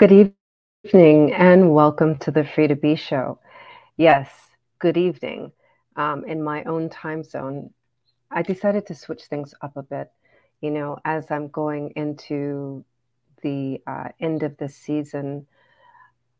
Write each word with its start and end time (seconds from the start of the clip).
Good 0.00 0.32
evening 0.82 1.34
and 1.34 1.74
welcome 1.74 2.16
to 2.20 2.30
the 2.30 2.42
Free 2.42 2.66
to 2.68 2.74
Be 2.74 2.96
Show. 2.96 3.38
Yes, 3.98 4.30
good 4.78 4.96
evening. 4.96 5.52
Um, 5.94 6.24
in 6.24 6.42
my 6.42 6.64
own 6.64 6.88
time 6.88 7.22
zone, 7.22 7.74
I 8.30 8.40
decided 8.40 8.86
to 8.86 8.94
switch 8.94 9.24
things 9.24 9.52
up 9.60 9.76
a 9.76 9.82
bit. 9.82 10.10
You 10.62 10.70
know, 10.70 10.96
as 11.04 11.30
I'm 11.30 11.48
going 11.48 11.92
into 11.96 12.82
the 13.42 13.82
uh, 13.86 14.08
end 14.18 14.42
of 14.42 14.56
the 14.56 14.70
season, 14.70 15.46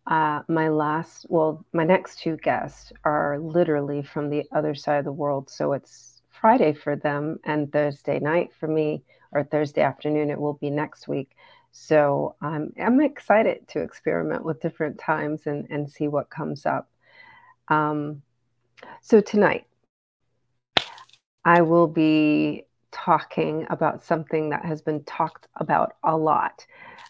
uh, 0.06 0.40
my 0.48 0.70
last, 0.70 1.26
well, 1.28 1.62
my 1.74 1.84
next 1.84 2.20
two 2.20 2.38
guests 2.38 2.94
are 3.04 3.38
literally 3.38 4.02
from 4.02 4.30
the 4.30 4.46
other 4.52 4.74
side 4.74 5.00
of 5.00 5.04
the 5.04 5.12
world. 5.12 5.50
So 5.50 5.74
it's 5.74 6.22
Friday 6.30 6.72
for 6.72 6.96
them 6.96 7.38
and 7.44 7.70
Thursday 7.70 8.20
night 8.20 8.52
for 8.58 8.68
me, 8.68 9.02
or 9.32 9.44
Thursday 9.44 9.82
afternoon, 9.82 10.30
it 10.30 10.40
will 10.40 10.54
be 10.54 10.70
next 10.70 11.08
week. 11.08 11.36
So 11.72 12.36
um, 12.40 12.72
I'm 12.80 13.00
excited 13.00 13.68
to 13.68 13.80
experiment 13.80 14.44
with 14.44 14.60
different 14.60 14.98
times 14.98 15.42
and, 15.46 15.66
and 15.70 15.90
see 15.90 16.08
what 16.08 16.30
comes 16.30 16.66
up. 16.66 16.90
Um, 17.68 18.22
so 19.00 19.20
tonight, 19.20 19.66
I 21.44 21.62
will 21.62 21.86
be 21.86 22.64
talking 22.90 23.66
about 23.70 24.04
something 24.04 24.50
that 24.50 24.64
has 24.64 24.82
been 24.82 25.04
talked 25.04 25.46
about 25.56 25.94
a 26.02 26.16
lot. 26.16 26.66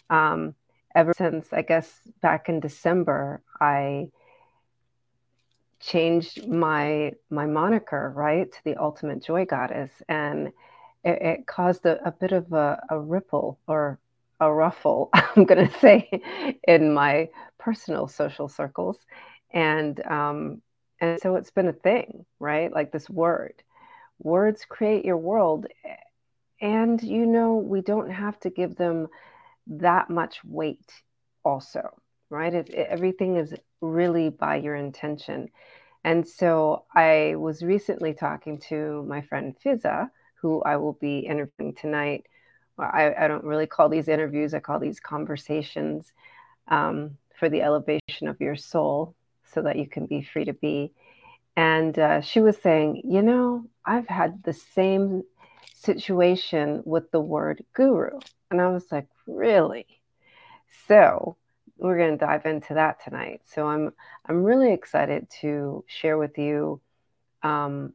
Um, 0.09 0.55
ever 0.95 1.13
since, 1.17 1.51
I 1.51 1.63
guess, 1.63 1.99
back 2.21 2.49
in 2.49 2.59
December, 2.59 3.41
I 3.59 4.09
changed 5.79 6.47
my 6.47 7.11
my 7.31 7.47
moniker 7.47 8.13
right 8.15 8.51
to 8.51 8.63
the 8.63 8.75
ultimate 8.75 9.23
joy 9.23 9.45
goddess 9.45 9.91
and 10.07 10.49
it, 11.03 11.21
it 11.21 11.47
caused 11.47 11.87
a, 11.87 12.07
a, 12.07 12.11
bit 12.11 12.31
of 12.31 12.53
a, 12.53 12.79
a 12.91 12.99
ripple 12.99 13.57
or 13.65 13.99
a 14.41 14.51
ruffle, 14.51 15.09
I'm 15.13 15.45
going 15.45 15.67
to 15.69 15.79
say, 15.79 16.09
in 16.67 16.93
my 16.93 17.29
personal 17.59 18.07
social 18.07 18.49
circles. 18.49 18.97
And, 19.53 20.03
um, 20.05 20.61
and 20.99 21.19
so 21.21 21.35
it's 21.35 21.51
been 21.51 21.67
a 21.67 21.73
thing, 21.73 22.25
right? 22.39 22.73
Like 22.73 22.91
this 22.91 23.09
word. 23.09 23.53
Words 24.19 24.65
create 24.67 25.05
your 25.05 25.17
world. 25.17 25.67
And, 26.59 27.01
you 27.01 27.25
know, 27.25 27.55
we 27.55 27.81
don't 27.81 28.09
have 28.09 28.39
to 28.41 28.49
give 28.49 28.75
them 28.75 29.07
that 29.67 30.09
much 30.09 30.43
weight, 30.43 30.91
also, 31.43 31.97
right? 32.29 32.53
It, 32.53 32.69
it, 32.69 32.87
everything 32.89 33.37
is 33.37 33.53
really 33.79 34.29
by 34.29 34.57
your 34.57 34.75
intention. 34.75 35.49
And 36.03 36.27
so 36.27 36.85
I 36.95 37.35
was 37.37 37.61
recently 37.61 38.13
talking 38.13 38.59
to 38.69 39.03
my 39.07 39.21
friend 39.21 39.55
Fizza, 39.63 40.09
who 40.41 40.61
I 40.63 40.77
will 40.77 40.93
be 40.93 41.19
interviewing 41.19 41.75
tonight 41.75 42.25
I, 42.77 43.13
I 43.17 43.27
don't 43.27 43.43
really 43.43 43.67
call 43.67 43.89
these 43.89 44.07
interviews, 44.07 44.53
I 44.53 44.59
call 44.59 44.79
these 44.79 44.99
conversations 44.99 46.11
um, 46.67 47.17
for 47.37 47.49
the 47.49 47.61
elevation 47.61 48.27
of 48.27 48.39
your 48.39 48.55
soul 48.55 49.15
so 49.53 49.61
that 49.61 49.77
you 49.77 49.87
can 49.87 50.05
be 50.05 50.21
free 50.21 50.45
to 50.45 50.53
be. 50.53 50.91
And 51.55 51.97
uh, 51.99 52.21
she 52.21 52.39
was 52.39 52.57
saying, 52.57 53.01
You 53.05 53.21
know, 53.21 53.65
I've 53.85 54.07
had 54.07 54.43
the 54.43 54.53
same 54.53 55.23
situation 55.75 56.81
with 56.85 57.11
the 57.11 57.19
word 57.19 57.63
guru. 57.73 58.19
And 58.49 58.61
I 58.61 58.69
was 58.69 58.91
like, 58.91 59.07
Really? 59.27 59.85
So 60.87 61.37
we're 61.77 61.97
going 61.97 62.17
to 62.17 62.25
dive 62.25 62.45
into 62.45 62.75
that 62.75 63.03
tonight. 63.03 63.41
So 63.45 63.67
I'm 63.67 63.91
I'm 64.25 64.43
really 64.43 64.71
excited 64.71 65.27
to 65.41 65.83
share 65.87 66.17
with 66.17 66.37
you, 66.37 66.79
um, 67.43 67.93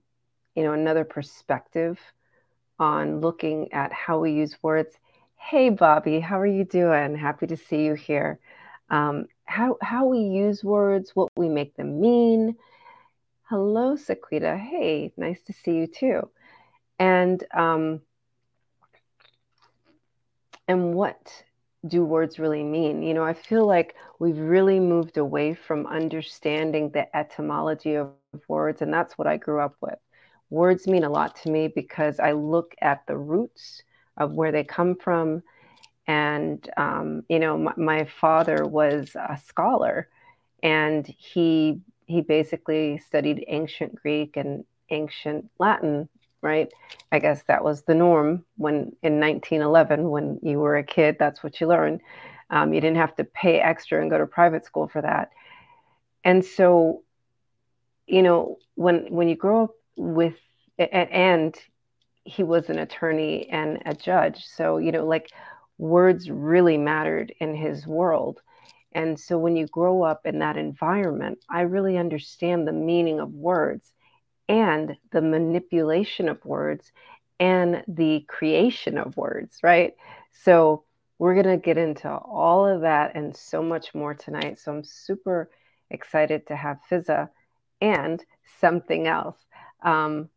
you 0.55 0.65
know, 0.65 0.73
another 0.73 1.05
perspective 1.05 1.99
on 2.79 3.21
looking 3.21 3.73
at 3.73 3.93
how 3.93 4.19
we 4.19 4.33
use 4.33 4.57
words. 4.63 4.97
Hey, 5.37 5.71
Bobby, 5.71 6.21
how 6.21 6.41
are 6.41 6.47
you 6.47 6.65
doing? 6.65 7.17
Happy 7.17 7.47
to 7.47 7.57
see 7.57 7.85
you 7.85 7.95
here. 7.95 8.39
Um, 8.91 9.27
how, 9.45 9.79
how 9.83 10.07
we 10.07 10.19
use 10.21 10.65
words, 10.65 11.13
what 11.15 11.29
we 11.37 11.49
make 11.49 11.77
them 11.77 12.01
mean. 12.01 12.57
Hello, 13.49 13.97
Sequita. 13.97 14.59
Hey, 14.59 15.13
nice 15.17 15.43
to 15.43 15.53
see 15.53 15.73
you 15.73 15.87
too. 15.87 16.29
And 16.99 17.43
um, 17.55 18.01
and 20.69 20.95
what 20.95 21.45
do 21.87 22.05
words 22.05 22.39
really 22.39 22.65
mean? 22.65 23.03
You 23.03 23.15
know, 23.15 23.23
I 23.23 23.35
feel 23.35 23.67
like 23.67 23.95
we've 24.19 24.39
really 24.39 24.81
moved 24.81 25.17
away 25.19 25.55
from 25.55 25.87
understanding 25.87 26.91
the 26.91 27.15
etymology 27.17 27.95
of 27.95 28.11
words, 28.49 28.83
and 28.83 28.93
that's 28.93 29.17
what 29.17 29.29
I 29.29 29.37
grew 29.37 29.61
up 29.61 29.77
with 29.81 29.99
words 30.51 30.87
mean 30.87 31.05
a 31.05 31.11
lot 31.11 31.37
to 31.43 31.51
me 31.51 31.69
because 31.69 32.21
I 32.21 32.33
look 32.33 32.75
at 32.81 33.07
the 33.07 33.17
roots 33.17 33.83
of 34.17 34.33
where 34.33 34.53
they 34.53 34.65
come 34.65 34.97
from. 34.97 35.43
And, 36.07 36.69
um, 36.77 37.25
you 37.29 37.39
know, 37.39 37.59
my, 37.59 37.73
my, 37.77 38.05
father 38.05 38.65
was 38.65 39.17
a 39.17 39.39
scholar 39.45 40.09
and 40.63 41.07
he, 41.07 41.81
he 42.07 42.21
basically 42.21 42.99
studied 42.99 43.45
ancient 43.49 43.97
Greek 43.97 44.37
and 44.37 44.65
ancient 44.91 45.51
Latin, 45.59 46.09
right? 46.43 46.73
I 47.11 47.19
guess 47.19 47.43
that 47.49 47.65
was 47.65 47.83
the 47.83 47.95
norm 47.95 48.45
when 48.57 48.95
in 49.03 49.19
1911, 49.19 50.09
when 50.09 50.39
you 50.43 50.61
were 50.61 50.77
a 50.77 50.85
kid, 50.85 51.17
that's 51.19 51.43
what 51.43 51.61
you 51.61 51.67
learned. 51.67 52.01
Um, 52.51 52.73
you 52.73 52.81
didn't 52.81 52.99
have 52.99 53.17
to 53.17 53.25
pay 53.25 53.59
extra 53.61 54.01
and 54.01 54.09
go 54.09 54.19
to 54.19 54.27
private 54.27 54.65
school 54.65 54.87
for 54.87 55.03
that. 55.03 55.33
And 56.23 56.45
so, 56.45 57.03
you 58.07 58.23
know, 58.23 58.59
when 58.75 59.13
when 59.13 59.29
you 59.29 59.35
grow 59.35 59.65
up 59.65 59.75
with 59.97 60.35
and 60.79 61.55
he 62.25 62.43
was 62.43 62.69
an 62.69 62.79
attorney 62.79 63.49
and 63.49 63.83
a 63.87 63.95
judge. 63.95 64.45
So 64.47 64.79
you 64.79 64.93
know 64.93 65.07
like 65.07 65.31
words 65.79 66.31
really 66.31 66.79
mattered 66.79 67.33
in 67.41 67.55
his 67.55 67.87
world. 67.87 68.41
And 68.93 69.21
so 69.21 69.37
when 69.39 69.57
you 69.57 69.67
grow 69.67 70.03
up 70.03 70.23
in 70.25 70.39
that 70.39 70.57
environment 70.57 71.39
i 71.51 71.61
really 71.63 71.99
understand 71.99 72.67
the 72.67 72.73
meaning 72.73 73.21
of 73.21 73.33
words 73.33 73.93
and 74.49 74.97
the 75.13 75.21
manipulation 75.21 76.29
of 76.29 76.45
words 76.45 76.93
and 77.39 77.85
the 77.89 78.25
creation 78.29 78.97
of 78.99 79.17
words 79.17 79.59
right? 79.63 79.95
So 80.33 80.85
we're 81.19 81.35
going 81.35 81.47
to 81.47 81.57
get 81.57 81.79
into 81.79 82.11
all 82.11 82.67
of 82.67 82.83
that 82.83 83.15
and 83.15 83.35
so 83.37 83.63
much 83.63 83.95
more 83.95 84.15
tonight. 84.15 84.59
So 84.59 84.73
i'm 84.73 84.85
super 84.85 85.51
excited 85.91 86.47
to 86.47 86.57
have 86.57 86.79
fizza 86.91 87.29
and 87.81 88.25
something 88.61 89.07
else 89.07 89.37
um, 89.87 90.29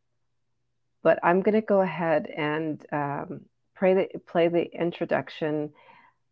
but 1.02 1.20
I'm 1.24 1.42
going 1.42 1.56
to 1.56 1.62
go 1.62 1.82
ahead 1.82 2.28
and 2.28 2.86
um, 2.92 3.42
play 3.76 3.94
the, 3.96 4.20
play 4.20 4.48
the 4.48 4.64
introduction, 4.74 5.72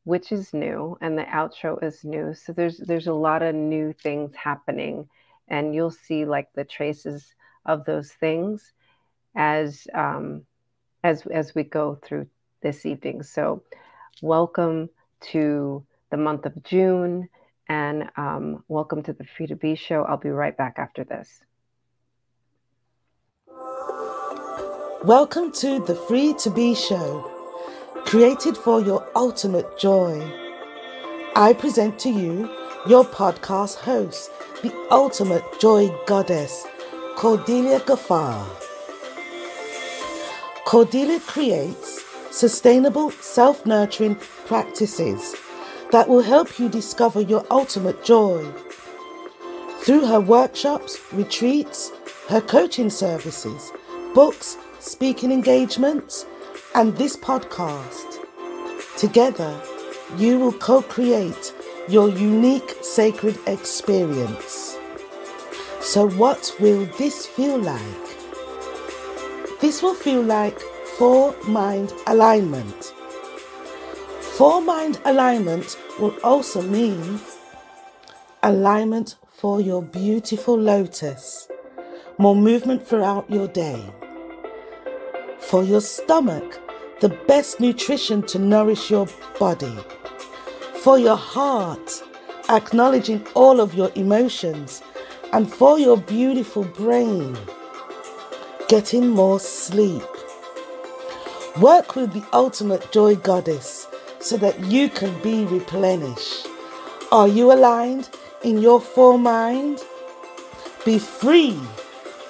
which 0.04 0.32
is 0.32 0.54
new, 0.54 0.98
and 1.02 1.18
the 1.18 1.24
outro 1.24 1.84
is 1.84 2.06
new. 2.06 2.34
So 2.34 2.54
there's 2.54 2.78
there's 2.78 3.08
a 3.08 3.14
lot 3.14 3.42
of 3.42 3.56
new 3.56 3.92
things 3.92 4.36
happening, 4.36 5.10
and 5.48 5.74
you'll 5.74 5.92
see 5.92 6.26
like 6.26 6.48
the 6.54 6.64
traces 6.64 7.34
of 7.66 7.86
those 7.86 8.12
things 8.12 8.72
as 9.36 9.88
um, 9.94 10.44
as 11.04 11.26
as 11.26 11.56
we 11.56 11.64
go 11.64 11.96
through 11.96 12.28
this 12.62 12.86
evening. 12.86 13.24
So 13.24 13.64
welcome 14.22 14.90
to 15.32 15.84
the 16.12 16.18
month 16.18 16.46
of 16.46 16.64
June, 16.64 17.30
and 17.68 18.12
um, 18.16 18.64
welcome 18.68 19.02
to 19.04 19.14
the 19.14 19.26
Free 19.26 19.48
to 19.48 19.56
Be 19.56 19.76
Show. 19.76 20.04
I'll 20.04 20.18
be 20.18 20.30
right 20.30 20.56
back 20.56 20.76
after 20.78 21.04
this. 21.04 21.42
Welcome 25.08 25.54
to 25.54 25.80
the 25.80 25.96
Free 25.96 26.34
to 26.40 26.50
Be 26.50 26.76
Show, 26.76 27.32
created 28.04 28.58
for 28.58 28.82
your 28.82 29.08
ultimate 29.16 29.80
joy. 29.80 30.22
I 31.34 31.54
present 31.54 31.98
to 32.00 32.10
you 32.10 32.50
your 32.90 33.06
podcast 33.06 33.76
host, 33.76 34.30
the 34.62 34.74
ultimate 34.92 35.46
joy 35.62 35.96
goddess, 36.08 36.68
Cordelia 37.16 37.80
Gafar. 37.80 38.46
Cordelia 40.66 41.22
creates 41.22 42.04
sustainable 42.30 43.12
self 43.12 43.66
nurturing 43.66 44.16
practices 44.46 45.38
that 45.94 46.10
will 46.10 46.22
help 46.22 46.60
you 46.60 46.68
discover 46.68 47.22
your 47.22 47.46
ultimate 47.50 48.04
joy. 48.04 48.46
Through 49.84 50.06
her 50.08 50.20
workshops, 50.20 51.00
retreats, 51.14 51.94
her 52.28 52.42
coaching 52.42 52.90
services, 52.90 53.72
books, 54.14 54.58
speaking 54.80 55.32
engagements, 55.32 56.26
and 56.76 56.96
this 56.98 57.18
podcast. 57.18 58.20
Together, 58.98 59.60
you 60.18 60.40
will 60.40 60.54
co 60.54 60.82
create 60.82 61.54
your 61.88 62.10
unique 62.10 62.76
sacred 62.82 63.38
experience. 63.48 64.78
So, 65.82 66.10
what 66.10 66.54
will 66.60 66.86
this 66.98 67.26
feel 67.26 67.58
like? 67.58 68.06
This 69.62 69.82
will 69.82 69.96
feel 69.96 70.22
like 70.22 70.60
four 70.98 71.36
mind 71.48 71.94
alignment. 72.06 72.94
Four 74.38 74.62
mind 74.62 75.00
alignment 75.06 75.78
will 76.00 76.16
also 76.24 76.62
mean 76.62 77.20
alignment 78.44 79.16
for 79.32 79.62
your 79.62 79.82
beautiful 79.82 80.56
lotus, 80.56 81.48
more 82.18 82.36
movement 82.36 82.88
throughout 82.88 83.30
your 83.30 83.48
day 83.48 83.84
for 85.50 85.64
your 85.64 85.82
stomach, 85.82 86.60
the 87.00 87.10
best 87.28 87.60
nutrition 87.60 88.22
to 88.24 88.40
nourish 88.40 88.90
your 88.92 89.08
body. 89.40 89.78
for 90.88 90.98
your 90.98 91.18
heart, 91.18 92.02
acknowledging 92.50 93.26
all 93.34 93.60
of 93.60 93.74
your 93.74 93.92
emotions, 93.96 94.82
and 95.34 95.52
for 95.52 95.78
your 95.78 95.98
beautiful 95.98 96.64
brain, 96.64 97.38
getting 98.70 99.10
more 99.10 99.38
sleep. 99.38 100.04
Work 101.60 101.96
with 101.98 102.14
the 102.14 102.24
ultimate 102.32 102.90
joy 102.94 103.16
goddess 103.16 103.88
so 104.20 104.38
that 104.38 104.58
you 104.66 104.88
can 104.88 105.14
be 105.22 105.44
replenished. 105.46 106.48
Are 107.12 107.28
you 107.28 107.52
aligned 107.52 108.10
in 108.44 108.60
your 108.62 108.80
full 108.80 109.18
mind? 109.18 109.84
Be 110.86 111.00
free 111.00 111.60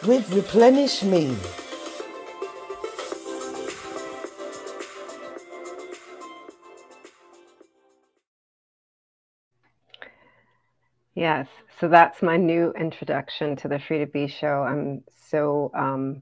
with 0.08 0.34
Replenish 0.34 1.04
Me. 1.04 1.36
Yes, 11.18 11.48
so 11.80 11.88
that's 11.88 12.22
my 12.22 12.38
new 12.38 12.72
introduction 12.80 13.56
to 13.56 13.68
the 13.68 13.80
Free 13.80 13.98
to 13.98 14.06
Be 14.06 14.28
show. 14.28 14.62
I'm 14.62 15.02
so 15.32 15.72
um, 15.74 16.22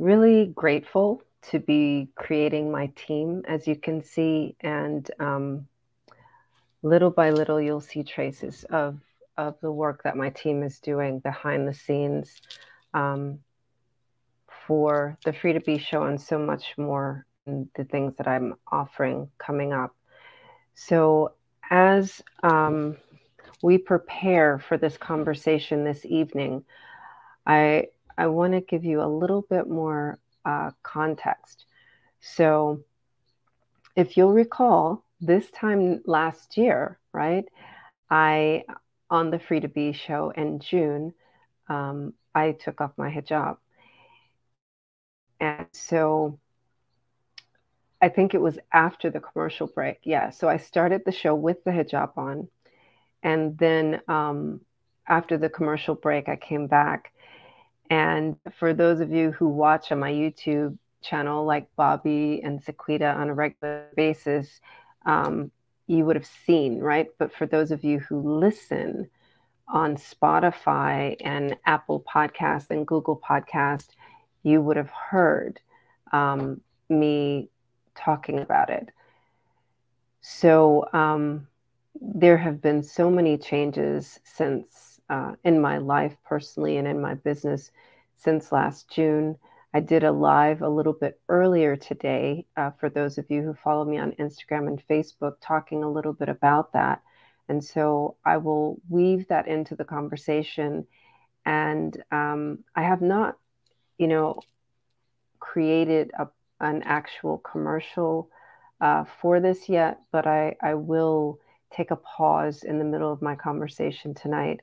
really 0.00 0.46
grateful 0.46 1.22
to 1.50 1.60
be 1.60 2.08
creating 2.16 2.72
my 2.72 2.88
team, 2.96 3.44
as 3.46 3.68
you 3.68 3.76
can 3.76 4.02
see, 4.02 4.56
and 4.62 5.08
um, 5.20 5.68
little 6.82 7.10
by 7.10 7.30
little, 7.30 7.60
you'll 7.60 7.80
see 7.80 8.02
traces 8.02 8.64
of 8.64 8.98
of 9.38 9.54
the 9.60 9.70
work 9.70 10.02
that 10.02 10.16
my 10.16 10.30
team 10.30 10.64
is 10.64 10.80
doing 10.80 11.20
behind 11.20 11.68
the 11.68 11.72
scenes 11.72 12.42
um, 12.94 13.38
for 14.66 15.16
the 15.24 15.32
Free 15.32 15.52
to 15.52 15.60
Be 15.60 15.78
show 15.78 16.02
and 16.02 16.20
so 16.20 16.36
much 16.36 16.74
more, 16.76 17.26
the 17.46 17.84
things 17.84 18.16
that 18.16 18.26
I'm 18.26 18.56
offering 18.72 19.30
coming 19.38 19.72
up. 19.72 19.94
So 20.74 21.34
as 21.70 22.20
um, 22.42 22.96
we 23.62 23.78
prepare 23.78 24.58
for 24.58 24.76
this 24.76 24.96
conversation 24.96 25.84
this 25.84 26.04
evening, 26.04 26.64
I 27.46 27.86
I 28.18 28.26
want 28.26 28.52
to 28.52 28.60
give 28.60 28.84
you 28.84 29.00
a 29.00 29.06
little 29.06 29.42
bit 29.42 29.68
more 29.68 30.18
uh, 30.44 30.72
context. 30.82 31.64
So, 32.20 32.84
if 33.96 34.16
you'll 34.16 34.32
recall, 34.32 35.04
this 35.20 35.50
time 35.50 36.02
last 36.04 36.56
year, 36.58 36.98
right, 37.12 37.44
I 38.10 38.64
on 39.08 39.30
the 39.30 39.38
Free 39.38 39.60
to 39.60 39.68
Be 39.68 39.92
show 39.92 40.30
in 40.30 40.58
June, 40.58 41.14
um, 41.68 42.14
I 42.34 42.52
took 42.52 42.80
off 42.80 42.92
my 42.96 43.10
hijab, 43.10 43.56
and 45.40 45.66
so 45.72 46.38
I 48.00 48.08
think 48.08 48.34
it 48.34 48.40
was 48.40 48.58
after 48.72 49.10
the 49.10 49.20
commercial 49.20 49.68
break. 49.68 50.00
Yeah, 50.02 50.30
so 50.30 50.48
I 50.48 50.56
started 50.56 51.02
the 51.04 51.12
show 51.12 51.34
with 51.36 51.62
the 51.64 51.70
hijab 51.70 52.18
on 52.18 52.48
and 53.22 53.56
then 53.58 54.00
um, 54.08 54.60
after 55.08 55.36
the 55.38 55.48
commercial 55.48 55.94
break, 55.94 56.28
I 56.28 56.36
came 56.36 56.66
back. 56.66 57.12
And 57.90 58.36
for 58.58 58.72
those 58.72 59.00
of 59.00 59.10
you 59.10 59.32
who 59.32 59.48
watch 59.48 59.92
on 59.92 59.98
my 60.00 60.12
YouTube 60.12 60.78
channel, 61.02 61.44
like 61.44 61.68
Bobby 61.76 62.40
and 62.42 62.64
Sequita 62.64 63.14
on 63.14 63.28
a 63.28 63.34
regular 63.34 63.88
basis, 63.96 64.60
um, 65.04 65.50
you 65.86 66.04
would 66.04 66.16
have 66.16 66.26
seen, 66.46 66.78
right? 66.78 67.08
But 67.18 67.34
for 67.34 67.46
those 67.46 67.70
of 67.70 67.84
you 67.84 67.98
who 68.00 68.38
listen 68.38 69.08
on 69.68 69.96
Spotify 69.96 71.16
and 71.20 71.56
Apple 71.66 72.04
Podcast 72.12 72.70
and 72.70 72.86
Google 72.86 73.20
Podcast, 73.28 73.88
you 74.42 74.60
would 74.60 74.76
have 74.76 74.90
heard 74.90 75.60
um, 76.12 76.60
me 76.88 77.48
talking 77.94 78.38
about 78.38 78.70
it. 78.70 78.90
So, 80.20 80.86
um, 80.92 81.48
there 82.04 82.36
have 82.36 82.60
been 82.60 82.82
so 82.82 83.08
many 83.08 83.38
changes 83.38 84.18
since 84.24 85.00
uh, 85.08 85.32
in 85.44 85.60
my 85.60 85.78
life 85.78 86.16
personally 86.24 86.76
and 86.76 86.88
in 86.88 87.00
my 87.00 87.14
business 87.14 87.70
since 88.16 88.50
last 88.50 88.90
June. 88.90 89.36
I 89.72 89.80
did 89.80 90.02
a 90.04 90.12
live 90.12 90.62
a 90.62 90.68
little 90.68 90.92
bit 90.92 91.20
earlier 91.28 91.76
today 91.76 92.44
uh, 92.56 92.72
for 92.72 92.90
those 92.90 93.18
of 93.18 93.30
you 93.30 93.42
who 93.42 93.54
follow 93.54 93.84
me 93.84 93.98
on 93.98 94.12
Instagram 94.12 94.66
and 94.66 94.82
Facebook, 94.88 95.36
talking 95.40 95.82
a 95.84 95.90
little 95.90 96.12
bit 96.12 96.28
about 96.28 96.72
that. 96.72 97.02
And 97.48 97.62
so 97.62 98.16
I 98.24 98.36
will 98.36 98.80
weave 98.88 99.28
that 99.28 99.46
into 99.46 99.76
the 99.76 99.84
conversation. 99.84 100.86
And 101.46 102.02
um, 102.10 102.64
I 102.74 102.82
have 102.82 103.00
not, 103.00 103.38
you 103.96 104.08
know, 104.08 104.40
created 105.38 106.10
a, 106.18 106.28
an 106.60 106.82
actual 106.82 107.38
commercial 107.38 108.28
uh, 108.80 109.04
for 109.20 109.40
this 109.40 109.68
yet, 109.68 110.00
but 110.10 110.26
I, 110.26 110.56
I 110.60 110.74
will 110.74 111.38
take 111.72 111.90
a 111.90 111.96
pause 111.96 112.62
in 112.62 112.78
the 112.78 112.84
middle 112.84 113.12
of 113.12 113.22
my 113.22 113.34
conversation 113.34 114.14
tonight 114.14 114.60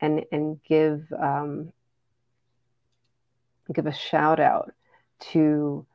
and 0.00 0.24
and 0.32 0.62
give 0.64 1.12
um, 1.18 1.72
give 3.72 3.86
a 3.86 3.92
shout 3.92 4.40
out 4.40 4.72
to 5.20 5.86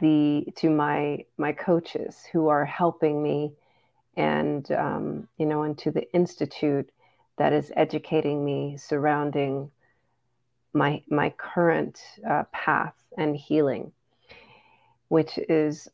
the 0.00 0.46
to 0.56 0.70
my 0.70 1.24
my 1.38 1.52
coaches 1.52 2.24
who 2.32 2.48
are 2.48 2.64
helping 2.64 3.22
me 3.22 3.52
and 4.16 4.70
um, 4.72 5.28
you 5.38 5.46
know 5.46 5.62
and 5.62 5.78
to 5.78 5.90
the 5.90 6.10
institute 6.12 6.90
that 7.38 7.52
is 7.52 7.72
educating 7.76 8.44
me 8.44 8.76
surrounding 8.76 9.70
my 10.72 11.02
my 11.08 11.30
current 11.30 12.00
uh, 12.28 12.44
path 12.52 12.94
and 13.16 13.36
healing 13.36 13.92
which 15.08 15.38
is 15.48 15.88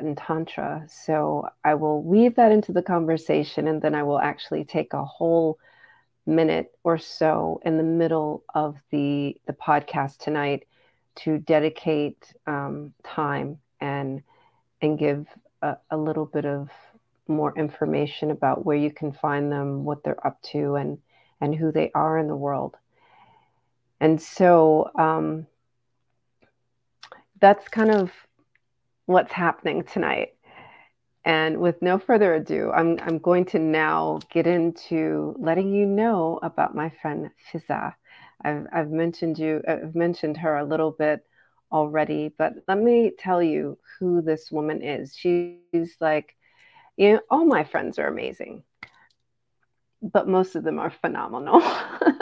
in 0.00 0.14
Tantra. 0.16 0.86
So 0.88 1.48
I 1.64 1.74
will 1.74 2.02
weave 2.02 2.36
that 2.36 2.52
into 2.52 2.72
the 2.72 2.82
conversation 2.82 3.68
and 3.68 3.80
then 3.82 3.94
I 3.94 4.02
will 4.02 4.18
actually 4.18 4.64
take 4.64 4.92
a 4.92 5.04
whole 5.04 5.58
minute 6.26 6.72
or 6.84 6.98
so 6.98 7.60
in 7.64 7.76
the 7.76 7.82
middle 7.82 8.44
of 8.54 8.76
the, 8.90 9.36
the 9.46 9.52
podcast 9.52 10.18
tonight 10.18 10.66
to 11.16 11.38
dedicate 11.38 12.32
um, 12.46 12.92
time 13.02 13.58
and 13.80 14.22
and 14.82 14.98
give 14.98 15.26
a, 15.62 15.76
a 15.90 15.96
little 15.96 16.24
bit 16.24 16.46
of 16.46 16.70
more 17.28 17.56
information 17.56 18.30
about 18.30 18.64
where 18.64 18.76
you 18.76 18.90
can 18.90 19.12
find 19.12 19.52
them, 19.52 19.84
what 19.84 20.02
they're 20.02 20.26
up 20.26 20.40
to, 20.42 20.76
and 20.76 20.98
and 21.40 21.54
who 21.54 21.72
they 21.72 21.90
are 21.94 22.18
in 22.18 22.26
the 22.26 22.36
world. 22.36 22.76
And 24.00 24.20
so 24.20 24.90
um, 24.98 25.46
that's 27.40 27.68
kind 27.68 27.90
of 27.90 28.10
what's 29.10 29.32
happening 29.32 29.82
tonight. 29.82 30.34
And 31.24 31.58
with 31.58 31.82
no 31.82 31.98
further 31.98 32.34
ado, 32.34 32.70
I'm, 32.70 32.98
I'm 33.02 33.18
going 33.18 33.44
to 33.46 33.58
now 33.58 34.20
get 34.30 34.46
into 34.46 35.34
letting 35.38 35.74
you 35.74 35.84
know 35.84 36.38
about 36.42 36.74
my 36.76 36.90
friend 37.02 37.30
Fizza. 37.52 37.94
I've, 38.42 38.66
I've 38.72 38.90
mentioned 38.90 39.38
you, 39.38 39.62
I've 39.66 39.94
mentioned 39.94 40.36
her 40.38 40.56
a 40.56 40.64
little 40.64 40.92
bit 40.92 41.26
already, 41.72 42.32
but 42.38 42.54
let 42.68 42.78
me 42.78 43.12
tell 43.18 43.42
you 43.42 43.78
who 43.98 44.22
this 44.22 44.50
woman 44.50 44.82
is. 44.82 45.14
She's 45.14 45.96
like, 46.00 46.36
you 46.96 47.14
know, 47.14 47.20
all 47.30 47.44
my 47.44 47.64
friends 47.64 47.98
are 47.98 48.06
amazing, 48.06 48.62
but 50.00 50.28
most 50.28 50.54
of 50.54 50.62
them 50.62 50.78
are 50.78 50.90
phenomenal. 50.90 51.62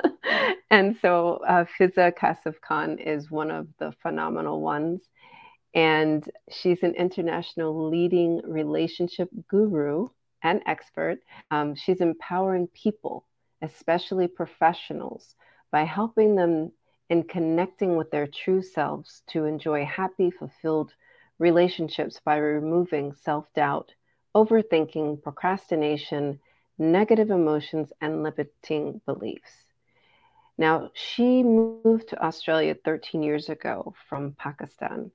and 0.70 0.96
so 1.00 1.40
uh, 1.46 1.66
Fizza 1.78 2.12
Kasshif 2.16 2.60
Khan 2.62 2.98
is 2.98 3.30
one 3.30 3.50
of 3.50 3.68
the 3.78 3.92
phenomenal 4.02 4.60
ones 4.62 5.08
and 5.74 6.28
she's 6.50 6.82
an 6.82 6.94
international 6.94 7.88
leading 7.88 8.40
relationship 8.44 9.28
guru 9.48 10.08
and 10.42 10.62
expert. 10.66 11.18
Um, 11.50 11.74
she's 11.74 12.00
empowering 12.00 12.68
people, 12.68 13.26
especially 13.62 14.28
professionals, 14.28 15.34
by 15.70 15.84
helping 15.84 16.34
them 16.36 16.72
in 17.08 17.22
connecting 17.24 17.96
with 17.96 18.10
their 18.10 18.26
true 18.26 18.62
selves 18.62 19.22
to 19.28 19.44
enjoy 19.44 19.84
happy, 19.84 20.30
fulfilled 20.30 20.92
relationships 21.38 22.20
by 22.24 22.36
removing 22.36 23.12
self 23.12 23.52
doubt, 23.54 23.92
overthinking, 24.34 25.22
procrastination, 25.22 26.40
negative 26.78 27.30
emotions, 27.30 27.92
and 28.00 28.22
limiting 28.22 29.00
beliefs. 29.06 29.66
Now, 30.58 30.90
she 30.94 31.42
moved 31.42 32.08
to 32.08 32.24
Australia 32.24 32.74
13 32.74 33.22
years 33.22 33.48
ago 33.48 33.94
from 34.08 34.34
Pakistan 34.38 35.10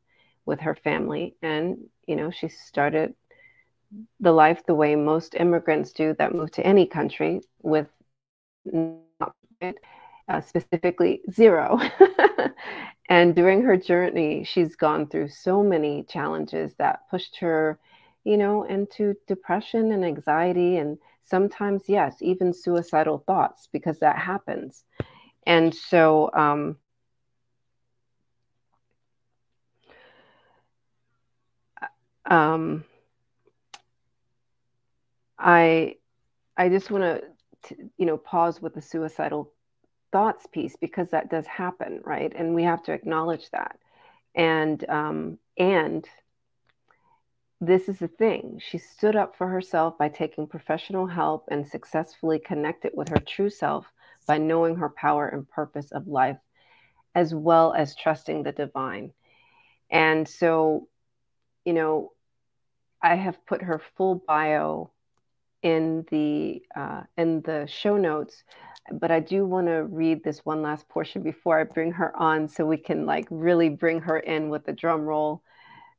with 0.46 0.60
her 0.62 0.76
family. 0.76 1.36
And, 1.42 1.78
you 2.08 2.16
know, 2.16 2.32
she 2.32 2.48
started 2.48 3.14
the 4.20 4.32
life 4.32 4.66
the 4.66 4.76
way 4.76 4.96
most 4.96 5.36
immigrants 5.36 5.92
do 5.92 6.14
that 6.18 6.34
move 6.34 6.52
to 6.52 6.66
any 6.66 6.86
country 6.86 7.42
with 7.62 7.88
not, 8.66 9.36
uh, 10.28 10.40
specifically 10.42 11.22
zero. 11.32 11.80
and 13.10 13.36
during 13.36 13.62
her 13.64 13.78
journey, 13.78 14.44
she's 14.44 14.76
gone 14.76 15.08
through 15.08 15.30
so 15.30 15.64
many 15.64 16.04
challenges 16.04 16.74
that 16.78 17.10
pushed 17.10 17.38
her, 17.40 17.80
you 18.24 18.38
know, 18.38 18.64
into 18.64 19.16
depression 19.28 19.92
and 19.92 20.04
anxiety 20.06 20.78
and 20.78 20.98
sometimes, 21.24 21.84
yes, 21.88 22.18
even 22.22 22.54
suicidal 22.54 23.20
thoughts 23.26 23.68
because 23.72 24.00
that 24.00 24.18
happens. 24.18 24.84
And 25.46 25.74
so, 25.74 26.30
um, 26.34 26.78
um, 32.30 32.84
I 35.38 35.96
I 36.58 36.70
just 36.70 36.92
want 36.92 37.04
to 37.04 37.76
you 37.98 38.06
know 38.06 38.18
pause 38.18 38.62
with 38.62 38.74
the 38.74 38.82
suicidal 38.82 39.52
thoughts 40.12 40.46
piece 40.52 40.76
because 40.80 41.10
that 41.10 41.30
does 41.30 41.48
happen, 41.48 42.00
right? 42.06 42.32
And 42.36 42.56
we 42.56 42.64
have 42.64 42.84
to 42.84 42.94
acknowledge 42.94 43.50
that. 43.52 43.78
And 44.36 44.88
um, 44.90 45.40
and 45.58 46.08
this 47.60 47.90
is 47.90 48.00
the 48.00 48.08
thing. 48.08 48.60
She 48.62 48.78
stood 48.78 49.16
up 49.16 49.36
for 49.38 49.48
herself 49.48 49.98
by 49.98 50.10
taking 50.10 50.48
professional 50.48 51.08
help 51.08 51.46
and 51.50 51.68
successfully 51.68 52.40
connected 52.40 52.92
with 52.94 53.10
her 53.10 53.20
true 53.20 53.50
self 53.50 53.86
by 54.28 54.38
knowing 54.38 54.76
her 54.76 54.90
power 54.90 55.28
and 55.28 55.50
purpose 55.50 55.92
of 55.92 56.08
life, 56.08 56.38
as 57.16 57.34
well 57.34 57.74
as 57.74 57.96
trusting 57.96 58.44
the 58.44 58.52
divine. 58.52 59.12
And 59.90 60.28
so, 60.28 60.88
you 61.66 61.74
know, 61.74 62.13
I 63.04 63.16
have 63.16 63.46
put 63.46 63.62
her 63.62 63.82
full 63.98 64.24
bio 64.26 64.92
in 65.62 66.06
the 66.10 66.64
uh, 66.76 67.04
in 67.18 67.42
the 67.42 67.68
show 67.68 67.98
notes, 67.98 68.44
but 68.92 69.12
I 69.12 69.20
do 69.20 69.46
want 69.46 69.68
to 69.68 69.84
read 69.84 70.24
this 70.24 70.46
one 70.46 70.62
last 70.62 70.88
portion 70.88 71.22
before 71.22 71.60
I 71.60 71.66
bring 71.66 71.92
her 71.92 72.16
on, 72.16 72.48
so 72.48 72.66
we 72.66 72.78
can 72.78 73.06
like 73.06 73.28
really 73.30 73.70
bring 73.70 74.00
her 74.02 74.18
in 74.20 74.50
with 74.50 74.66
the 74.66 74.72
drum 74.74 75.02
roll. 75.02 75.44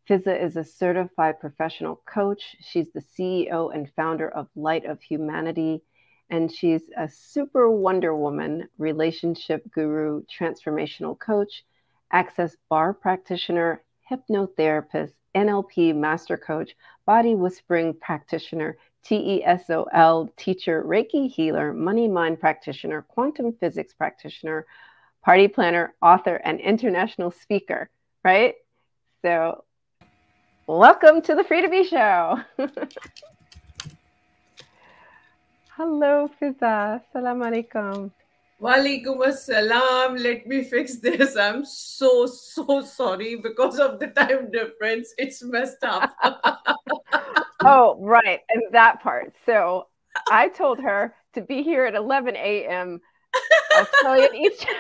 Fizza 0.09 0.43
is 0.43 0.57
a 0.57 0.65
certified 0.65 1.41
professional 1.41 2.03
coach. 2.07 2.57
She's 2.61 2.91
the 2.93 3.01
CEO 3.01 3.75
and 3.75 3.91
founder 3.95 4.29
of 4.29 4.49
Light 4.57 4.87
of 4.87 5.03
Humanity, 5.03 5.83
and 6.31 6.51
she's 6.51 6.83
a 6.97 7.09
super 7.09 7.71
Wonder 7.71 8.17
Woman, 8.17 8.69
relationship 8.79 9.71
guru, 9.71 10.23
transformational 10.25 11.19
coach, 11.19 11.65
access 12.11 12.57
bar 12.71 12.95
practitioner, 12.95 13.83
hypnotherapist, 14.11 15.13
NLP 15.35 15.95
master 15.95 16.37
coach, 16.37 16.77
body 17.07 17.35
whispering 17.35 17.95
practitioner, 17.95 18.77
TESOL 19.05 20.35
teacher, 20.37 20.83
Reiki 20.83 21.31
healer, 21.31 21.73
money 21.73 22.09
mind 22.09 22.41
practitioner, 22.41 23.03
quantum 23.03 23.53
physics 23.53 23.93
practitioner, 23.93 24.67
party 25.23 25.49
planner, 25.49 25.95
author, 26.01 26.37
and 26.37 26.61
international 26.61 27.31
speaker, 27.31 27.91
right? 28.23 28.55
So, 29.23 29.65
welcome 30.67 31.23
to 31.23 31.35
the 31.35 31.45
Free 31.45 31.63
to 31.63 31.69
Be 31.69 31.85
Show. 31.85 32.41
Hello, 35.77 36.31
Fizza. 36.41 37.03
Salam 37.13 37.41
alaikum. 37.41 38.13
Walaikum 38.61 39.19
assalam. 39.19 40.23
Let 40.23 40.47
me 40.47 40.63
fix 40.63 40.99
this. 40.99 41.37
I'm 41.37 41.65
so, 41.65 42.27
so 42.27 42.83
sorry 42.83 43.37
because 43.37 43.79
of 43.79 43.99
the 43.99 44.09
time 44.09 44.51
difference. 44.51 45.13
It's 45.19 45.43
messed 45.43 45.83
up. 45.83 46.15
oh, 47.65 47.97
right. 48.01 48.41
And 48.49 48.63
that 48.73 49.03
part. 49.03 49.35
So 49.45 49.89
I 50.31 50.49
told 50.49 50.81
her 50.81 51.15
to 51.35 51.41
be 51.43 51.63
here 51.63 51.85
at 51.85 51.95
11 51.95 52.37
a.m. 52.37 53.01
Australian 53.77 54.35
Eastern. 54.37 54.75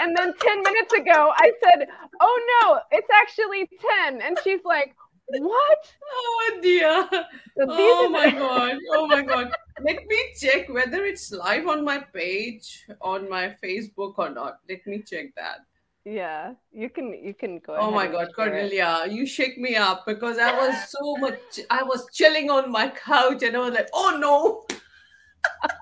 and 0.00 0.16
then 0.16 0.32
10 0.40 0.62
minutes 0.62 0.92
ago, 0.94 1.32
I 1.36 1.52
said, 1.62 1.88
Oh 2.20 2.60
no, 2.62 2.80
it's 2.90 3.08
actually 3.12 3.68
10. 4.06 4.22
And 4.22 4.38
she's 4.42 4.60
like, 4.64 4.94
What? 5.38 5.92
Oh 6.02 6.58
dear. 6.62 7.08
So 7.10 7.66
oh 7.68 8.08
my 8.08 8.30
God. 8.30 8.78
Oh 8.90 9.06
my 9.06 9.22
God. 9.22 9.52
Let 9.82 10.06
me 10.06 10.34
check 10.38 10.68
whether 10.68 11.04
it's 11.04 11.32
live 11.32 11.66
on 11.66 11.84
my 11.84 11.98
page 12.12 12.86
on 13.00 13.28
my 13.28 13.56
Facebook 13.62 14.14
or 14.18 14.30
not. 14.30 14.58
Let 14.68 14.86
me 14.86 15.02
check 15.02 15.34
that. 15.36 15.60
Yeah, 16.04 16.54
you 16.72 16.88
can 16.88 17.12
you 17.12 17.34
can 17.34 17.58
go. 17.58 17.76
Oh 17.76 17.90
my 17.90 18.06
God, 18.06 18.28
Cordelia, 18.34 19.02
it. 19.04 19.12
you 19.12 19.26
shake 19.26 19.58
me 19.58 19.76
up 19.76 20.06
because 20.06 20.38
I 20.38 20.56
was 20.56 20.74
so 20.88 21.16
much. 21.16 21.60
I 21.68 21.82
was 21.82 22.06
chilling 22.12 22.50
on 22.50 22.72
my 22.72 22.88
couch 22.88 23.42
and 23.42 23.56
I 23.56 23.60
was 23.60 23.74
like, 23.74 23.90
oh 23.92 24.16
no. 24.18 24.64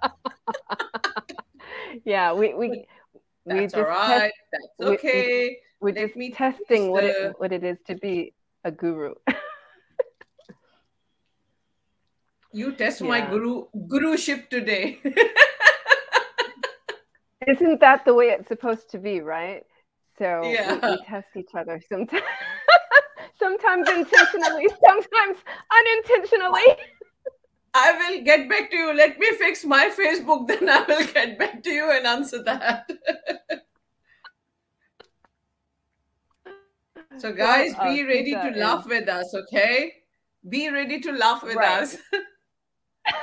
yeah, 2.05 2.33
we 2.33 2.55
we 2.55 2.85
we 3.45 3.61
just 3.63 3.77
all 3.77 3.85
right. 3.85 4.33
Test, 4.53 4.69
That's 4.79 4.91
okay. 4.91 5.59
We, 5.81 5.93
we, 5.93 6.03
are 6.03 6.07
just 6.07 6.37
testing 6.37 6.91
what 6.91 7.05
it 7.05 7.35
what 7.39 7.53
it 7.53 7.63
is 7.63 7.79
to 7.87 7.95
be 7.95 8.35
a 8.65 8.71
guru. 8.71 9.15
you 12.53 12.73
test 12.73 13.01
yeah. 13.01 13.09
my 13.09 13.21
guru 13.21 13.65
guruship 13.89 14.49
today. 14.51 15.01
Isn't 17.47 17.81
that 17.81 18.05
the 18.05 18.15
way 18.15 18.27
it's 18.27 18.49
supposed 18.49 18.91
to 18.91 18.99
be, 18.99 19.21
right? 19.21 19.65
So 20.19 20.43
yeah. 20.45 20.75
we, 20.75 20.91
we 20.91 21.05
test 21.07 21.29
each 21.37 21.55
other 21.55 21.81
sometimes. 21.89 22.23
sometimes 23.39 23.89
intentionally, 23.89 24.69
sometimes 24.85 25.39
unintentionally. 25.79 26.77
I 27.75 27.93
will 27.93 28.25
get 28.25 28.49
back 28.49 28.71
to 28.71 28.77
you. 28.77 28.95
Let 28.95 29.19
me 29.19 29.31
fix 29.39 29.65
my 29.65 29.91
Facebook, 29.97 30.49
then 30.49 30.69
I 30.69 30.85
will 30.89 31.07
get 31.07 31.39
back 31.39 31.63
to 31.63 31.71
you 31.71 31.91
and 31.91 32.07
answer 32.07 32.43
that. 32.43 32.91
So, 37.21 37.33
guys, 37.33 37.75
uh, 37.79 37.93
be 37.93 38.05
ready 38.05 38.33
to 38.33 38.53
laugh 38.57 38.87
with 38.87 39.09
us, 39.09 39.35
okay? 39.35 39.93
Be 40.49 40.71
ready 40.71 41.01
to 41.01 41.13
laugh 41.13 41.43
with 41.43 41.57
right. 41.57 41.83
us. 41.83 41.97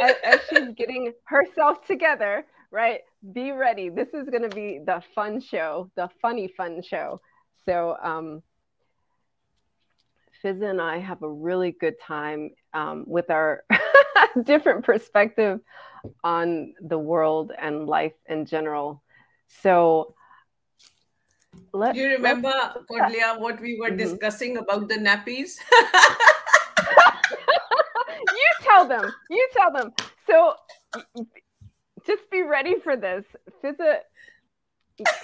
as, 0.00 0.14
as 0.24 0.40
she's 0.48 0.68
getting 0.76 1.12
herself 1.24 1.86
together, 1.86 2.44
right? 2.70 3.00
Be 3.32 3.52
ready. 3.52 3.88
This 3.88 4.08
is 4.08 4.28
going 4.28 4.48
to 4.48 4.54
be 4.54 4.80
the 4.84 5.02
fun 5.14 5.40
show, 5.40 5.90
the 5.96 6.08
funny 6.20 6.48
fun 6.56 6.82
show. 6.82 7.20
So, 7.64 7.96
um, 8.02 8.42
Fizza 10.42 10.70
and 10.70 10.80
I 10.80 10.98
have 10.98 11.22
a 11.22 11.30
really 11.30 11.70
good 11.70 11.94
time 12.00 12.50
um, 12.74 13.04
with 13.06 13.30
our 13.30 13.62
different 14.42 14.84
perspective 14.84 15.60
on 16.24 16.74
the 16.80 16.98
world 16.98 17.52
and 17.56 17.86
life 17.86 18.14
in 18.28 18.46
general. 18.46 19.02
So, 19.62 20.14
let, 21.72 21.94
you 21.96 22.08
remember, 22.08 22.52
Cordelia, 22.88 23.36
what 23.38 23.60
we 23.60 23.78
were 23.78 23.88
mm-hmm. 23.88 23.96
discussing 23.96 24.56
about 24.56 24.88
the 24.88 24.96
nappies? 24.96 25.58
you 28.18 28.50
tell 28.62 28.86
them. 28.86 29.10
You 29.30 29.48
tell 29.56 29.72
them. 29.72 29.92
So, 30.26 30.54
just 32.06 32.30
be 32.30 32.42
ready 32.42 32.76
for 32.82 32.96
this. 32.96 33.24
Fizza, 33.62 33.98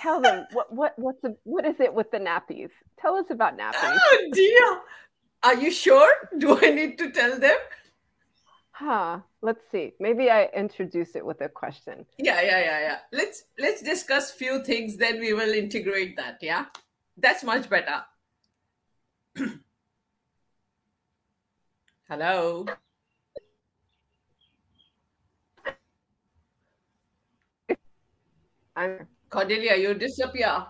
tell 0.00 0.20
them 0.20 0.46
what 0.52 0.72
what 0.72 0.98
what's 0.98 1.20
the, 1.22 1.36
what 1.44 1.64
is 1.64 1.76
it 1.80 1.92
with 1.92 2.10
the 2.10 2.18
nappies? 2.18 2.70
Tell 3.00 3.16
us 3.16 3.26
about 3.30 3.58
nappies. 3.58 3.98
Oh 3.98 4.30
dear. 4.32 4.80
Are 5.42 5.54
you 5.54 5.70
sure? 5.70 6.12
Do 6.36 6.58
I 6.60 6.70
need 6.70 6.98
to 6.98 7.10
tell 7.10 7.38
them? 7.38 7.56
Huh. 8.78 9.20
Let's 9.42 9.68
see. 9.72 9.94
Maybe 9.98 10.30
I 10.30 10.44
introduce 10.54 11.16
it 11.16 11.26
with 11.26 11.40
a 11.40 11.48
question. 11.48 12.06
Yeah, 12.16 12.40
yeah, 12.42 12.60
yeah, 12.60 12.80
yeah. 12.80 12.98
Let's 13.12 13.42
let's 13.58 13.82
discuss 13.82 14.30
few 14.30 14.62
things, 14.62 14.96
then 14.96 15.18
we 15.18 15.32
will 15.32 15.52
integrate 15.52 16.16
that. 16.16 16.38
Yeah, 16.40 16.66
that's 17.16 17.42
much 17.42 17.68
better. 17.68 18.04
Hello. 22.08 22.66
I'm 28.76 29.08
Cordelia, 29.28 29.74
you 29.74 29.94
disappear. 29.94 30.66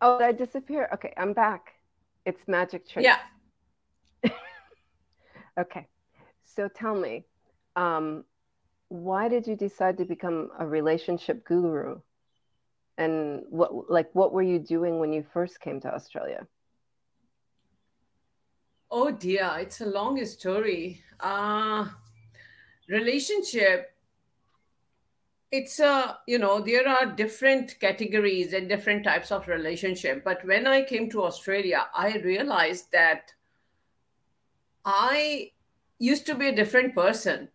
Oh, 0.00 0.18
I 0.20 0.30
disappear? 0.30 0.88
Okay, 0.94 1.12
I'm 1.16 1.32
back. 1.32 1.72
It's 2.24 2.46
magic 2.46 2.88
trick. 2.88 3.04
Yeah. 3.04 3.18
okay. 5.58 5.88
So 6.56 6.68
tell 6.68 6.94
me, 6.94 7.26
um, 7.76 8.24
why 8.88 9.28
did 9.28 9.46
you 9.46 9.56
decide 9.56 9.98
to 9.98 10.04
become 10.04 10.50
a 10.58 10.66
relationship 10.66 11.44
guru? 11.44 12.00
And 12.98 13.42
what 13.50 13.90
like 13.90 14.08
what 14.14 14.32
were 14.32 14.42
you 14.42 14.58
doing 14.58 14.98
when 14.98 15.12
you 15.12 15.22
first 15.34 15.60
came 15.60 15.80
to 15.80 15.94
Australia? 15.94 16.46
Oh 18.90 19.10
dear, 19.10 19.52
it's 19.58 19.82
a 19.82 19.86
long 19.86 20.24
story. 20.24 21.02
Uh 21.20 21.88
relationship 22.88 23.92
it's 25.50 25.80
a 25.80 26.18
you 26.26 26.38
know 26.38 26.60
there 26.60 26.88
are 26.88 27.06
different 27.06 27.78
categories 27.80 28.52
and 28.52 28.68
different 28.68 29.04
types 29.04 29.32
of 29.32 29.48
relationship 29.48 30.22
but 30.24 30.44
when 30.44 30.66
i 30.66 30.82
came 30.82 31.08
to 31.10 31.22
australia 31.22 31.86
i 31.94 32.16
realized 32.18 32.90
that 32.92 33.32
i 34.84 35.50
used 35.98 36.26
to 36.26 36.34
be 36.34 36.48
a 36.48 36.54
different 36.54 36.94
person. 36.94 37.48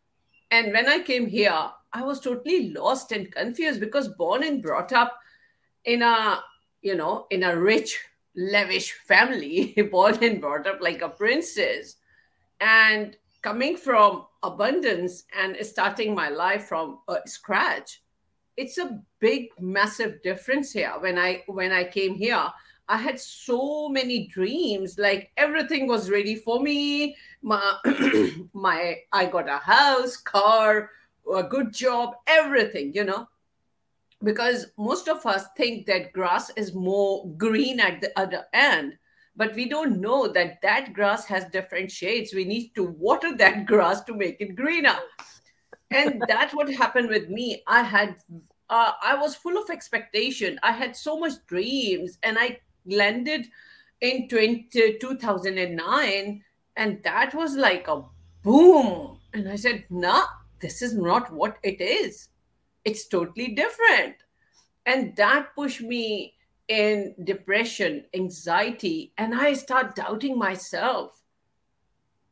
And 0.50 0.74
when 0.74 0.88
i 0.88 1.00
came 1.00 1.28
here 1.28 1.70
i 1.94 2.04
was 2.04 2.20
totally 2.20 2.70
lost 2.70 3.12
and 3.12 3.32
confused 3.32 3.80
because 3.80 4.08
born 4.10 4.44
and 4.44 4.62
brought 4.62 4.94
up 4.94 5.18
in 5.86 6.02
a 6.02 6.42
you 6.82 6.96
know 6.96 7.28
in 7.30 7.44
a 7.44 7.56
rich 7.56 8.00
lavish 8.36 8.94
family 9.08 9.74
born 9.92 10.24
and 10.24 10.42
brought 10.42 10.68
up 10.68 10.82
like 10.82 11.02
a 11.02 11.10
princess. 11.10 11.98
And 12.60 13.18
coming 13.42 13.76
from 13.76 14.28
abundance 14.44 15.24
and 15.38 15.58
starting 15.66 16.14
my 16.14 16.30
life 16.30 16.66
from 16.66 17.00
uh, 17.08 17.18
scratch 17.26 18.02
it's 18.58 18.78
a 18.78 19.02
big 19.20 19.48
massive 19.60 20.22
difference 20.22 20.72
here. 20.72 20.94
When 21.00 21.18
i 21.18 21.44
when 21.48 21.72
i 21.72 21.84
came 21.84 22.16
here 22.16 22.46
I 22.92 22.98
had 22.98 23.18
so 23.22 23.88
many 23.88 24.28
dreams. 24.28 25.00
Like 25.00 25.32
everything 25.38 25.88
was 25.88 26.10
ready 26.10 26.36
for 26.36 26.60
me. 26.60 27.16
My, 27.42 27.78
my, 28.54 28.98
I 29.14 29.26
got 29.28 29.48
a 29.48 29.60
house, 29.60 30.18
car, 30.18 30.90
a 31.34 31.42
good 31.42 31.74
job, 31.74 32.16
everything, 32.28 32.92
you 32.94 33.06
know. 33.06 33.30
Because 34.22 34.68
most 34.78 35.08
of 35.08 35.26
us 35.26 35.46
think 35.56 35.86
that 35.86 36.12
grass 36.12 36.52
is 36.58 36.74
more 36.74 37.32
green 37.38 37.80
at 37.80 38.02
the 38.02 38.12
other 38.20 38.44
end, 38.54 38.98
but 39.38 39.56
we 39.56 39.70
don't 39.70 40.02
know 40.02 40.28
that 40.28 40.62
that 40.62 40.92
grass 40.92 41.26
has 41.28 41.46
different 41.46 41.90
shades. 41.90 42.34
We 42.34 42.44
need 42.44 42.76
to 42.76 42.84
water 42.84 43.34
that 43.38 43.68
grass 43.68 44.04
to 44.04 44.14
make 44.14 44.42
it 44.42 44.58
greener. 44.58 44.98
And 45.92 46.22
that's 46.28 46.54
what 46.54 46.70
happened 46.70 47.08
with 47.08 47.30
me. 47.30 47.64
I 47.68 47.84
had 47.84 48.18
uh, 48.70 48.92
I 49.02 49.16
was 49.16 49.36
full 49.36 49.58
of 49.58 49.70
expectation. 49.70 50.60
I 50.64 50.72
had 50.72 50.96
so 50.96 51.20
much 51.20 51.34
dreams, 51.48 52.18
and 52.24 52.38
I 52.40 52.60
landed 52.86 53.48
in 54.02 54.28
20, 54.28 54.98
2009 55.00 56.44
and 56.76 57.04
that 57.04 57.34
was 57.34 57.56
like 57.56 57.88
a 57.88 58.04
boom. 58.44 59.20
And 59.34 59.48
i 59.48 59.56
said 59.56 59.86
nah 59.90 60.26
this 60.60 60.82
is 60.82 60.94
not 60.94 61.32
what 61.34 61.58
it 61.64 61.82
is. 61.82 62.30
It's 62.86 63.08
totally 63.08 63.56
different. 63.56 64.16
And 64.86 65.16
that 65.16 65.56
pushed 65.56 65.82
me 65.82 66.36
in 66.68 67.16
depression 67.24 68.06
anxiety 68.14 69.12
and 69.18 69.36
i 69.36 69.54
start 69.54 69.96
doubting 69.96 70.38
myself. 70.38 71.22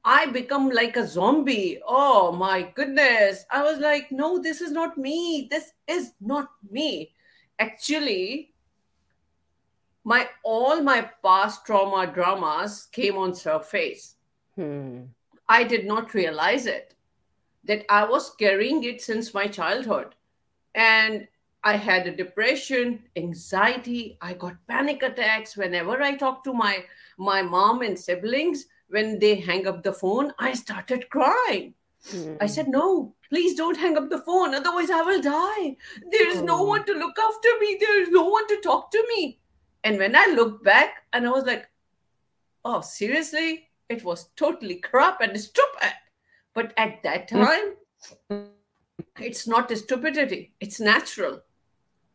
I 0.04 0.28
become 0.28 0.70
like 0.70 0.96
a 0.96 1.06
zombie. 1.06 1.80
Oh 1.86 2.32
my 2.32 2.62
goodness. 2.74 3.46
I 3.52 3.64
was 3.64 3.80
like 3.80 4.12
no 4.12 4.40
this 4.40 4.62
is 4.62 4.72
not 4.72 4.98
me. 4.98 5.48
This 5.52 5.72
is 5.88 6.14
not 6.22 6.50
me. 6.70 7.14
Actually 7.60 8.54
my 10.04 10.28
all 10.44 10.82
my 10.82 11.10
past 11.24 11.66
trauma 11.66 12.08
dramas 12.08 12.88
came 12.92 13.18
on 13.18 13.34
surface. 13.34 14.16
Hmm. 14.56 15.02
I 15.48 15.64
did 15.64 15.86
not 15.86 16.14
realize 16.14 16.66
it 16.66 16.96
that 17.64 17.86
I 17.90 18.06
was 18.06 18.36
carrying 18.36 18.84
it 18.84 19.02
since 19.02 19.34
my 19.34 19.48
childhood, 19.48 20.16
and 20.76 21.28
I 21.64 21.76
had 21.76 22.08
a 22.08 22.16
depression, 22.16 23.04
anxiety. 23.16 24.18
I 24.22 24.34
got 24.34 24.56
panic 24.68 25.04
attacks 25.04 25.58
whenever 25.58 26.02
I 26.02 26.16
talked 26.16 26.46
to 26.46 26.54
my 26.54 26.86
my 27.18 27.42
mom 27.42 27.82
and 27.82 28.00
siblings. 28.00 28.66
When 28.88 29.20
they 29.20 29.36
hang 29.36 29.68
up 29.68 29.84
the 29.84 29.94
phone, 29.94 30.34
I 30.40 30.54
started 30.54 31.10
crying. 31.10 31.74
Hmm. 32.10 32.36
I 32.40 32.48
said, 32.48 32.70
"No, 32.70 33.14
please 33.30 33.56
don't 33.56 33.78
hang 33.78 33.98
up 33.98 34.10
the 34.10 34.22
phone, 34.22 34.56
otherwise 34.56 34.90
I 34.90 35.02
will 35.02 35.22
die. 35.22 35.76
There 36.12 36.30
is 36.30 36.42
no 36.42 36.60
oh. 36.60 36.64
one 36.64 36.86
to 36.86 36.94
look 36.94 37.20
after 37.20 37.50
me. 37.60 37.78
There 37.80 38.02
is 38.02 38.10
no 38.10 38.24
one 38.24 38.48
to 38.48 38.62
talk 38.62 38.90
to 38.92 39.06
me." 39.10 39.39
And 39.84 39.98
when 39.98 40.16
I 40.16 40.34
looked 40.36 40.64
back, 40.64 41.04
and 41.14 41.26
I 41.26 41.32
was 41.32 41.46
like, 41.46 41.70
oh, 42.66 42.82
seriously? 42.82 43.70
It 43.88 44.04
was 44.04 44.30
totally 44.36 44.76
crap 44.76 45.22
and 45.22 45.40
stupid. 45.40 45.94
But 46.54 46.74
at 46.78 47.02
that 47.04 47.30
hmm. 47.30 47.44
time, 47.44 48.50
it's 49.20 49.48
not 49.48 49.72
a 49.72 49.76
stupidity, 49.76 50.54
it's 50.60 50.80
natural. 50.80 51.42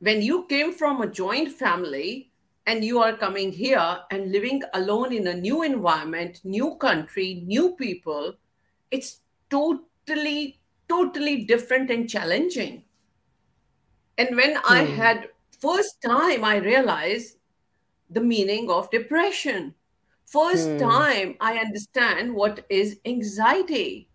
When 0.00 0.22
you 0.22 0.46
came 0.48 0.72
from 0.72 1.00
a 1.00 1.06
joint 1.06 1.50
family 1.50 2.30
and 2.66 2.84
you 2.84 3.00
are 3.00 3.16
coming 3.16 3.52
here 3.52 3.98
and 4.10 4.32
living 4.32 4.62
alone 4.74 5.12
in 5.12 5.26
a 5.26 5.34
new 5.34 5.62
environment, 5.62 6.40
new 6.44 6.76
country, 6.76 7.42
new 7.46 7.74
people, 7.76 8.34
it's 8.90 9.20
totally, 9.50 10.60
totally 10.88 11.44
different 11.44 11.90
and 11.90 12.08
challenging. 12.08 12.84
And 14.18 14.36
when 14.36 14.58
I 14.68 14.84
hmm. 14.84 14.94
had 14.94 15.28
first 15.60 16.02
time 16.02 16.44
I 16.44 16.56
realized 16.56 17.36
the 18.14 18.20
meaning 18.20 18.70
of 18.70 18.90
depression. 18.90 19.74
First 20.26 20.68
hmm. 20.68 20.78
time 20.78 21.36
I 21.40 21.58
understand 21.58 22.34
what 22.34 22.64
is 22.68 22.98
anxiety. 23.04 24.08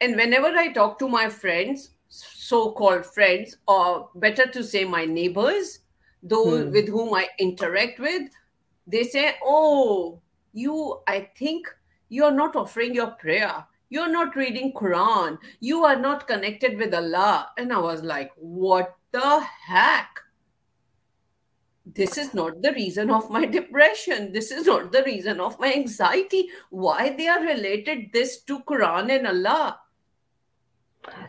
And 0.00 0.14
whenever 0.14 0.48
I 0.48 0.72
talk 0.72 0.98
to 1.00 1.08
my 1.08 1.28
friends, 1.28 1.90
so 2.08 2.72
called 2.72 3.04
friends, 3.04 3.56
or 3.66 4.10
better 4.14 4.46
to 4.46 4.62
say 4.62 4.84
my 4.84 5.04
neighbors, 5.04 5.80
those 6.22 6.64
hmm. 6.64 6.70
with 6.70 6.88
whom 6.88 7.14
I 7.14 7.28
interact 7.38 7.98
with, 7.98 8.30
they 8.86 9.02
say, 9.02 9.34
Oh, 9.42 10.20
you, 10.52 11.00
I 11.06 11.30
think 11.36 11.66
you're 12.08 12.32
not 12.32 12.56
offering 12.56 12.94
your 12.94 13.10
prayer. 13.12 13.64
You're 13.88 14.10
not 14.10 14.36
reading 14.36 14.72
Quran. 14.72 15.38
You 15.60 15.84
are 15.84 15.96
not 15.98 16.26
connected 16.26 16.76
with 16.78 16.94
Allah. 16.94 17.50
And 17.56 17.72
I 17.72 17.78
was 17.78 18.02
like, 18.02 18.32
What 18.36 18.96
the 19.12 19.40
heck? 19.66 20.20
This 21.86 22.18
is 22.18 22.34
not 22.34 22.60
the 22.62 22.72
reason 22.72 23.10
of 23.10 23.30
my 23.30 23.46
depression. 23.46 24.32
This 24.32 24.50
is 24.50 24.66
not 24.66 24.90
the 24.90 25.04
reason 25.04 25.40
of 25.40 25.58
my 25.60 25.72
anxiety. 25.72 26.48
Why 26.70 27.14
they 27.16 27.28
are 27.28 27.40
related 27.40 28.10
this 28.12 28.42
to 28.42 28.60
quran 28.64 29.14
and 29.14 29.26
allah? 29.28 29.78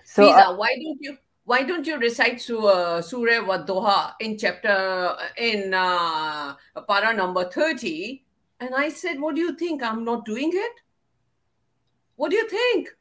So 0.04 0.24
Fizza, 0.24 0.50
uh, 0.50 0.56
why 0.56 0.70
don't 0.82 0.98
you 1.00 1.18
why 1.46 1.64
don't 1.64 1.86
you 1.86 1.98
recite 1.98 2.42
surah, 2.42 3.02
surah 3.02 3.46
Wadduha 3.46 4.14
in 4.20 4.38
chapter 4.38 5.16
in 5.38 5.74
uh, 5.74 6.56
para 6.88 7.14
number 7.14 7.50
30 7.50 8.26
and 8.60 8.76
i 8.76 8.90
said 8.90 9.22
what 9.22 9.36
do 9.36 9.42
you 9.42 9.56
think? 9.56 9.84
I'm 9.84 10.04
not 10.04 10.26
doing 10.26 10.52
it? 10.52 10.74
What 12.16 12.32
do 12.32 12.36
you 12.36 12.50
think 12.50 12.97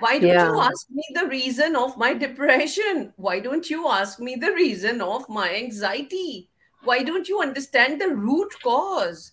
why 0.00 0.18
don't 0.18 0.28
yeah. 0.28 0.48
you 0.48 0.60
ask 0.60 0.86
me 0.90 1.02
the 1.14 1.26
reason 1.26 1.76
of 1.76 1.96
my 1.96 2.14
depression? 2.14 3.12
Why 3.16 3.40
don't 3.40 3.68
you 3.68 3.88
ask 3.88 4.20
me 4.20 4.36
the 4.36 4.52
reason 4.52 5.00
of 5.00 5.28
my 5.28 5.54
anxiety? 5.54 6.50
Why 6.84 7.02
don't 7.02 7.28
you 7.28 7.40
understand 7.40 8.00
the 8.00 8.08
root 8.08 8.54
cause? 8.62 9.32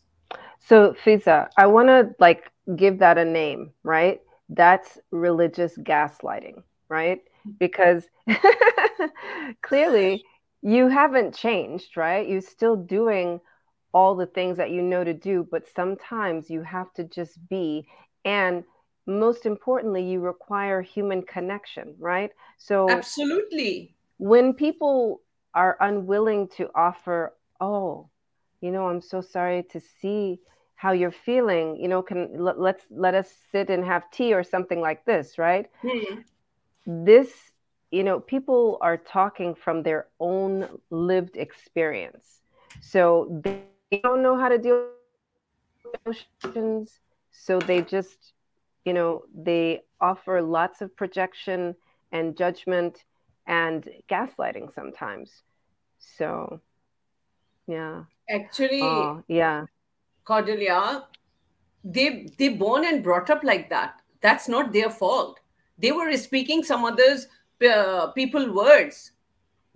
So, 0.60 0.96
Fizza, 1.04 1.50
I 1.58 1.68
want 1.68 1.90
to 1.90 2.16
like 2.20 2.52
give 2.76 3.00
that 3.00 3.18
a 3.18 3.26
name, 3.26 3.72
right? 3.84 4.22
That's 4.50 4.98
religious 5.12 5.78
gaslighting, 5.78 6.64
right? 6.90 7.22
Because 7.60 8.04
clearly 9.62 10.24
you 10.64 10.88
haven't 10.88 11.36
changed, 11.36 11.96
right? 11.96 12.28
You're 12.28 12.42
still 12.42 12.76
doing 12.76 13.40
all 13.94 14.16
the 14.16 14.26
things 14.26 14.58
that 14.58 14.72
you 14.72 14.82
know 14.82 15.04
to 15.04 15.14
do, 15.14 15.48
but 15.50 15.68
sometimes 15.76 16.50
you 16.50 16.64
have 16.64 16.92
to 16.96 17.04
just 17.04 17.38
be. 17.48 17.88
And 18.26 18.64
most 19.06 19.46
importantly, 19.46 20.04
you 20.04 20.20
require 20.20 20.82
human 20.82 21.22
connection, 21.22 21.96
right? 22.00 22.32
So, 22.58 22.90
absolutely. 22.90 23.96
When 24.18 24.54
people 24.54 25.22
are 25.54 25.78
unwilling 25.80 26.48
to 26.58 26.70
offer, 26.76 27.34
oh, 27.60 28.10
you 28.62 28.72
know, 28.72 28.88
I'm 28.88 29.02
so 29.02 29.22
sorry 29.22 29.64
to 29.72 29.80
see 29.80 30.40
how 30.76 30.92
you're 30.92 31.12
feeling, 31.12 31.78
you 31.78 31.88
know, 31.88 32.02
can 32.02 32.30
let, 32.38 32.60
let's 32.60 32.86
let 32.90 33.14
us 33.14 33.32
sit 33.52 33.70
and 33.70 33.84
have 33.84 34.10
tea 34.12 34.34
or 34.34 34.44
something 34.44 34.82
like 34.82 35.06
this, 35.06 35.38
right? 35.38 35.70
Mm-hmm. 35.84 37.06
This, 37.06 37.32
you 37.92 38.04
know, 38.04 38.20
people 38.20 38.78
are 38.82 38.98
talking 38.98 39.56
from 39.56 39.84
their 39.84 40.08
own 40.20 40.68
lived 40.90 41.38
experience. 41.38 42.42
So 42.82 43.42
they 43.44 43.64
don't 44.04 44.22
know 44.22 44.38
how 44.38 44.50
to 44.50 44.58
deal 44.58 44.90
with 46.06 46.18
emotions. 46.44 47.00
So 47.32 47.60
they 47.60 47.82
just 47.82 48.34
you 48.86 48.94
know 48.94 49.24
they 49.34 49.82
offer 50.00 50.42
lots 50.42 50.82
of 50.82 50.96
projection 50.96 51.76
and 52.12 52.38
judgment 52.38 53.04
and 53.48 53.90
gaslighting 54.10 54.74
sometimes. 54.74 55.44
So 56.00 56.62
yeah. 57.68 58.04
Actually 58.30 58.82
oh, 58.82 59.24
yeah. 59.28 59.66
Cordelia 60.24 61.04
they 61.84 62.28
they 62.38 62.50
born 62.50 62.86
and 62.86 63.04
brought 63.04 63.30
up 63.30 63.44
like 63.44 63.70
that. 63.70 64.02
That's 64.22 64.48
not 64.50 64.74
their 64.74 64.90
fault. 64.90 65.40
They 65.78 65.92
were 65.92 66.16
speaking 66.18 66.64
some 66.64 66.86
others 66.86 67.28
uh, 67.70 68.08
people 68.12 68.54
words. 68.54 69.12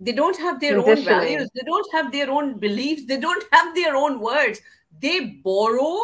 They 0.00 0.12
don't 0.12 0.36
have 0.38 0.60
their 0.60 0.78
own 0.78 1.04
values. 1.04 1.48
They 1.54 1.62
don't 1.64 1.92
have 1.92 2.10
their 2.10 2.30
own 2.30 2.58
beliefs. 2.58 3.04
They 3.06 3.18
don't 3.18 3.44
have 3.52 3.74
their 3.74 3.94
own 3.94 4.18
words. 4.18 4.60
They 5.00 5.40
borrow 5.44 5.98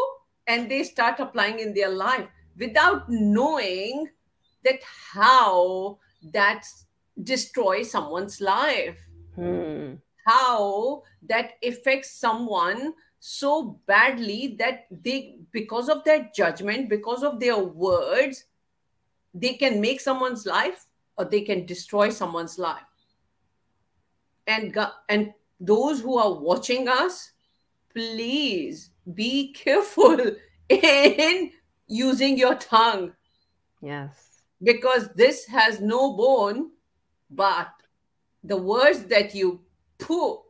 and 0.46 0.70
they 0.70 0.82
start 0.84 1.18
applying 1.18 1.58
in 1.60 1.72
their 1.74 1.88
life 1.88 2.28
without 2.58 3.08
knowing 3.08 4.08
that 4.64 4.80
how 5.12 5.98
that 6.32 6.64
destroys 7.22 7.90
someone's 7.90 8.40
life 8.40 8.98
hmm. 9.34 9.94
how 10.26 11.02
that 11.22 11.52
affects 11.62 12.18
someone 12.18 12.92
so 13.20 13.80
badly 13.86 14.56
that 14.58 14.86
they 14.90 15.38
because 15.52 15.88
of 15.88 16.04
their 16.04 16.30
judgment 16.34 16.88
because 16.88 17.22
of 17.22 17.40
their 17.40 17.58
words 17.58 18.44
they 19.34 19.54
can 19.54 19.80
make 19.80 20.00
someone's 20.00 20.46
life 20.46 20.86
or 21.16 21.24
they 21.24 21.40
can 21.40 21.64
destroy 21.64 22.10
someone's 22.10 22.58
life 22.58 22.82
and 24.46 24.76
and 25.08 25.32
those 25.58 26.00
who 26.00 26.18
are 26.18 26.34
watching 26.34 26.88
us 26.88 27.32
please 27.92 28.90
be 29.14 29.52
careful 29.64 30.18
in 30.68 31.50
using 31.87 32.37
your 32.37 32.55
tongue. 32.55 33.12
Yes. 33.81 34.42
Because 34.62 35.09
this 35.14 35.46
has 35.46 35.81
no 35.81 36.16
bone, 36.16 36.70
but 37.31 37.68
the 38.42 38.57
words 38.57 39.05
that 39.05 39.35
you 39.35 39.61
put, 39.99 40.40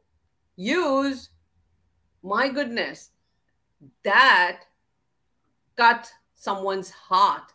use 0.57 1.31
my 2.23 2.49
goodness, 2.49 3.11
that 4.03 4.63
cut 5.77 6.11
someone's 6.35 6.91
heart. 6.91 7.53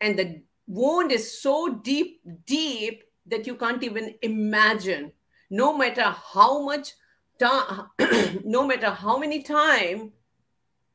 And 0.00 0.18
the 0.18 0.42
wound 0.66 1.12
is 1.12 1.40
so 1.40 1.68
deep, 1.82 2.20
deep 2.46 3.04
that 3.26 3.46
you 3.46 3.56
can't 3.56 3.82
even 3.82 4.14
imagine. 4.22 5.12
No 5.50 5.76
matter 5.76 6.04
how 6.04 6.62
much 6.64 6.92
time, 7.38 7.88
no 8.44 8.66
matter 8.66 8.90
how 8.90 9.18
many 9.18 9.42
time 9.42 10.12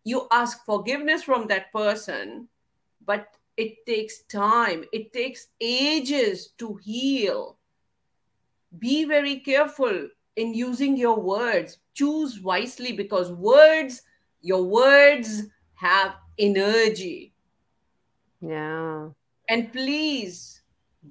you 0.05 0.27
ask 0.31 0.63
forgiveness 0.65 1.23
from 1.23 1.47
that 1.47 1.73
person, 1.73 2.47
but 3.05 3.27
it 3.57 3.85
takes 3.85 4.19
time, 4.23 4.85
it 4.93 5.11
takes 5.11 5.47
ages 5.59 6.53
to 6.59 6.75
heal. 6.75 7.57
Be 8.77 9.05
very 9.05 9.39
careful 9.39 10.07
in 10.35 10.53
using 10.53 10.95
your 10.95 11.19
words. 11.19 11.79
Choose 11.93 12.39
wisely 12.39 12.91
because 12.91 13.31
words, 13.31 14.03
your 14.41 14.63
words 14.63 15.43
have 15.73 16.15
energy. 16.37 17.33
Yeah. 18.41 19.09
And 19.49 19.71
please 19.73 20.61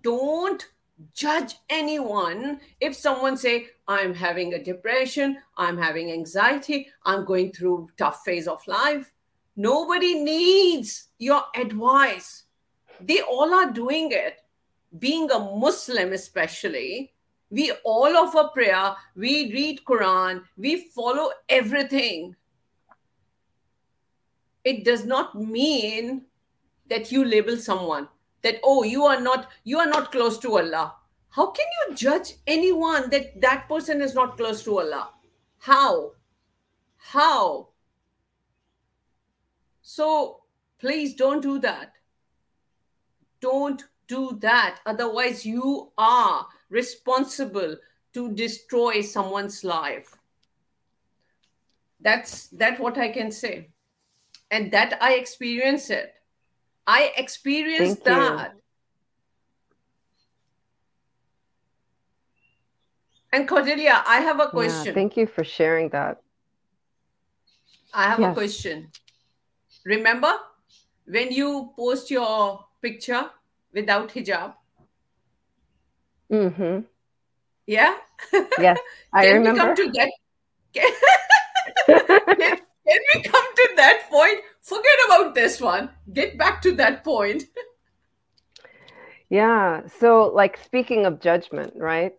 don't 0.03 0.65
judge 1.15 1.57
anyone. 1.69 2.61
If 2.81 2.95
someone 2.95 3.37
say 3.37 3.69
i'm 3.87 4.15
having 4.15 4.55
a 4.55 4.63
depression 4.63 5.37
i'm 5.59 5.77
having 5.77 6.11
anxiety 6.11 6.89
i'm 7.05 7.23
going 7.25 7.53
through 7.53 7.87
tough 7.99 8.23
phase 8.25 8.49
of 8.49 8.67
life 8.67 9.13
nobody 9.57 10.15
needs 10.15 11.09
your 11.19 11.43
advice. 11.55 12.45
They 13.01 13.21
all 13.21 13.53
are 13.55 13.71
doing 13.71 14.11
it. 14.13 14.39
Being 14.99 15.31
a 15.31 15.39
muslim 15.39 16.13
especially 16.13 17.13
we 17.51 17.73
all 17.85 18.17
offer 18.17 18.49
prayer 18.53 18.95
we 19.17 19.53
read 19.53 19.81
quran 19.85 20.43
we 20.57 20.89
follow 20.91 21.31
everything. 21.49 22.37
It 24.65 24.85
does 24.85 25.05
not 25.05 25.35
mean 25.35 26.23
that 26.89 27.13
you 27.13 27.25
label 27.25 27.57
someone 27.57 28.09
that 28.45 28.61
oh 28.63 28.85
you 28.85 29.05
are 29.05 29.21
not 29.21 29.49
you 29.65 29.79
are 29.79 29.87
not 29.87 30.13
close 30.13 30.39
to 30.39 30.59
allah. 30.59 30.95
How 31.31 31.51
can 31.51 31.67
you 31.81 31.97
judge 31.97 32.35
anyone 32.47 33.11
that 33.11 33.41
that 33.41 33.69
person 33.69 34.01
is 34.01 34.15
not 34.15 34.37
close 34.37 34.63
to 34.65 34.79
allah? 34.79 35.09
How? 35.59 36.13
How? 36.97 37.69
So 39.83 40.43
please 40.79 41.15
don't 41.15 41.41
do 41.41 41.59
that. 41.61 41.93
Don't 43.41 43.83
do 44.07 44.39
that. 44.41 44.79
Otherwise 44.87 45.45
you 45.45 45.91
are 45.99 46.47
responsible 46.69 47.77
to 48.13 48.33
destroy 48.35 49.01
someone's 49.01 49.65
life. 49.65 50.17
That's 52.01 52.49
that 52.49 52.79
what 52.79 52.99
i 52.99 53.09
can 53.09 53.33
say. 53.33 53.71
And 54.51 54.71
that 54.73 54.99
i 55.01 55.15
experience 55.15 55.89
it 55.89 56.15
I 56.87 57.13
experienced 57.17 58.05
Thank 58.05 58.07
you. 58.07 58.15
that. 58.15 58.55
And 63.33 63.49
Cordelia, 63.49 64.05
I 64.07 64.21
have 64.21 64.39
a 64.39 64.45
Yeah, 64.45 64.51
question. 64.51 64.95
thank 64.95 65.17
you 65.17 65.27
for 65.27 65.43
sharing 65.43 65.89
that. 65.91 66.21
I 67.93 68.05
have 68.09 68.23
a 68.23 68.33
question. 68.33 68.91
Remember 69.85 70.33
when 71.07 71.33
you 71.33 71.73
post 71.77 72.11
your 72.11 72.65
picture 72.81 73.31
without 73.73 74.11
hijab? 74.11 74.55
Mm-hmm. 76.31 76.81
Yeah? 77.67 77.95
Yes, 78.59 78.79
I 79.13 79.27
we 79.27 79.33
come 79.33 79.39
remember. 79.39 79.75
to 79.75 79.93
that? 79.93 80.11
Can, 82.39 82.59
can, 82.87 82.99
can 83.13 83.23
we 83.23 83.29
come 83.29 83.55
to 83.55 83.73
that 83.77 84.11
point? 84.11 84.41
Forget 84.61 84.93
about 85.07 85.35
this 85.35 85.61
one. 85.61 85.91
Get 86.13 86.39
back 86.39 86.63
to 86.63 86.73
that 86.77 87.05
point. 87.05 87.45
yeah. 89.29 89.87
So, 89.99 90.33
like 90.35 90.59
speaking 90.65 91.07
of 91.07 91.21
judgment, 91.21 91.75
right? 91.77 92.13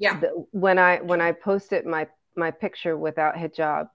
Yeah. 0.00 0.20
when 0.52 0.78
I 0.78 0.98
when 0.98 1.20
I 1.20 1.32
posted 1.32 1.84
my 1.84 2.06
my 2.36 2.52
picture 2.52 2.96
without 2.96 3.34
hijab, 3.34 3.88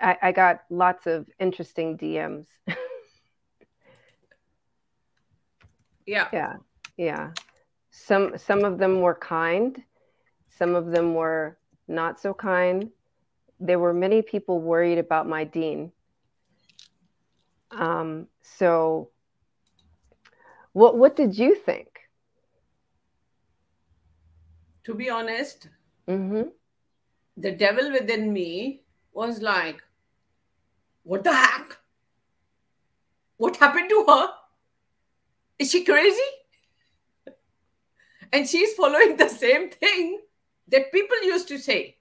I, 0.00 0.16
I 0.20 0.32
got 0.32 0.62
lots 0.70 1.06
of 1.06 1.28
interesting 1.38 1.96
DMs. 1.96 2.46
Yeah. 6.06 6.28
yeah, 6.32 6.54
yeah. 6.96 7.30
Some 7.90 8.36
some 8.36 8.64
of 8.64 8.78
them 8.78 9.00
were 9.00 9.14
kind, 9.14 9.80
some 10.48 10.74
of 10.74 10.90
them 10.90 11.14
were 11.14 11.58
not 11.88 12.20
so 12.20 12.34
kind. 12.34 12.90
There 13.62 13.78
were 13.78 13.94
many 13.94 14.22
people 14.22 14.60
worried 14.60 14.98
about 14.98 15.28
my 15.28 15.44
deen. 15.44 15.92
Um, 17.70 18.26
so, 18.42 19.10
what 20.72 20.98
what 20.98 21.14
did 21.14 21.38
you 21.38 21.54
think? 21.54 21.88
To 24.84 24.94
be 24.94 25.08
honest, 25.08 25.68
hmm 26.08 26.42
the 27.36 27.52
devil 27.52 27.90
within 27.92 28.32
me 28.32 28.82
was 29.12 29.40
like, 29.40 29.82
What 31.04 31.24
the 31.24 31.32
heck? 31.32 31.78
What 33.36 33.56
happened 33.56 33.88
to 33.90 34.04
her? 34.08 34.28
Is 35.58 35.70
she 35.70 35.84
crazy? 35.84 36.30
And 38.32 38.48
she's 38.48 38.74
following 38.74 39.16
the 39.16 39.28
same 39.28 39.70
thing 39.70 40.20
that 40.68 40.92
people 40.92 41.22
used 41.22 41.48
to 41.48 41.58
say. 41.58 41.98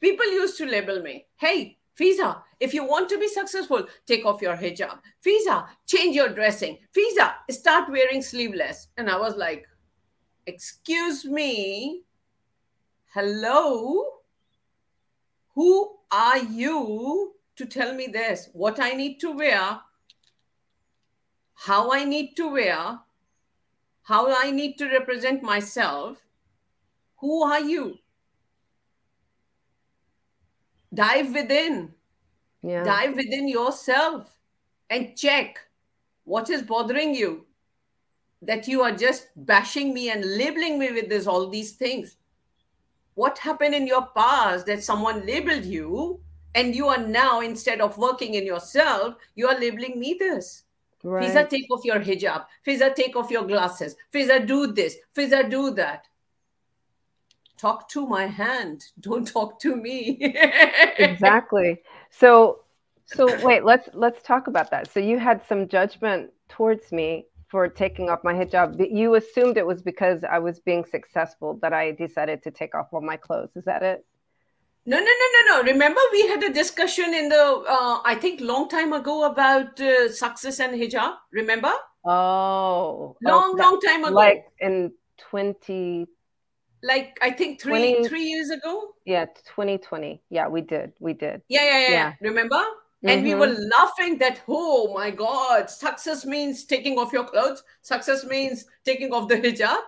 People 0.00 0.26
used 0.26 0.56
to 0.58 0.66
label 0.66 1.02
me, 1.02 1.26
Hey, 1.36 1.78
Fizza, 1.98 2.42
if 2.60 2.72
you 2.72 2.84
want 2.84 3.08
to 3.08 3.18
be 3.18 3.26
successful, 3.26 3.86
take 4.06 4.24
off 4.24 4.40
your 4.40 4.56
hijab. 4.56 4.98
Fizza, 5.24 5.66
change 5.86 6.14
your 6.14 6.28
dressing. 6.28 6.78
Fizza, 6.96 7.34
start 7.50 7.90
wearing 7.90 8.22
sleeveless. 8.22 8.88
And 8.96 9.10
I 9.10 9.18
was 9.18 9.36
like, 9.36 9.66
Excuse 10.46 11.24
me. 11.24 12.02
Hello? 13.12 14.04
Who 15.54 15.96
are 16.12 16.38
you 16.38 17.34
to 17.56 17.66
tell 17.66 17.94
me 17.94 18.06
this? 18.06 18.48
What 18.52 18.78
I 18.80 18.92
need 18.92 19.18
to 19.20 19.32
wear? 19.32 19.80
How 21.54 21.92
I 21.92 22.04
need 22.04 22.36
to 22.36 22.52
wear? 22.52 23.00
How 24.02 24.32
I 24.34 24.52
need 24.52 24.78
to 24.78 24.86
represent 24.86 25.42
myself? 25.42 26.18
Who 27.16 27.42
are 27.42 27.60
you? 27.60 27.98
Dive 30.92 31.34
within, 31.34 31.94
Yeah. 32.62 32.82
dive 32.82 33.14
within 33.14 33.48
yourself 33.48 34.38
and 34.90 35.16
check 35.16 35.58
what 36.24 36.50
is 36.50 36.62
bothering 36.62 37.14
you 37.14 37.46
that 38.42 38.68
you 38.68 38.82
are 38.82 38.92
just 38.92 39.28
bashing 39.36 39.92
me 39.92 40.10
and 40.10 40.24
labeling 40.36 40.78
me 40.78 40.92
with 40.92 41.08
this 41.08 41.26
all 41.26 41.48
these 41.48 41.72
things 41.72 42.16
what 43.14 43.38
happened 43.38 43.74
in 43.74 43.86
your 43.86 44.06
past 44.14 44.66
that 44.66 44.82
someone 44.82 45.26
labeled 45.26 45.64
you 45.64 46.20
and 46.54 46.74
you 46.74 46.88
are 46.88 46.98
now 47.06 47.40
instead 47.40 47.80
of 47.80 47.98
working 47.98 48.34
in 48.34 48.46
yourself 48.46 49.14
you 49.34 49.46
are 49.48 49.58
labeling 49.58 49.98
me 49.98 50.16
this 50.18 50.64
Right. 51.04 51.30
Fizza, 51.30 51.48
take 51.48 51.70
off 51.70 51.84
your 51.84 52.00
hijab. 52.00 52.46
Fizza, 52.66 52.92
take 52.92 53.14
off 53.14 53.30
your 53.30 53.44
glasses. 53.44 53.94
Fizza, 54.12 54.44
do 54.44 54.66
this. 54.66 54.96
Fizza, 55.16 55.48
do 55.48 55.70
that. 55.70 56.08
Talk 57.58 57.88
to 57.90 58.06
my 58.06 58.26
hand. 58.26 58.84
Don't 59.00 59.26
talk 59.26 59.60
to 59.60 59.76
me. 59.76 60.18
exactly 60.98 61.80
so 62.10 62.60
so 63.06 63.26
wait 63.46 63.64
let's 63.64 63.88
let's 63.94 64.22
talk 64.22 64.46
about 64.46 64.70
that 64.70 64.90
so 64.92 65.00
you 65.00 65.18
had 65.18 65.40
some 65.46 65.68
judgment 65.68 66.30
towards 66.48 66.92
me 66.92 67.26
for 67.48 67.68
taking 67.68 68.08
off 68.10 68.20
my 68.24 68.34
hijab 68.34 68.76
you 68.90 69.14
assumed 69.14 69.56
it 69.56 69.66
was 69.66 69.82
because 69.82 70.24
i 70.24 70.38
was 70.38 70.60
being 70.60 70.84
successful 70.84 71.58
that 71.62 71.72
i 71.72 71.92
decided 71.92 72.42
to 72.42 72.50
take 72.50 72.74
off 72.74 72.86
all 72.92 73.00
my 73.00 73.16
clothes 73.16 73.50
is 73.56 73.64
that 73.64 73.82
it 73.82 74.04
No, 74.92 74.98
no, 74.98 75.12
no, 75.22 75.26
no, 75.36 75.40
no. 75.50 75.56
Remember, 75.72 76.00
we 76.12 76.20
had 76.28 76.42
a 76.44 76.52
discussion 76.52 77.12
in 77.12 77.28
the, 77.28 77.44
uh, 77.76 77.96
I 78.12 78.14
think, 78.22 78.40
long 78.40 78.64
time 78.76 78.92
ago 78.98 79.16
about 79.30 79.78
uh, 79.78 80.10
success 80.10 80.60
and 80.64 80.72
hijab. 80.80 81.12
Remember? 81.40 81.72
oh 82.06 83.16
Long, 83.20 83.48
oh, 83.52 83.62
long 83.64 83.76
time 83.88 84.04
ago. 84.04 84.14
like 84.14 84.46
in 84.68 84.92
20 85.30 86.06
like 86.82 87.18
I 87.22 87.30
think 87.30 87.60
three 87.60 87.94
20 87.94 88.08
three 88.08 88.24
years 88.24 88.50
ago. 88.50 88.94
yeah 89.04 89.26
2020 89.56 90.22
yeah 90.30 90.46
we 90.48 90.60
did 90.60 90.92
we 91.00 91.12
did 91.12 91.42
Yeah, 91.48 91.64
yeah, 91.64 91.78
yeah. 91.80 91.90
Yeah. 91.90 92.12
Remember? 92.20 92.62
And 93.04 93.22
we 93.22 93.30
Mhm. 93.30 93.38
were 93.38 93.54
laughing 93.78 94.18
that, 94.18 94.40
oh 94.48 94.92
my 94.92 95.10
God, 95.10 95.70
success 95.70 96.26
means 96.26 96.64
taking 96.64 96.98
off 96.98 97.12
your 97.12 97.24
clothes. 97.24 97.62
Success 97.82 98.24
means 98.26 98.66
taking 98.84 99.12
off 99.12 99.28
the 99.28 99.36
hijab. 99.36 99.82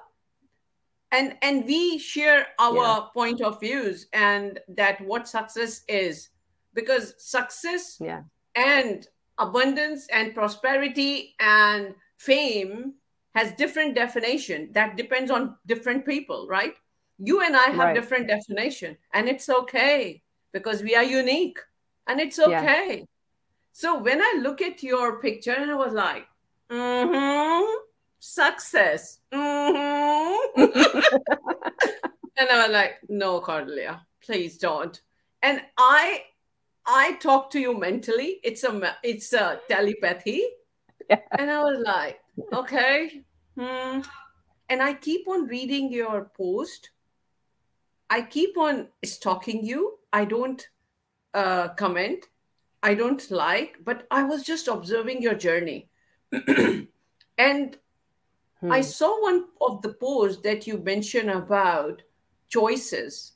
And 1.13 1.37
and 1.43 1.65
we 1.67 1.99
share 1.99 2.47
our 2.59 2.75
Yeah. 2.77 3.01
point 3.13 3.41
of 3.43 3.59
views 3.61 4.07
and 4.13 4.61
that 4.69 5.01
what 5.01 5.27
success 5.29 5.83
is. 5.89 6.31
Because 6.73 7.15
success 7.19 7.99
yeah 8.01 8.23
and 8.55 9.09
abundance 9.39 10.07
and 10.09 10.35
prosperity 10.35 11.35
and 11.41 11.95
fame 12.17 12.95
has 13.35 13.51
different 13.53 13.95
definition 13.95 14.71
that 14.73 14.97
depends 14.97 15.31
on 15.31 15.57
different 15.67 16.05
people 16.07 16.47
right 16.49 16.75
you 17.23 17.41
and 17.43 17.57
i 17.57 17.65
have 17.65 17.79
Right. 17.79 17.95
different 17.95 18.27
definition 18.29 18.97
and 19.13 19.29
it's 19.29 19.49
okay 19.49 20.23
because 20.53 20.83
we 20.83 20.95
are 20.97 21.05
unique 21.05 21.59
and 22.07 22.21
it's 22.21 22.39
okay. 22.41 22.99
Yeah. 22.99 23.05
So 23.73 23.99
when 24.01 24.21
I 24.21 24.41
look 24.43 24.61
at 24.61 24.83
your 24.83 25.21
picture 25.21 25.53
and 25.53 25.71
I 25.71 25.75
was 25.77 25.93
like, 25.93 26.27
mm-hmm, 26.71 27.65
success. 28.19 29.21
Mm-hmm. 29.33 30.63
and 32.37 32.49
I 32.51 32.67
was 32.67 32.73
like, 32.73 32.99
no, 33.09 33.41
Cordelia, 33.41 34.05
please 34.23 34.59
don't. 34.59 35.01
And 35.43 35.63
I 35.79 36.23
I 36.87 37.13
talk 37.21 37.51
to 37.53 37.61
you 37.61 37.79
mentally. 37.79 38.41
It's 38.43 38.65
a 38.65 38.97
it's 39.05 39.33
a 39.33 39.61
telepathy. 39.69 40.45
Yeah. 41.09 41.21
And 41.39 41.51
I 41.51 41.63
was 41.63 41.81
like, 41.85 42.21
okay. 42.53 43.23
Hmm. 43.57 44.01
And 44.69 44.83
I 44.83 44.95
keep 44.95 45.29
on 45.29 45.47
reading 45.47 45.93
your 45.93 46.31
post. 46.37 46.91
I 48.11 48.23
keep 48.23 48.59
on 48.59 48.89
stalking 49.05 49.65
you. 49.65 49.99
I 50.13 50.25
don't 50.25 50.69
uh, 51.33 51.69
comment. 51.69 52.27
I 52.83 52.95
don't 52.95 53.31
like, 53.31 53.79
but 53.85 54.07
I 54.11 54.25
was 54.25 54.43
just 54.43 54.67
observing 54.67 55.23
your 55.23 55.35
journey. 55.35 55.89
and 56.33 56.89
hmm. 57.39 58.73
I 58.73 58.81
saw 58.81 59.23
one 59.23 59.45
of 59.61 59.83
the 59.83 59.93
posts 59.93 60.43
that 60.43 60.67
you 60.67 60.79
mentioned 60.79 61.31
about 61.31 62.03
choices, 62.49 63.33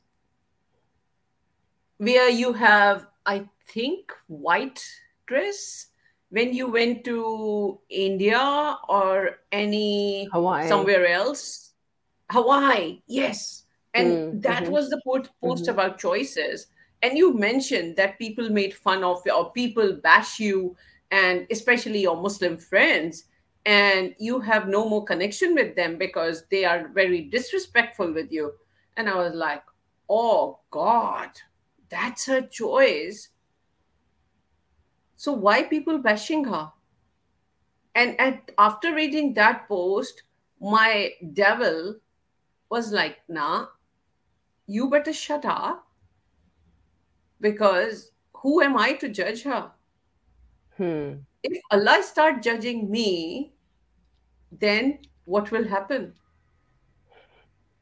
where 1.99 2.29
you 2.29 2.53
have, 2.53 3.07
I 3.25 3.49
think, 3.69 4.13
white 4.27 4.85
dress 5.27 5.87
when 6.31 6.53
you 6.53 6.67
went 6.69 7.05
to 7.05 7.79
India 7.89 8.77
or 8.89 9.39
any 9.53 10.29
Hawaii. 10.33 10.69
somewhere 10.69 11.07
else. 11.07 11.71
Hawaii, 12.31 13.03
yes. 13.07 13.64
And 13.95 14.11
mm, 14.11 14.43
that 14.43 14.65
mm-hmm. 14.65 14.73
was 14.73 14.91
the 14.91 15.01
post, 15.07 15.31
post 15.41 15.63
mm-hmm. 15.63 15.73
about 15.73 15.99
choices. 15.99 16.67
And 17.03 17.17
you 17.17 17.35
mentioned 17.35 17.97
that 17.97 18.19
people 18.19 18.49
made 18.51 18.75
fun 18.75 19.05
of 19.05 19.23
you 19.25 19.33
or 19.33 19.53
people 19.53 19.95
bash 20.03 20.41
you, 20.41 20.77
and 21.11 21.47
especially 21.51 22.01
your 22.01 22.21
Muslim 22.21 22.57
friends, 22.59 23.25
and 23.67 24.15
you 24.19 24.41
have 24.41 24.69
no 24.69 24.89
more 24.89 25.05
connection 25.05 25.55
with 25.55 25.77
them 25.77 25.97
because 25.97 26.45
they 26.51 26.65
are 26.65 26.89
very 26.89 27.23
disrespectful 27.23 28.13
with 28.13 28.33
you. 28.33 28.53
And 28.97 29.09
I 29.09 29.17
was 29.17 29.35
like, 29.35 29.63
oh 30.09 30.61
God, 30.71 31.31
that's 31.89 32.27
her 32.27 32.43
choice. 32.43 33.29
So 35.17 35.33
why 35.33 35.63
people 35.63 35.99
bashing 35.99 36.45
her? 36.45 36.73
And 37.95 38.21
at, 38.21 38.51
after 38.59 38.95
reading 38.95 39.35
that 39.35 39.69
post, 39.69 40.25
my 40.61 41.13
devil 41.33 41.97
was 42.71 42.93
like, 42.93 43.19
nah, 43.29 43.67
you 44.67 44.89
better 44.89 45.13
shut 45.13 45.45
up 45.45 45.87
because 47.41 48.13
who 48.33 48.63
am 48.63 48.77
I 48.77 48.93
to 48.95 49.09
judge 49.09 49.43
her? 49.43 49.71
Hmm. 50.77 51.13
If 51.43 51.61
Allah 51.71 52.03
start 52.03 52.43
judging 52.43 52.91
me, 52.91 53.53
then 54.51 54.99
what 55.25 55.51
will 55.51 55.67
happen? 55.67 56.15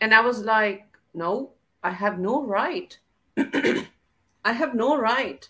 And 0.01 0.12
I 0.12 0.21
was 0.21 0.40
like, 0.40 0.87
no, 1.14 1.53
I 1.83 1.90
have 1.90 2.18
no 2.18 2.45
right. 2.45 2.99
I 3.37 4.53
have 4.53 4.75
no 4.75 4.99
right 4.99 5.49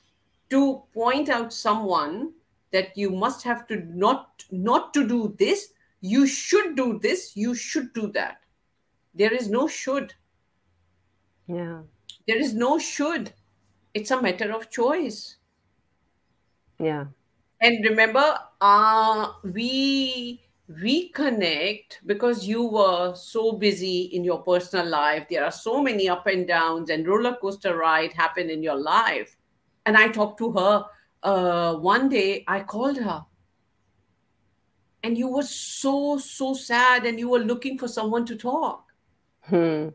to 0.51 0.83
point 0.93 1.31
out 1.31 1.53
someone 1.53 2.33
that 2.73 2.97
you 2.97 3.11
must 3.11 3.43
have 3.43 3.67
to 3.69 3.77
not 3.95 4.45
not 4.51 4.93
to 4.95 5.07
do 5.07 5.35
this 5.39 5.73
you 6.01 6.27
should 6.27 6.75
do 6.77 6.99
this 6.99 7.37
you 7.37 7.55
should 7.55 7.93
do 7.95 8.11
that 8.13 8.41
there 9.15 9.33
is 9.33 9.49
no 9.49 9.67
should 9.67 10.13
yeah. 11.47 11.83
There 12.27 12.39
is 12.39 12.55
no 12.55 12.79
should. 12.79 13.33
It's 13.95 14.11
a 14.11 14.21
matter 14.21 14.53
of 14.53 14.71
choice. 14.71 15.37
Yeah. 16.79 17.07
And 17.61 17.85
remember 17.85 18.39
uh 18.61 19.33
we 19.45 20.41
reconnect 20.71 21.99
because 22.07 22.47
you 22.47 22.65
were 22.65 23.15
so 23.15 23.53
busy 23.53 24.03
in 24.13 24.25
your 24.25 24.43
personal 24.43 24.87
life. 24.87 25.27
There 25.29 25.45
are 25.45 25.53
so 25.53 25.83
many 25.83 26.09
up 26.09 26.27
and 26.27 26.47
downs 26.47 26.91
and 26.91 27.07
roller 27.07 27.37
coaster 27.37 27.77
ride 27.77 28.13
happen 28.13 28.51
in 28.51 28.63
your 28.63 28.77
life. 28.77 29.37
And 29.85 29.97
i 29.97 30.09
talked 30.09 30.39
to 30.39 30.53
her 30.53 30.85
uh, 31.23 31.75
one 31.75 32.09
day 32.09 32.45
i 32.49 32.61
called 32.61 32.99
her. 32.99 33.25
And 35.05 35.19
you 35.19 35.29
were 35.29 35.43
so 35.43 36.19
so 36.19 36.55
sad 36.55 37.05
and 37.05 37.19
you 37.19 37.29
were 37.29 37.41
looking 37.41 37.79
for 37.79 37.89
someone 37.89 38.25
to 38.27 38.37
talk. 38.37 38.93
Hmm. 39.43 39.89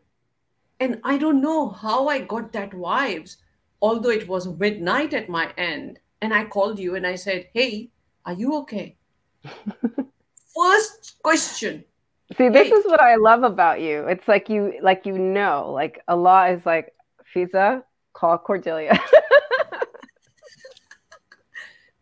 And 0.79 0.99
i 1.03 1.17
don't 1.17 1.41
know 1.41 1.69
how 1.69 2.07
i 2.07 2.19
got 2.19 2.51
that 2.53 2.71
vibes 2.71 3.37
although 3.81 4.11
it 4.11 4.27
was 4.27 4.47
midnight 4.47 5.13
at 5.13 5.27
my 5.27 5.51
end 5.57 5.99
and 6.21 6.33
i 6.33 6.45
called 6.45 6.77
you 6.79 6.95
and 6.95 7.07
i 7.07 7.15
said 7.15 7.47
hey 7.53 7.89
are 8.25 8.33
you 8.33 8.55
okay 8.57 8.95
first 10.57 11.15
question. 11.23 11.83
See, 12.37 12.49
this 12.49 12.67
hey. 12.67 12.73
is 12.73 12.85
what 12.85 12.99
I 12.99 13.15
love 13.15 13.43
about 13.43 13.79
you. 13.81 14.05
It's 14.07 14.27
like 14.27 14.49
you 14.49 14.73
like 14.81 15.05
you 15.05 15.17
know, 15.17 15.71
like 15.71 16.01
Allah 16.07 16.49
is 16.49 16.65
like, 16.65 16.93
Fizza, 17.33 17.83
call 18.13 18.37
Cordelia. 18.37 18.91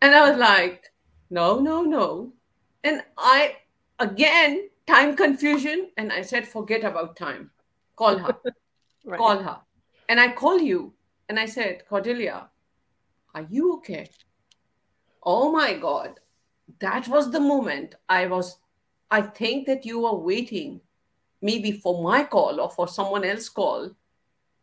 and 0.02 0.16
I 0.16 0.30
was 0.30 0.40
like, 0.40 0.92
no, 1.30 1.60
no, 1.60 1.84
no. 1.84 2.34
And 2.84 3.04
I 3.18 3.58
again 4.00 4.70
time 4.88 5.16
confusion, 5.16 5.90
and 5.98 6.12
I 6.12 6.22
said, 6.22 6.48
forget 6.48 6.84
about 6.84 7.16
time. 7.16 7.52
Call 7.96 8.18
her. 8.18 8.36
right. 9.06 9.18
Call 9.18 9.42
her. 9.42 9.58
And 10.10 10.20
I 10.20 10.32
call 10.34 10.60
you 10.60 10.94
and 11.30 11.40
I 11.40 11.46
said, 11.46 11.84
Cordelia, 11.88 12.50
are 13.34 13.48
you 13.50 13.76
okay? 13.76 14.10
Oh 15.24 15.52
my 15.52 15.74
God 15.74 16.20
that 16.80 17.08
was 17.08 17.32
the 17.32 17.40
moment 17.40 17.96
I 18.10 18.28
was, 18.28 18.58
I 19.12 19.22
think 19.22 19.68
that 19.68 19.86
you 19.86 20.02
were 20.02 20.16
waiting 20.16 20.82
maybe 21.42 21.74
for 21.74 22.04
my 22.04 22.24
call 22.24 22.60
or 22.60 22.70
for 22.70 22.88
someone 22.88 23.24
else 23.24 23.50
call 23.50 23.92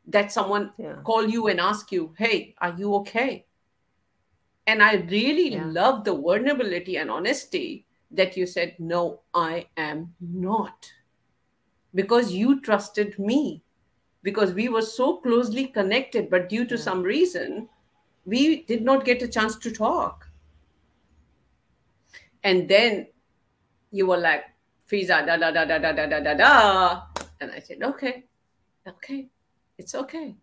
that 0.06 0.32
someone 0.32 0.72
yeah. 0.78 0.96
call 1.04 1.28
you 1.28 1.46
and 1.46 1.60
ask 1.60 1.92
you, 1.92 2.12
hey, 2.18 2.54
are 2.60 2.74
you 2.76 2.94
okay? 2.96 3.46
And 4.66 4.82
I 4.82 4.94
really 4.94 5.52
yeah. 5.52 5.64
love 5.64 6.04
the 6.04 6.14
vulnerability 6.14 6.96
and 6.96 7.10
honesty 7.10 7.86
that 8.10 8.36
you 8.36 8.46
said, 8.46 8.74
no, 8.78 9.20
I 9.32 9.66
am 9.76 10.14
not. 10.20 10.90
Because 11.94 12.32
you 12.32 12.60
trusted 12.60 13.18
me. 13.18 13.62
Because 14.22 14.52
we 14.52 14.68
were 14.68 14.82
so 14.82 15.16
closely 15.16 15.66
connected, 15.66 16.30
but 16.30 16.48
due 16.48 16.64
to 16.66 16.76
yeah. 16.76 16.80
some 16.82 17.02
reason, 17.02 17.68
we 18.24 18.62
did 18.62 18.82
not 18.82 19.04
get 19.04 19.22
a 19.22 19.28
chance 19.28 19.56
to 19.56 19.70
talk. 19.70 20.28
And 22.44 22.68
then 22.68 23.08
you 23.90 24.06
were 24.06 24.18
like, 24.18 24.44
Fizza, 24.90 25.26
da 25.26 25.36
da 25.36 25.50
da 25.50 25.64
da 25.64 25.78
da 25.78 25.92
da 25.92 26.06
da 26.06 26.20
da 26.20 26.34
da. 26.34 27.02
And 27.40 27.50
I 27.50 27.60
said, 27.60 27.82
okay, 27.82 28.24
okay, 28.86 29.28
it's 29.78 29.94
okay. 29.94 30.34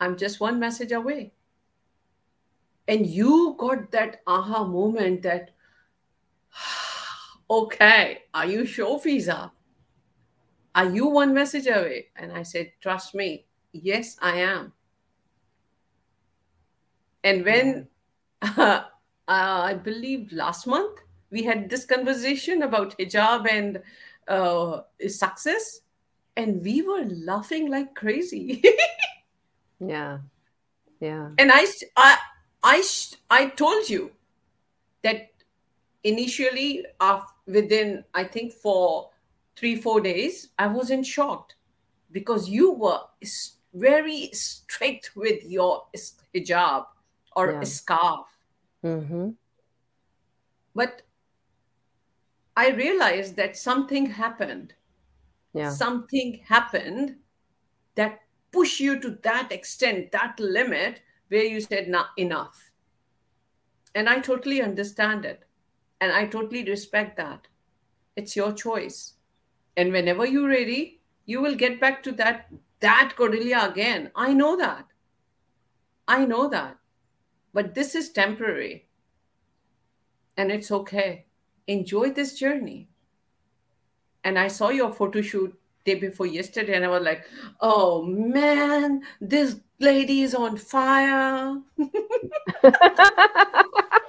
I'm 0.00 0.16
just 0.16 0.40
one 0.40 0.58
message 0.58 0.92
away. 0.92 1.32
And 2.88 3.06
you 3.06 3.54
got 3.58 3.90
that 3.92 4.22
aha 4.26 4.64
moment 4.64 5.22
that, 5.22 5.50
okay, 7.50 8.22
are 8.34 8.46
you 8.46 8.66
sure, 8.66 8.98
Fizza? 8.98 9.50
Are 10.74 10.88
you 10.88 11.06
one 11.06 11.34
message 11.34 11.66
away? 11.66 12.08
And 12.16 12.32
I 12.32 12.42
said, 12.42 12.72
trust 12.80 13.14
me, 13.14 13.44
yes, 13.72 14.16
I 14.20 14.36
am. 14.38 14.72
And 17.24 17.44
when 17.44 17.88
uh, 18.40 18.48
uh, 18.58 18.84
I 19.28 19.74
believe 19.74 20.32
last 20.32 20.66
month, 20.66 21.00
we 21.30 21.42
had 21.42 21.70
this 21.70 21.84
conversation 21.84 22.62
about 22.62 22.98
hijab 22.98 23.50
and 23.50 23.82
uh, 24.28 24.82
success, 25.08 25.80
and 26.36 26.62
we 26.62 26.82
were 26.82 27.04
laughing 27.04 27.70
like 27.70 27.94
crazy. 27.94 28.62
yeah, 29.80 30.18
yeah. 31.00 31.30
And 31.38 31.50
I, 31.52 31.66
I, 31.96 32.18
I, 32.62 32.82
I 33.30 33.46
told 33.46 33.88
you 33.88 34.12
that 35.02 35.30
initially, 36.04 36.84
within 37.46 38.04
I 38.14 38.24
think 38.24 38.52
for 38.52 39.10
three 39.56 39.76
four 39.76 40.00
days, 40.00 40.48
I 40.58 40.66
was 40.66 40.90
in 40.90 41.02
shock 41.02 41.52
because 42.10 42.48
you 42.48 42.72
were 42.72 43.00
very 43.74 44.30
strict 44.32 45.12
with 45.16 45.44
your 45.44 45.86
hijab 46.34 46.86
or 47.36 47.52
yeah. 47.52 47.62
scarf. 47.62 48.26
Mm-hmm. 48.84 49.30
But 50.74 51.02
I 52.56 52.70
realized 52.70 53.36
that 53.36 53.56
something 53.56 54.06
happened. 54.06 54.74
Yeah. 55.54 55.70
Something 55.70 56.42
happened 56.46 57.16
that 57.94 58.20
pushed 58.52 58.80
you 58.80 59.00
to 59.00 59.18
that 59.22 59.52
extent, 59.52 60.12
that 60.12 60.38
limit 60.38 61.00
where 61.28 61.44
you 61.44 61.60
said, 61.60 61.88
not 61.88 62.08
enough. 62.16 62.70
And 63.94 64.08
I 64.08 64.20
totally 64.20 64.62
understand 64.62 65.24
it. 65.24 65.44
And 66.00 66.12
I 66.12 66.26
totally 66.26 66.64
respect 66.64 67.16
that. 67.16 67.46
It's 68.16 68.36
your 68.36 68.52
choice. 68.52 69.14
And 69.76 69.92
whenever 69.92 70.26
you're 70.26 70.48
ready, 70.48 71.00
you 71.24 71.40
will 71.40 71.54
get 71.54 71.80
back 71.80 72.02
to 72.04 72.12
that 72.12 72.48
that 72.80 73.14
Cordelia 73.16 73.68
again. 73.70 74.10
I 74.14 74.34
know 74.34 74.56
that. 74.56 74.86
I 76.06 76.24
know 76.24 76.48
that. 76.48 76.78
But 77.54 77.74
this 77.74 77.94
is 77.94 78.10
temporary. 78.10 78.88
And 80.36 80.50
it's 80.50 80.70
okay. 80.70 81.26
Enjoy 81.66 82.10
this 82.10 82.38
journey. 82.38 82.88
And 84.24 84.38
I 84.38 84.48
saw 84.48 84.70
your 84.70 84.92
photo 84.92 85.20
shoot 85.20 85.54
day 85.84 85.94
before 85.96 86.26
yesterday, 86.26 86.74
and 86.74 86.84
I 86.84 86.88
was 86.88 87.02
like, 87.02 87.24
oh 87.60 88.04
man, 88.04 89.02
this 89.20 89.60
lady 89.78 90.22
is 90.22 90.34
on 90.34 90.56
fire. 90.56 91.60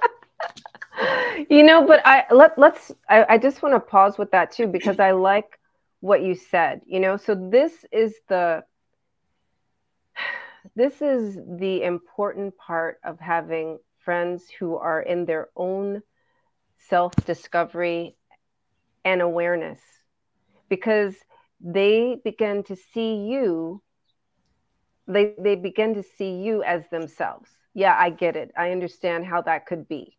you 1.48 1.62
know, 1.62 1.86
but 1.86 2.00
I 2.04 2.24
let 2.30 2.58
let's 2.58 2.92
I, 3.08 3.24
I 3.30 3.38
just 3.38 3.62
want 3.62 3.74
to 3.74 3.80
pause 3.80 4.18
with 4.18 4.30
that 4.32 4.52
too 4.52 4.66
because 4.66 4.98
I 4.98 5.12
like 5.12 5.58
what 6.00 6.22
you 6.22 6.34
said, 6.34 6.82
you 6.86 7.00
know. 7.00 7.16
So 7.16 7.34
this 7.34 7.84
is 7.92 8.14
the 8.28 8.64
this 10.76 11.02
is 11.02 11.38
the 11.58 11.82
important 11.82 12.56
part 12.56 12.98
of 13.04 13.20
having 13.20 13.78
friends 13.98 14.44
who 14.58 14.76
are 14.76 15.00
in 15.00 15.24
their 15.24 15.48
own 15.56 16.02
self 16.88 17.14
discovery 17.24 18.16
and 19.04 19.20
awareness 19.20 19.80
because 20.68 21.14
they 21.60 22.18
begin 22.24 22.62
to 22.64 22.76
see 22.76 23.16
you 23.16 23.82
they 25.06 25.34
they 25.38 25.54
begin 25.54 25.94
to 25.94 26.02
see 26.02 26.36
you 26.36 26.62
as 26.62 26.88
themselves. 26.90 27.50
Yeah 27.74 27.96
i 27.98 28.10
get 28.10 28.36
it. 28.36 28.52
I 28.56 28.70
understand 28.72 29.26
how 29.26 29.42
that 29.42 29.66
could 29.66 29.88
be 29.88 30.16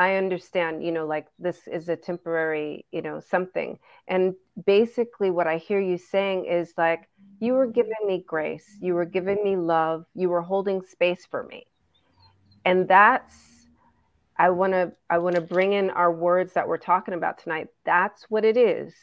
i 0.00 0.16
understand 0.16 0.82
you 0.82 0.90
know 0.90 1.06
like 1.06 1.26
this 1.38 1.68
is 1.68 1.88
a 1.88 1.96
temporary 1.96 2.86
you 2.90 3.02
know 3.02 3.20
something. 3.20 3.78
And 4.08 4.34
basically 4.66 5.30
what 5.30 5.46
i 5.46 5.58
hear 5.58 5.80
you 5.80 5.98
saying 5.98 6.46
is 6.46 6.72
like 6.78 7.08
you 7.38 7.52
were 7.54 7.66
giving 7.66 8.02
me 8.06 8.24
grace. 8.26 8.76
You 8.80 8.94
were 8.94 9.06
giving 9.06 9.42
me 9.42 9.56
love. 9.56 10.04
You 10.14 10.28
were 10.28 10.42
holding 10.42 10.82
space 10.82 11.26
for 11.30 11.42
me. 11.44 11.66
And 12.64 12.88
that's 12.88 13.36
i 14.38 14.48
want 14.48 14.72
to 14.72 14.92
i 15.10 15.18
want 15.18 15.34
to 15.34 15.42
bring 15.42 15.74
in 15.74 15.90
our 15.90 16.12
words 16.12 16.54
that 16.54 16.66
we're 16.66 16.78
talking 16.78 17.14
about 17.14 17.38
tonight. 17.38 17.68
That's 17.84 18.24
what 18.30 18.44
it 18.44 18.56
is 18.56 18.94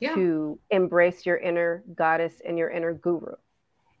yeah. 0.00 0.14
to 0.14 0.58
embrace 0.70 1.26
your 1.26 1.36
inner 1.36 1.84
goddess 1.94 2.40
and 2.46 2.56
your 2.56 2.70
inner 2.70 2.94
guru. 2.94 3.34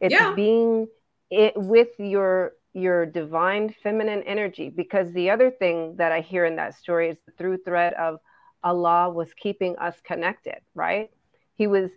It's 0.00 0.12
yeah. 0.12 0.34
being 0.34 0.88
it 1.30 1.54
with 1.56 1.98
your 1.98 2.52
your 2.76 3.06
divine 3.06 3.74
feminine 3.82 4.22
energy 4.24 4.68
because 4.68 5.10
the 5.12 5.30
other 5.30 5.50
thing 5.50 5.96
that 5.96 6.12
i 6.12 6.20
hear 6.20 6.44
in 6.44 6.56
that 6.56 6.74
story 6.74 7.08
is 7.08 7.16
the 7.24 7.32
through 7.32 7.56
thread 7.56 7.94
of 7.94 8.18
allah 8.62 9.08
was 9.08 9.32
keeping 9.34 9.74
us 9.78 9.94
connected 10.04 10.58
right? 10.74 11.10
He 11.54 11.66
was 11.66 11.90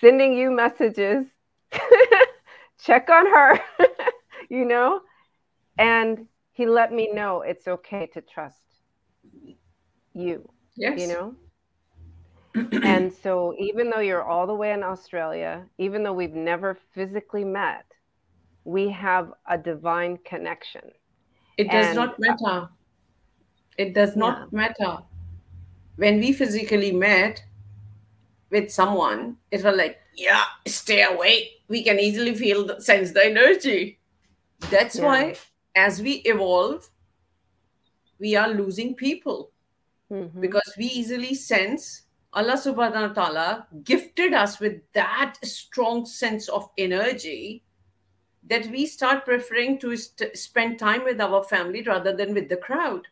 sending 0.00 0.34
you 0.34 0.50
messages. 0.50 1.26
Check 2.82 3.08
on 3.10 3.26
her 3.26 3.60
you 4.48 4.64
know? 4.64 5.00
And 5.78 6.26
he 6.52 6.66
let 6.66 6.92
me 6.92 7.10
know 7.12 7.42
it's 7.42 7.66
okay 7.66 8.06
to 8.14 8.20
trust 8.20 8.56
you 10.14 10.48
yes. 10.76 11.00
you 11.00 11.08
know? 11.08 11.34
And 12.84 13.12
so 13.12 13.54
even 13.58 13.90
though 13.90 14.00
you're 14.00 14.22
all 14.22 14.46
the 14.46 14.54
way 14.54 14.72
in 14.72 14.82
australia 14.84 15.64
even 15.78 16.04
though 16.04 16.12
we've 16.12 16.34
never 16.34 16.78
physically 16.94 17.44
met 17.44 17.84
we 18.64 18.88
have 18.88 19.32
a 19.48 19.58
divine 19.58 20.16
connection 20.24 20.82
it 21.56 21.70
does 21.70 21.86
and, 21.86 21.96
not 21.96 22.18
matter 22.18 22.68
it 23.76 23.94
does 23.94 24.16
not 24.16 24.38
yeah. 24.38 24.58
matter 24.58 24.98
when 25.96 26.18
we 26.18 26.32
physically 26.32 26.92
met 26.92 27.42
with 28.50 28.70
someone 28.70 29.36
it 29.50 29.62
was 29.62 29.76
like 29.76 29.98
yeah 30.16 30.44
stay 30.66 31.02
away 31.02 31.50
we 31.68 31.82
can 31.82 31.98
easily 31.98 32.34
feel 32.34 32.66
the, 32.66 32.80
sense 32.80 33.12
the 33.12 33.24
energy 33.24 33.98
that's 34.70 34.96
yeah. 34.96 35.04
why 35.04 35.36
as 35.74 36.00
we 36.00 36.14
evolve 36.24 36.88
we 38.18 38.36
are 38.36 38.48
losing 38.48 38.94
people 38.94 39.50
mm-hmm. 40.10 40.40
because 40.40 40.72
we 40.78 40.86
easily 40.86 41.34
sense 41.34 42.02
allah 42.32 42.54
subhanahu 42.54 43.08
wa 43.08 43.14
ta'ala 43.14 43.66
gifted 43.82 44.32
us 44.32 44.60
with 44.60 44.80
that 44.92 45.34
strong 45.42 46.06
sense 46.06 46.48
of 46.48 46.68
energy 46.78 47.62
that 48.48 48.66
we 48.70 48.86
start 48.86 49.24
preferring 49.24 49.78
to 49.78 49.96
st- 49.96 50.36
spend 50.36 50.78
time 50.78 51.04
with 51.04 51.20
our 51.20 51.42
family 51.44 51.82
rather 51.82 52.14
than 52.14 52.34
with 52.34 52.48
the 52.48 52.56
crowd 52.56 53.06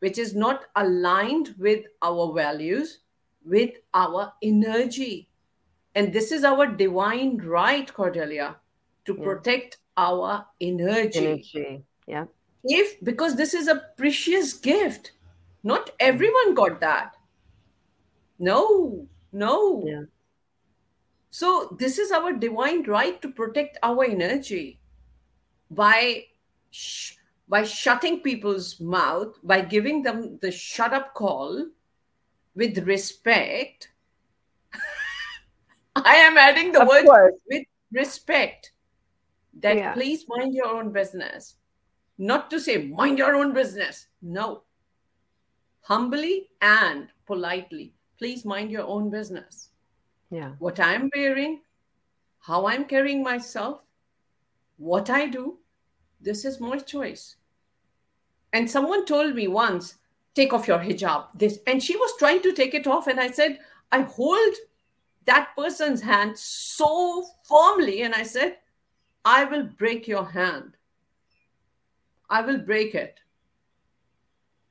which 0.00 0.18
is 0.18 0.34
not 0.34 0.66
aligned 0.76 1.54
with 1.58 1.84
our 2.02 2.32
values 2.32 3.00
with 3.44 3.70
our 3.94 4.32
energy. 4.42 5.28
And 5.94 6.12
this 6.12 6.32
is 6.32 6.44
our 6.44 6.66
divine 6.66 7.38
right, 7.38 7.92
Cordelia, 7.92 8.56
to 9.06 9.16
yeah. 9.16 9.24
protect 9.24 9.78
our 9.96 10.46
energy. 10.60 11.26
Energy, 11.26 11.82
yeah. 12.06 12.26
If 12.64 13.02
because 13.02 13.36
this 13.36 13.54
is 13.54 13.68
a 13.68 13.84
precious 13.96 14.52
gift, 14.52 15.12
not 15.62 15.90
everyone 15.98 16.54
got 16.54 16.80
that. 16.80 17.16
No, 18.38 19.06
no. 19.32 19.82
Yeah. 19.86 20.02
So 21.30 21.76
this 21.78 21.98
is 21.98 22.10
our 22.10 22.32
divine 22.32 22.84
right 22.84 23.20
to 23.22 23.28
protect 23.28 23.78
our 23.82 24.04
energy 24.04 24.80
by 25.70 26.24
sh- 26.70 27.14
by 27.48 27.64
shutting 27.64 28.20
people's 28.20 28.78
mouth, 28.80 29.38
by 29.42 29.62
giving 29.62 30.02
them 30.02 30.38
the 30.42 30.50
shut 30.50 30.92
up 30.92 31.14
call, 31.14 31.66
with 32.54 32.78
respect. 32.86 33.90
I 35.96 36.16
am 36.16 36.36
adding 36.36 36.72
the 36.72 36.82
of 36.82 36.88
word 36.88 37.06
course. 37.06 37.34
with 37.48 37.64
respect. 37.92 38.72
That 39.60 39.76
yeah. 39.76 39.92
please 39.92 40.24
mind 40.28 40.54
your 40.54 40.66
own 40.66 40.92
business. 40.92 41.56
Not 42.18 42.50
to 42.50 42.60
say 42.60 42.86
mind 42.86 43.18
your 43.18 43.34
own 43.34 43.54
business. 43.54 44.06
No. 44.20 44.62
Humbly 45.82 46.50
and 46.60 47.08
politely, 47.26 47.94
please 48.18 48.44
mind 48.44 48.70
your 48.70 48.86
own 48.86 49.08
business. 49.08 49.70
Yeah. 50.30 50.52
What 50.58 50.78
I'm 50.78 51.10
wearing, 51.14 51.60
how 52.40 52.66
I'm 52.66 52.84
carrying 52.84 53.22
myself, 53.22 53.80
what 54.76 55.10
I 55.10 55.26
do, 55.26 55.58
this 56.20 56.44
is 56.44 56.60
my 56.60 56.78
choice. 56.78 57.36
And 58.52 58.70
someone 58.70 59.04
told 59.04 59.34
me 59.34 59.48
once 59.48 59.98
take 60.38 60.52
off 60.52 60.68
your 60.68 60.78
hijab 60.78 61.24
this 61.34 61.58
and 61.66 61.82
she 61.82 61.96
was 61.96 62.12
trying 62.16 62.40
to 62.42 62.52
take 62.52 62.74
it 62.78 62.86
off 62.86 63.08
and 63.12 63.20
i 63.20 63.28
said 63.38 63.58
i 63.90 64.02
hold 64.02 64.58
that 65.30 65.48
person's 65.56 66.00
hand 66.00 66.38
so 66.38 67.24
firmly 67.48 68.02
and 68.02 68.14
i 68.14 68.22
said 68.22 68.58
i 69.24 69.44
will 69.44 69.64
break 69.82 70.06
your 70.06 70.24
hand 70.24 70.76
i 72.30 72.40
will 72.40 72.58
break 72.58 72.94
it 72.94 73.18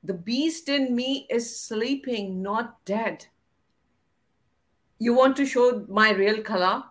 the 0.04 0.14
beast 0.14 0.70
in 0.70 0.96
me 0.96 1.28
is 1.30 1.60
sleeping 1.60 2.42
not 2.42 2.74
dead 2.86 3.26
you 5.00 5.14
want 5.14 5.36
to 5.38 5.46
show 5.46 5.86
my 5.88 6.12
real 6.12 6.42
color 6.42 6.84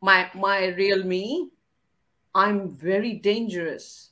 my 0.00 0.30
my 0.34 0.66
real 0.68 1.02
me 1.04 1.50
i'm 2.34 2.70
very 2.76 3.14
dangerous 3.14 4.10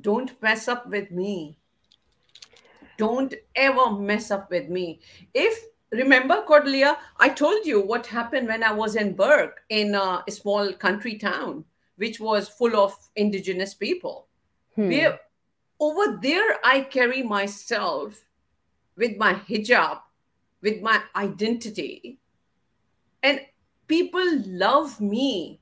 don't 0.00 0.40
mess 0.42 0.68
up 0.68 0.86
with 0.88 1.10
me 1.10 1.58
don't 2.96 3.34
ever 3.54 3.90
mess 3.90 4.30
up 4.30 4.50
with 4.50 4.68
me. 4.68 5.00
If 5.34 5.64
remember, 5.92 6.42
Cordelia, 6.42 6.96
I 7.18 7.28
told 7.28 7.66
you 7.66 7.80
what 7.80 8.06
happened 8.06 8.48
when 8.48 8.62
I 8.62 8.72
was 8.72 8.96
in 8.96 9.14
Bourke 9.14 9.62
in 9.68 9.94
a 9.94 10.22
small 10.28 10.72
country 10.72 11.16
town, 11.16 11.64
which 11.96 12.20
was 12.20 12.48
full 12.48 12.76
of 12.76 12.94
indigenous 13.16 13.74
people. 13.74 14.26
Hmm. 14.74 14.88
Where 14.88 15.20
over 15.78 16.18
there, 16.22 16.56
I 16.64 16.82
carry 16.82 17.22
myself 17.22 18.24
with 18.96 19.16
my 19.18 19.34
hijab, 19.34 20.00
with 20.62 20.80
my 20.82 21.00
identity, 21.14 22.18
and 23.22 23.40
people 23.86 24.26
love 24.46 25.00
me. 25.00 25.60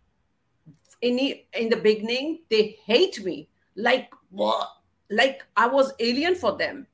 In 1.03 1.17
the, 1.17 1.45
in 1.53 1.69
the 1.69 1.77
beginning, 1.77 2.41
they 2.49 2.79
hate 2.87 3.23
me 3.23 3.49
like 3.77 4.11
what? 4.31 4.69
Like 5.11 5.45
I 5.55 5.67
was 5.67 5.93
alien 6.01 6.35
for 6.35 6.57
them 6.57 6.87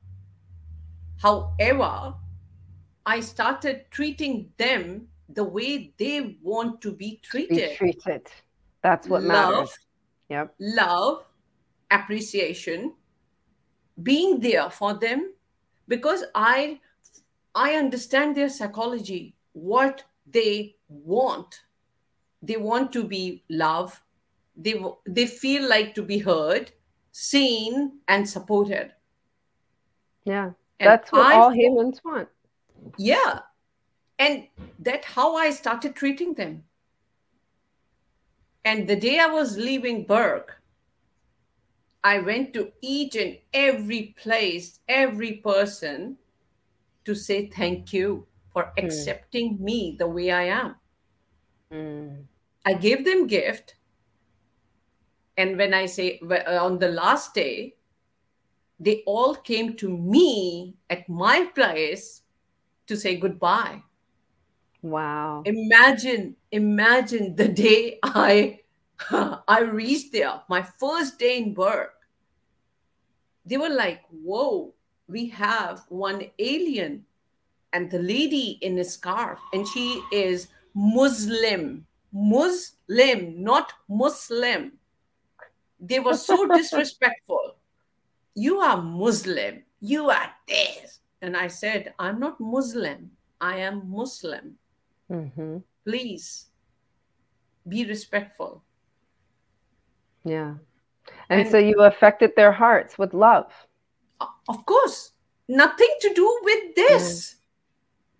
However, 1.20 2.14
I 3.05 3.20
started 3.20 3.84
treating 3.90 4.51
them 4.57 5.09
the 5.28 5.44
way 5.44 5.92
they 5.98 6.38
want 6.42 6.80
to 6.80 6.92
be 6.92 7.20
treated. 7.22 7.70
Be 7.70 7.76
treated. 7.76 8.26
That's 8.82 9.07
what 9.07 9.22
love, 9.22 9.53
matters. 9.53 9.78
Yep. 10.30 10.55
Love, 10.59 11.24
appreciation, 11.90 12.94
being 14.03 14.40
there 14.40 14.70
for 14.70 14.94
them 14.94 15.34
because 15.88 16.24
I 16.34 16.80
I 17.55 17.74
understand 17.74 18.36
their 18.36 18.48
psychology, 18.48 19.34
what 19.53 20.05
they 20.26 20.76
want. 20.88 21.61
They 22.42 22.57
want 22.57 22.92
to 22.92 23.05
be 23.05 23.44
loved. 23.48 24.01
They 24.57 24.80
they 25.07 25.26
feel 25.26 25.68
like 25.68 25.94
to 25.94 26.03
be 26.03 26.18
heard, 26.18 26.72
seen, 27.12 28.01
and 28.09 28.28
supported. 28.28 28.92
Yeah. 30.24 30.53
And 30.78 30.88
That's 30.88 31.12
what 31.12 31.26
I, 31.26 31.34
all 31.34 31.51
humans 31.51 32.01
want. 32.05 32.28
Yeah. 32.96 33.40
And 34.18 34.46
that 34.78 35.05
how 35.05 35.36
I 35.36 35.51
started 35.51 35.94
treating 35.94 36.34
them. 36.34 36.64
And 38.64 38.86
the 38.86 38.96
day 38.96 39.18
I 39.18 39.26
was 39.26 39.57
leaving 39.57 40.05
Bourke, 40.05 40.61
I 42.05 42.18
went 42.18 42.55
to 42.55 42.72
each 42.80 43.16
and 43.16 43.38
every 43.53 44.14
place, 44.18 44.80
every 44.88 45.32
person 45.32 46.16
to 47.11 47.14
say 47.18 47.50
thank 47.50 47.92
you 47.92 48.26
for 48.54 48.70
Hmm. 48.70 48.86
accepting 48.86 49.58
me 49.58 49.96
the 49.98 50.06
way 50.06 50.30
I 50.30 50.44
am. 50.54 50.76
Mm. 51.74 52.26
I 52.64 52.74
gave 52.74 53.04
them 53.04 53.26
gift. 53.26 53.74
And 55.36 55.56
when 55.58 55.74
I 55.74 55.86
say 55.86 56.20
on 56.46 56.78
the 56.78 56.88
last 56.88 57.34
day, 57.34 57.74
they 58.78 59.02
all 59.06 59.34
came 59.34 59.74
to 59.76 59.88
me 59.88 60.76
at 60.88 61.08
my 61.08 61.50
place 61.54 62.22
to 62.86 62.96
say 62.96 63.16
goodbye. 63.16 63.82
Wow. 64.82 65.42
Imagine, 65.44 66.36
imagine 66.52 67.34
the 67.36 67.48
day 67.48 67.98
I 68.02 68.61
I 69.48 69.61
reached 69.61 70.12
there, 70.12 70.42
my 70.48 70.62
first 70.78 71.18
day 71.18 71.38
in 71.38 71.54
Bourke. 71.54 71.96
They 73.46 73.56
were 73.56 73.72
like, 73.72 74.02
whoa, 74.11 74.74
we 75.11 75.28
have 75.30 75.82
one 75.88 76.22
alien 76.38 77.04
and 77.72 77.90
the 77.90 77.98
lady 77.98 78.58
in 78.62 78.78
a 78.78 78.84
scarf, 78.84 79.38
and 79.52 79.66
she 79.66 80.02
is 80.12 80.48
Muslim. 80.74 81.86
Muslim, 82.12 83.42
not 83.42 83.72
Muslim. 83.88 84.72
They 85.78 86.00
were 86.00 86.14
so 86.16 86.46
disrespectful. 86.54 87.56
You 88.34 88.58
are 88.61 88.80
Muslim. 88.80 89.62
You 89.80 90.11
are 90.11 90.30
this. 90.48 91.00
And 91.22 91.36
I 91.36 91.48
said, 91.48 91.94
I'm 91.98 92.18
not 92.18 92.40
Muslim. 92.40 93.11
I 93.40 93.58
am 93.58 93.88
Muslim. 93.90 94.56
hmm 95.08 95.58
Please 95.84 96.46
be 97.66 97.84
respectful. 97.86 98.62
Yeah. 100.24 100.54
And, 101.28 101.42
And- 101.42 101.50
so 101.50 101.58
you 101.58 101.80
affected 101.82 102.32
their 102.36 102.52
hearts 102.52 102.98
with 102.98 103.14
love. 103.14 103.50
Of 104.49 104.66
course, 104.66 105.12
nothing 105.49 105.93
to 106.01 106.14
do 106.14 106.39
with 106.43 106.75
this. 106.75 107.35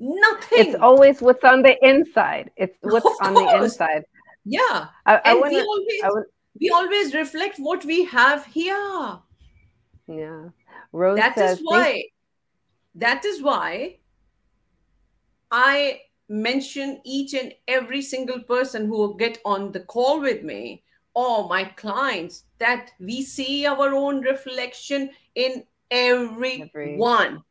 Mm. 0.01 0.21
Nothing. 0.31 0.59
It's 0.67 0.75
always 0.81 1.21
what's 1.21 1.45
on 1.45 1.63
the 1.63 1.77
inside. 1.87 2.51
It's 2.57 2.77
what's 2.83 3.21
on 3.21 3.35
the 3.35 3.63
inside. 3.63 4.05
yeah. 4.45 4.89
I, 5.05 5.17
I 5.17 5.21
And 5.33 5.41
want 5.41 5.53
we 5.53 5.61
always 5.61 6.03
would, 6.05 6.25
we 6.61 6.71
always 6.71 7.15
reflect 7.15 7.59
what 7.59 7.85
we 7.85 8.05
have 8.05 8.47
here. 8.47 9.19
yeah. 10.09 10.49
Rose 10.93 11.19
That 11.19 11.37
says, 11.37 11.59
is 11.59 11.65
"Thank 11.69 11.69
why. 11.69 12.05
That 12.95 13.25
is 13.25 13.43
why 13.43 13.99
I 15.51 16.01
mention 16.29 17.01
each 17.05 17.35
and 17.35 17.53
every 17.69 18.03
single 18.03 18.41
person 18.41 18.87
who 18.87 18.97
will 18.97 19.15
get 19.15 19.39
on 19.45 19.73
the 19.73 19.81
call 19.81 20.21
with 20.21 20.43
me 20.43 20.83
or 21.15 21.49
my 21.49 21.65
clients 21.65 22.45
that 22.59 22.93
we 23.01 23.23
see 23.23 23.67
our 23.67 23.93
own 23.95 24.21
reflection 24.23 25.11
in 25.35 25.65
Every- 25.91 26.63
everyone. 26.63 27.43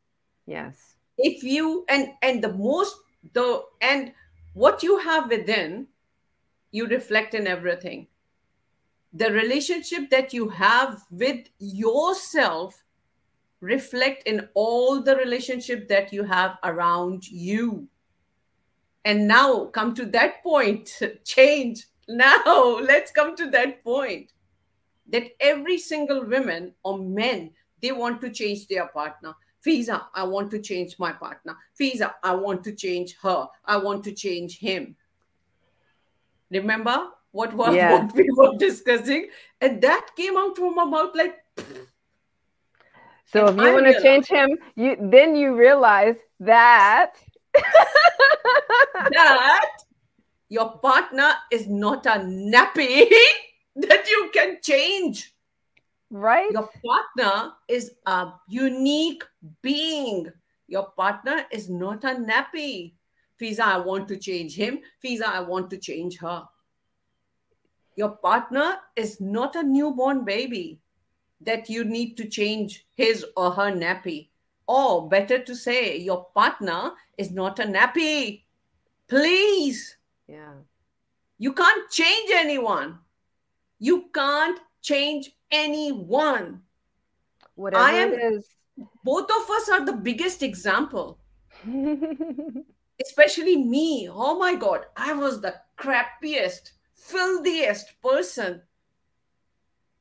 Yes. 0.46 0.96
if 1.18 1.42
you 1.44 1.84
and 1.88 2.08
and 2.22 2.42
the 2.42 2.52
most 2.52 2.96
the 3.34 3.62
and 3.82 4.12
what 4.54 4.82
you 4.82 4.98
have 4.98 5.28
within 5.28 5.86
you 6.72 6.86
reflect 6.86 7.34
in 7.34 7.46
everything 7.46 8.06
the 9.12 9.30
relationship 9.30 10.08
that 10.08 10.32
you 10.32 10.48
have 10.48 11.02
with 11.10 11.46
yourself 11.58 12.82
reflect 13.60 14.26
in 14.26 14.48
all 14.54 15.02
the 15.02 15.14
relationship 15.16 15.88
that 15.88 16.10
you 16.12 16.24
have 16.24 16.56
around 16.64 17.28
you 17.28 17.86
and 19.04 19.28
now 19.28 19.66
come 19.66 19.92
to 19.94 20.06
that 20.06 20.42
point 20.42 20.88
change 21.24 21.86
now 22.08 22.80
let's 22.82 23.12
come 23.12 23.36
to 23.36 23.50
that 23.50 23.84
point 23.84 24.32
that 25.06 25.24
every 25.40 25.76
single 25.76 26.24
woman 26.24 26.72
or 26.82 26.98
men 26.98 27.50
they 27.82 27.92
want 27.92 28.20
to 28.20 28.30
change 28.30 28.66
their 28.66 28.86
partner 28.88 29.34
Fizza, 29.64 30.06
I 30.14 30.24
want 30.24 30.50
to 30.52 30.58
change 30.58 30.98
my 30.98 31.12
partner. 31.12 31.56
Fizza, 31.78 32.14
I 32.22 32.34
want 32.34 32.64
to 32.64 32.72
change 32.74 33.16
her. 33.22 33.46
I 33.64 33.76
want 33.76 34.04
to 34.04 34.12
change 34.12 34.58
him. 34.58 34.96
Remember 36.50 37.08
what, 37.32 37.52
was 37.54 37.74
Yeah. 37.74 37.92
what 37.92 38.14
we 38.14 38.26
were 38.34 38.56
discussing? 38.56 39.28
And 39.60 39.80
that 39.82 40.10
came 40.16 40.36
out 40.36 40.56
from 40.56 40.74
my 40.74 40.84
mouth 40.84 41.14
like, 41.14 41.36
So 43.26 43.46
if 43.48 43.56
you 43.56 43.62
I 43.62 43.72
want 43.72 43.86
to 43.86 44.00
change 44.02 44.26
him, 44.26 44.58
you 44.74 44.96
then 44.98 45.36
you 45.36 45.54
realize 45.54 46.16
that 46.40 47.12
that 49.12 49.70
your 50.48 50.78
partner 50.78 51.34
is 51.52 51.68
not 51.68 52.06
a 52.06 52.18
nappy 52.18 53.08
that 53.76 54.08
you 54.08 54.30
can 54.34 54.58
change. 54.62 55.32
Right? 56.10 56.50
Your 56.50 56.68
partner 56.84 57.52
is 57.68 57.92
a 58.06 58.32
unique 58.48 59.22
being. 59.62 60.30
Your 60.66 60.90
partner 60.90 61.46
is 61.50 61.70
not 61.70 62.04
a 62.04 62.14
nappy. 62.14 62.94
Fizza, 63.40 63.60
I 63.60 63.78
want 63.78 64.08
to 64.08 64.16
change 64.16 64.54
him. 64.54 64.80
Fizza, 65.02 65.22
I 65.22 65.40
want 65.40 65.70
to 65.70 65.78
change 65.78 66.18
her. 66.18 66.44
Your 67.96 68.10
partner 68.10 68.76
is 68.96 69.20
not 69.20 69.56
a 69.56 69.62
newborn 69.62 70.24
baby 70.24 70.80
that 71.40 71.70
you 71.70 71.84
need 71.84 72.16
to 72.16 72.28
change 72.28 72.86
his 72.94 73.24
or 73.36 73.50
her 73.52 73.72
nappy. 73.72 74.28
Or 74.66 75.08
better 75.08 75.38
to 75.38 75.54
say, 75.54 75.96
your 75.96 76.26
partner 76.34 76.92
is 77.18 77.30
not 77.30 77.58
a 77.58 77.64
nappy. 77.64 78.42
Please. 79.08 79.96
Yeah. 80.28 80.54
You 81.38 81.52
can't 81.52 81.90
change 81.90 82.30
anyone. 82.32 82.98
You 83.78 84.10
can't 84.14 84.60
change 84.82 85.32
anyone. 85.50 86.62
Whatever 87.54 87.82
I 87.84 87.92
am- 87.92 88.12
it 88.12 88.22
is. 88.34 88.46
Both 89.04 89.30
of 89.30 89.50
us 89.50 89.68
are 89.68 89.84
the 89.84 89.92
biggest 89.92 90.42
example, 90.42 91.18
especially 93.04 93.56
me. 93.56 94.08
Oh 94.10 94.38
my 94.38 94.54
God, 94.54 94.86
I 94.96 95.12
was 95.12 95.40
the 95.40 95.54
crappiest, 95.76 96.72
filthiest 96.94 98.00
person 98.02 98.62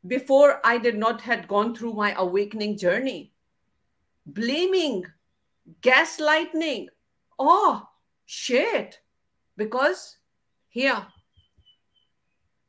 before 0.07 0.61
I 0.63 0.77
did 0.77 0.97
not 0.97 1.19
had 1.19 1.47
gone 1.47 1.75
through 1.75 1.93
my 1.93 2.13
awakening 2.17 2.77
journey. 2.77 3.33
Blaming, 4.25 5.03
gaslighting, 5.81 6.87
oh 7.37 7.85
shit, 8.25 8.99
because 9.57 10.17
here, 10.69 11.05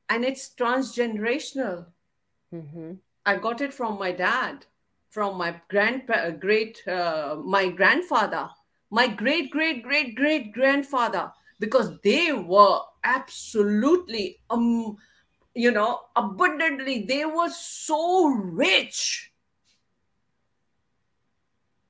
and 0.09 0.24
it's 0.24 0.51
transgenerational. 0.59 1.87
Mhm. 2.53 2.98
I 3.26 3.36
got 3.36 3.61
it 3.61 3.72
from 3.72 3.98
my 3.98 4.12
dad, 4.12 4.66
from 5.09 5.36
my 5.36 5.61
grandpa, 5.68 6.30
great, 6.30 6.86
uh, 6.86 7.36
my 7.44 7.68
grandfather, 7.68 8.51
my 8.90 9.07
great, 9.09 9.51
great, 9.51 9.82
great, 9.82 10.14
great 10.14 10.53
grandfather, 10.53 11.32
because 11.59 11.98
they 12.01 12.32
were 12.32 12.80
absolutely, 13.05 14.40
um, 14.51 14.96
you 15.55 15.70
know, 15.70 16.01
abundantly, 16.16 17.05
they 17.05 17.24
were 17.24 17.51
so 17.51 18.26
rich. 18.28 19.32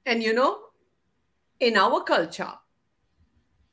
And 0.06 0.22
you 0.22 0.32
know, 0.32 0.58
in 1.60 1.76
our 1.76 2.02
culture, 2.04 2.52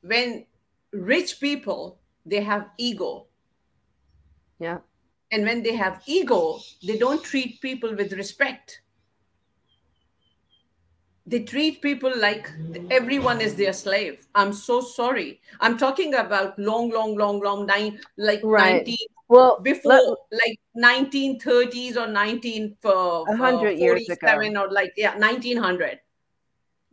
when 0.01 0.45
rich 0.91 1.39
people 1.39 1.99
they 2.25 2.41
have 2.41 2.69
ego 2.77 3.27
Yeah. 4.59 4.79
And 5.31 5.43
when 5.43 5.61
they 5.63 5.75
have 5.75 6.01
ego, 6.05 6.59
they 6.85 6.97
don't 6.97 7.23
treat 7.23 7.61
people 7.61 7.95
with 7.95 8.13
respect. 8.13 8.81
They 11.25 11.43
treat 11.43 11.81
people 11.81 12.13
like 12.15 12.49
everyone 12.89 13.41
is 13.41 13.55
their 13.55 13.73
slave. 13.73 14.25
I'm 14.33 14.53
so 14.53 14.79
sorry. 14.79 15.41
I'm 15.59 15.77
talking 15.77 16.13
about 16.15 16.57
long, 16.57 16.89
long, 16.89 17.17
long, 17.17 17.41
long 17.41 17.65
nine, 17.65 17.99
like 18.17 18.39
Right. 18.43 18.85
19 18.87 18.97
Well, 19.27 19.59
before, 19.59 19.91
let- 19.91 20.17
like 20.31 20.59
1930s 20.73 21.97
or 21.97 22.07
19 22.07 22.77
for, 22.79 23.25
A 23.27 23.35
hundred 23.35 23.77
years 23.77 24.07
ago. 24.07 24.39
or 24.61 24.71
like 24.71 24.93
yeah 24.95 25.17
1900. 25.17 25.99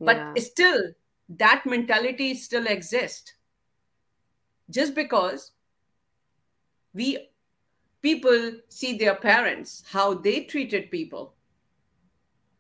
But 0.00 0.16
yeah. 0.16 0.34
still, 0.42 0.82
that 1.28 1.64
mentality 1.64 2.34
still 2.34 2.66
exists. 2.66 3.34
Just 4.68 4.96
because 4.96 5.52
we 6.92 7.28
people 8.04 8.52
see 8.68 8.98
their 8.98 9.14
parents, 9.14 9.82
how 9.90 10.12
they 10.12 10.44
treated 10.44 10.90
people, 10.90 11.34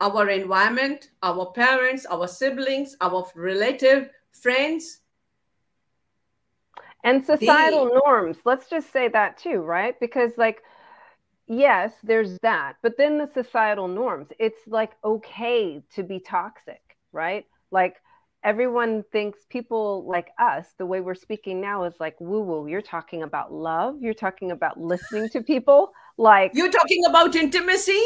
our 0.00 0.30
environment, 0.30 1.10
our 1.22 1.52
parents, 1.52 2.06
our 2.06 2.26
siblings, 2.26 2.96
our 3.02 3.26
relative, 3.36 4.08
friends. 4.32 5.00
and 7.04 7.22
societal 7.22 7.90
norms. 8.06 8.38
Let's 8.46 8.70
just 8.70 8.90
say 8.90 9.08
that 9.08 9.36
too 9.36 9.58
right? 9.60 9.94
Because 10.00 10.32
like 10.38 10.62
yes 11.46 11.92
there's 12.02 12.38
that 12.38 12.76
but 12.82 12.96
then 12.96 13.18
the 13.18 13.28
societal 13.34 13.86
norms 13.86 14.28
it's 14.38 14.66
like 14.66 14.92
okay 15.04 15.82
to 15.94 16.02
be 16.02 16.18
toxic 16.18 16.80
right? 17.12 17.44
Like 17.70 17.96
everyone 18.44 19.02
thinks 19.10 19.46
people 19.48 20.04
like 20.06 20.28
us, 20.38 20.66
the 20.78 20.86
way 20.86 21.00
we're 21.00 21.14
speaking 21.14 21.60
now 21.60 21.84
is 21.84 21.94
like 21.98 22.14
woo 22.20 22.42
woo. 22.42 22.66
You're 22.68 22.82
talking 22.82 23.22
about 23.22 23.52
love. 23.52 23.96
You're 24.00 24.14
talking 24.14 24.52
about 24.52 24.78
listening 24.78 25.30
to 25.30 25.40
people. 25.42 25.92
Like 26.18 26.52
you're 26.54 26.70
talking 26.70 27.04
about 27.08 27.34
intimacy. 27.34 28.02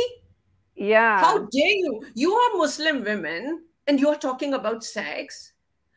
Yeah. 0.76 1.20
How 1.20 1.38
dare 1.38 1.76
you? 1.76 2.02
You 2.14 2.32
are 2.32 2.56
Muslim 2.56 3.02
women 3.02 3.64
and 3.88 3.98
you're 3.98 4.16
talking 4.16 4.54
about 4.54 4.84
sex. 4.84 5.52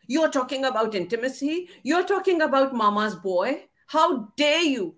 You're 0.08 0.30
talking 0.30 0.66
about 0.66 0.96
intimacy. 0.96 1.70
You're 1.84 2.06
talking 2.06 2.42
about 2.42 2.74
mama's 2.74 3.16
boy. 3.16 3.66
How 3.86 4.32
dare 4.36 4.64
you? 4.64 4.96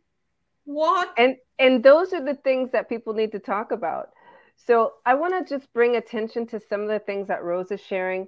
What? 0.64 1.14
And 1.18 1.36
and 1.60 1.84
those 1.84 2.14
are 2.14 2.24
the 2.24 2.36
things 2.36 2.72
that 2.72 2.90
people 2.90 3.14
need 3.14 3.32
to 3.34 3.40
talk 3.40 3.72
about. 3.72 4.10
So 4.56 4.94
I 5.06 5.16
want 5.16 5.34
to 5.36 5.56
just 5.56 5.72
bring 5.74 5.98
attention 5.98 6.48
to 6.48 6.60
some 6.60 6.82
of 6.82 6.88
the 6.88 7.00
things 7.00 7.28
that 7.28 7.44
Rose 7.44 7.72
is 7.72 7.82
sharing 7.82 8.28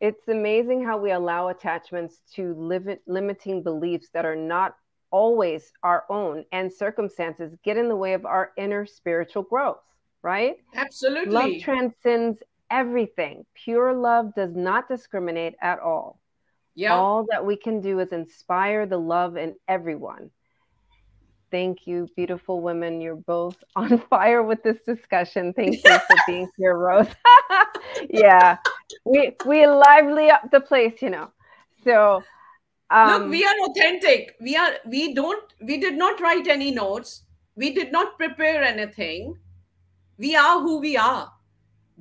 it's 0.00 0.28
amazing 0.28 0.84
how 0.84 0.98
we 0.98 1.10
allow 1.10 1.48
attachments 1.48 2.20
to 2.34 2.54
limit, 2.54 3.02
limiting 3.06 3.62
beliefs 3.62 4.08
that 4.14 4.24
are 4.24 4.36
not 4.36 4.76
always 5.10 5.72
our 5.82 6.04
own 6.10 6.44
and 6.52 6.72
circumstances 6.72 7.54
get 7.64 7.76
in 7.76 7.88
the 7.88 7.96
way 7.96 8.12
of 8.12 8.24
our 8.26 8.52
inner 8.56 8.86
spiritual 8.86 9.42
growth, 9.42 9.82
right? 10.22 10.56
Absolutely. 10.74 11.32
Love 11.32 11.50
transcends 11.60 12.42
everything. 12.70 13.44
Pure 13.54 13.94
love 13.94 14.34
does 14.34 14.54
not 14.54 14.88
discriminate 14.88 15.54
at 15.60 15.80
all. 15.80 16.20
Yeah. 16.74 16.94
All 16.94 17.26
that 17.30 17.44
we 17.44 17.56
can 17.56 17.80
do 17.80 17.98
is 17.98 18.12
inspire 18.12 18.86
the 18.86 18.98
love 18.98 19.36
in 19.36 19.56
everyone. 19.66 20.30
Thank 21.50 21.86
you, 21.86 22.08
beautiful 22.14 22.60
women. 22.60 23.00
You're 23.00 23.16
both 23.16 23.56
on 23.76 23.98
fire 24.10 24.42
with 24.42 24.62
this 24.62 24.78
discussion. 24.86 25.52
Thank 25.54 25.82
you 25.84 25.98
for 25.98 26.16
being 26.26 26.48
here, 26.56 26.76
Rose. 26.76 27.08
yeah, 28.10 28.58
we 29.04 29.36
we 29.44 29.66
lively 29.66 30.30
up 30.30 30.50
the 30.50 30.60
place, 30.60 31.00
you 31.02 31.10
know. 31.10 31.30
So 31.84 32.22
um, 32.90 33.10
look, 33.10 33.30
we 33.30 33.44
are 33.44 33.54
authentic. 33.68 34.36
We 34.40 34.56
are. 34.56 34.72
We 34.86 35.14
don't. 35.14 35.52
We 35.60 35.78
did 35.78 35.96
not 35.96 36.20
write 36.20 36.46
any 36.46 36.70
notes. 36.70 37.22
We 37.56 37.72
did 37.72 37.92
not 37.92 38.16
prepare 38.16 38.62
anything. 38.62 39.36
We 40.16 40.36
are 40.36 40.60
who 40.60 40.78
we 40.78 40.96
are. 40.96 41.32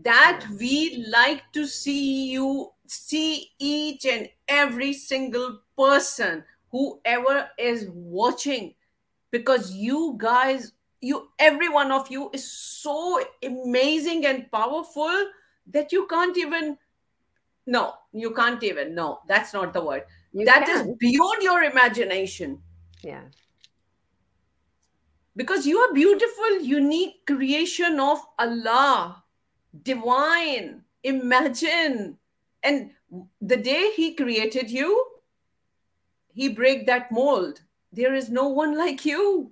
That 0.03 0.45
we 0.59 1.05
like 1.09 1.43
to 1.53 1.65
see 1.65 2.31
you 2.31 2.71
see 2.87 3.51
each 3.59 4.05
and 4.05 4.29
every 4.47 4.93
single 4.93 5.59
person, 5.77 6.43
whoever 6.71 7.49
is 7.57 7.87
watching 7.89 8.73
because 9.31 9.73
you 9.73 10.15
guys 10.17 10.71
you 11.01 11.29
every 11.37 11.69
one 11.69 11.91
of 11.91 12.09
you 12.09 12.29
is 12.33 12.49
so 12.49 13.21
amazing 13.43 14.25
and 14.25 14.51
powerful 14.51 15.25
that 15.71 15.91
you 15.91 16.07
can't 16.07 16.37
even 16.37 16.77
no 17.65 17.93
you 18.13 18.31
can't 18.31 18.63
even 18.63 18.95
no 18.95 19.19
that's 19.27 19.53
not 19.53 19.73
the 19.73 19.83
word. 19.83 20.03
You 20.33 20.45
That 20.45 20.65
can. 20.65 20.89
is 20.89 20.95
beyond 20.97 21.43
your 21.43 21.63
imagination. 21.63 22.61
Yeah. 23.03 23.23
Because 25.35 25.67
you 25.67 25.77
are 25.79 25.93
beautiful 25.93 26.61
unique 26.61 27.25
creation 27.25 27.99
of 27.99 28.19
allah 28.39 29.23
divine 29.83 30.83
imagine. 31.03 32.17
And 32.63 32.91
the 33.41 33.57
day 33.57 33.91
he 33.95 34.15
created 34.15 34.71
you 34.71 35.05
he 36.37 36.49
break 36.49 36.85
that 36.85 37.11
mold. 37.11 37.61
There 37.91 38.13
is 38.13 38.29
no 38.29 38.47
one 38.49 38.77
like 38.77 39.05
you. 39.05 39.51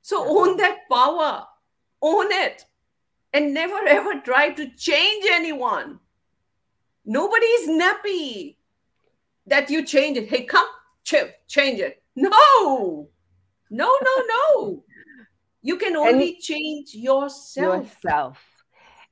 So 0.00 0.24
own 0.26 0.56
that 0.56 0.78
power, 0.90 1.46
own 2.00 2.32
it, 2.32 2.64
and 3.32 3.54
never 3.54 3.78
ever 3.86 4.20
try 4.20 4.50
to 4.50 4.68
change 4.76 5.24
anyone. 5.30 5.98
Nobody 7.04 7.46
is 7.46 7.68
nappy 7.68 8.56
that 9.46 9.70
you 9.70 9.84
change 9.84 10.16
it. 10.16 10.28
Hey, 10.28 10.44
come, 10.44 10.68
chill, 11.04 11.28
change 11.48 11.80
it. 11.80 12.02
No, 12.14 13.08
no, 13.70 13.98
no, 14.04 14.22
no. 14.28 14.84
You 15.64 15.76
can 15.76 15.94
only 15.94 16.30
and 16.30 16.42
change 16.42 16.92
yourself. 16.92 17.84
Yourself. 17.84 18.38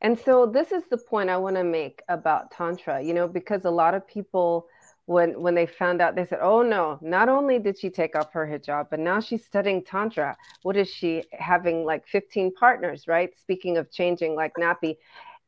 And 0.01 0.19
so 0.19 0.47
this 0.47 0.73
is 0.73 0.83
the 0.91 0.99
point 0.99 1.31
I 1.31 1.37
want 1.37 1.55
to 1.55 1.63
make 1.63 2.03
about 2.09 2.51
Tantra, 2.51 3.01
you 3.01 3.15
know, 3.15 3.29
because 3.29 3.65
a 3.65 3.71
lot 3.71 3.95
of 3.95 4.07
people 4.09 4.67
when 5.11 5.43
when 5.43 5.57
they 5.57 5.67
found 5.67 6.01
out 6.01 6.15
they 6.15 6.25
said 6.25 6.39
oh 6.41 6.63
no 6.63 6.97
not 7.03 7.29
only 7.29 7.59
did 7.59 7.77
she 7.77 7.91
take 7.91 8.15
off 8.15 8.33
her 8.33 8.47
hijab 8.47 8.87
but 8.91 9.01
now 9.01 9.19
she's 9.19 9.45
studying 9.45 9.83
tantra. 9.83 10.37
What 10.63 10.77
is 10.77 10.89
she 10.89 11.25
having 11.33 11.85
like 11.85 12.07
15 12.07 12.55
partners 12.55 13.09
right? 13.09 13.31
Speaking 13.37 13.77
of 13.77 13.91
changing 13.91 14.37
like 14.37 14.53
nappy. 14.55 14.99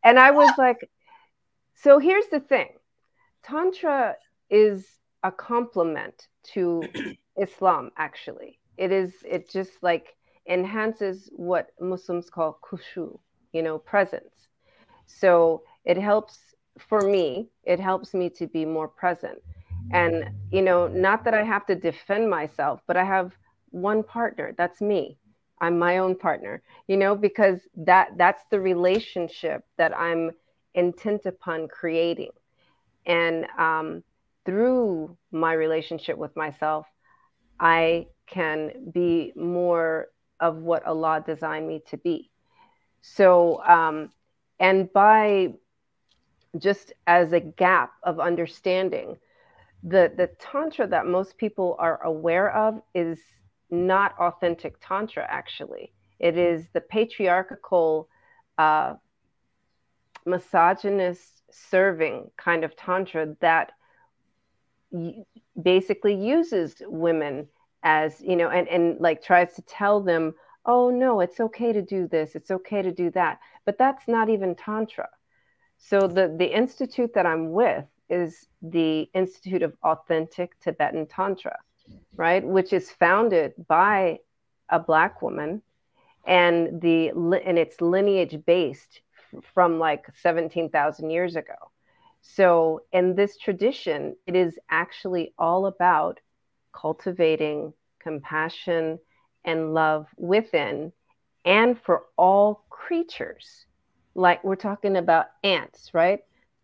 And 0.02 0.18
i 0.18 0.32
was 0.32 0.50
like 0.58 0.90
so 1.74 2.00
here's 2.00 2.26
the 2.26 2.40
thing. 2.40 2.70
Tantra 3.44 4.16
is 4.50 4.98
a 5.22 5.30
complement 5.30 6.26
to 6.54 6.82
islam 7.40 7.92
actually. 7.96 8.58
It 8.76 8.90
is 8.90 9.12
it 9.24 9.48
just 9.48 9.80
like 9.80 10.16
enhances 10.48 11.30
what 11.36 11.70
muslims 11.80 12.28
call 12.28 12.58
khushu 12.68 13.16
you 13.52 13.62
know 13.62 13.78
presence. 13.78 14.48
So 15.06 15.62
it 15.84 15.98
helps 15.98 16.51
for 16.78 17.02
me 17.02 17.48
it 17.64 17.78
helps 17.80 18.14
me 18.14 18.28
to 18.30 18.46
be 18.46 18.64
more 18.64 18.88
present. 18.88 19.38
And 19.92 20.24
you 20.50 20.62
know 20.62 20.88
not 20.88 21.24
that 21.24 21.34
i 21.34 21.42
have 21.42 21.66
to 21.66 21.74
defend 21.74 22.28
myself 22.30 22.80
but 22.86 22.96
i 22.96 23.04
have 23.04 23.32
one 23.70 24.02
partner 24.02 24.54
that's 24.56 24.80
me. 24.80 25.16
I'm 25.60 25.78
my 25.78 25.98
own 25.98 26.16
partner 26.16 26.62
you 26.88 26.96
know 26.96 27.14
because 27.14 27.60
that 27.76 28.10
that's 28.16 28.42
the 28.50 28.60
relationship 28.60 29.64
that 29.76 29.96
i'm 29.96 30.30
intent 30.74 31.26
upon 31.26 31.68
creating. 31.68 32.30
And 33.04 33.46
um, 33.58 34.02
through 34.46 35.16
my 35.30 35.52
relationship 35.52 36.16
with 36.16 36.34
myself 36.36 36.86
i 37.60 38.06
can 38.26 38.90
be 38.92 39.32
more 39.36 40.08
of 40.40 40.56
what 40.56 40.86
allah 40.86 41.22
designed 41.26 41.68
me 41.68 41.82
to 41.90 41.96
be. 41.98 42.30
So 43.02 43.62
um, 43.64 44.10
and 44.58 44.92
by 44.92 45.54
just 46.58 46.92
as 47.06 47.32
a 47.32 47.40
gap 47.40 47.92
of 48.02 48.20
understanding. 48.20 49.16
The 49.82 50.12
the 50.16 50.28
tantra 50.38 50.86
that 50.88 51.06
most 51.06 51.38
people 51.38 51.76
are 51.78 52.02
aware 52.02 52.54
of 52.54 52.80
is 52.94 53.18
not 53.70 54.14
authentic 54.18 54.76
tantra 54.80 55.26
actually. 55.28 55.92
It 56.20 56.36
is 56.36 56.68
the 56.72 56.80
patriarchal 56.80 58.08
uh, 58.58 58.94
misogynist 60.24 61.42
serving 61.50 62.30
kind 62.36 62.64
of 62.64 62.76
tantra 62.76 63.34
that 63.40 63.72
y- 64.90 65.24
basically 65.60 66.14
uses 66.14 66.76
women 66.86 67.48
as 67.82 68.20
you 68.20 68.36
know 68.36 68.50
and, 68.50 68.68
and 68.68 69.00
like 69.00 69.22
tries 69.22 69.54
to 69.54 69.62
tell 69.62 70.00
them 70.00 70.32
oh 70.64 70.90
no 70.90 71.18
it's 71.20 71.40
okay 71.40 71.72
to 71.72 71.82
do 71.82 72.06
this. 72.06 72.36
It's 72.36 72.52
okay 72.52 72.82
to 72.82 72.92
do 72.92 73.10
that. 73.12 73.40
But 73.64 73.78
that's 73.78 74.06
not 74.06 74.28
even 74.28 74.54
tantra 74.54 75.08
so 75.88 76.06
the 76.06 76.34
the 76.38 76.50
institute 76.60 77.12
that 77.14 77.26
i'm 77.26 77.52
with 77.52 77.84
is 78.12 78.46
the 78.60 79.08
Institute 79.14 79.62
of 79.62 79.74
Authentic 79.82 80.60
Tibetan 80.60 81.06
Tantra, 81.06 81.58
right, 82.14 82.44
which 82.44 82.72
is 82.74 82.90
founded 82.90 83.54
by 83.66 84.18
a 84.68 84.78
black 84.78 85.22
woman, 85.22 85.62
and 86.26 86.80
the 86.80 87.08
and 87.08 87.58
it's 87.58 87.80
lineage 87.80 88.38
based 88.44 89.00
from 89.54 89.78
like 89.78 90.04
seventeen 90.20 90.68
thousand 90.68 91.10
years 91.10 91.36
ago. 91.36 91.70
So 92.20 92.82
in 92.92 93.14
this 93.14 93.38
tradition, 93.38 94.14
it 94.26 94.36
is 94.36 94.58
actually 94.70 95.32
all 95.38 95.66
about 95.66 96.20
cultivating 96.72 97.72
compassion 97.98 98.98
and 99.44 99.74
love 99.74 100.06
within 100.16 100.92
and 101.44 101.80
for 101.80 102.04
all 102.16 102.64
creatures. 102.68 103.64
Like 104.14 104.44
we're 104.44 104.56
talking 104.56 104.96
about 104.96 105.26
ants, 105.42 105.90
right? 105.94 106.20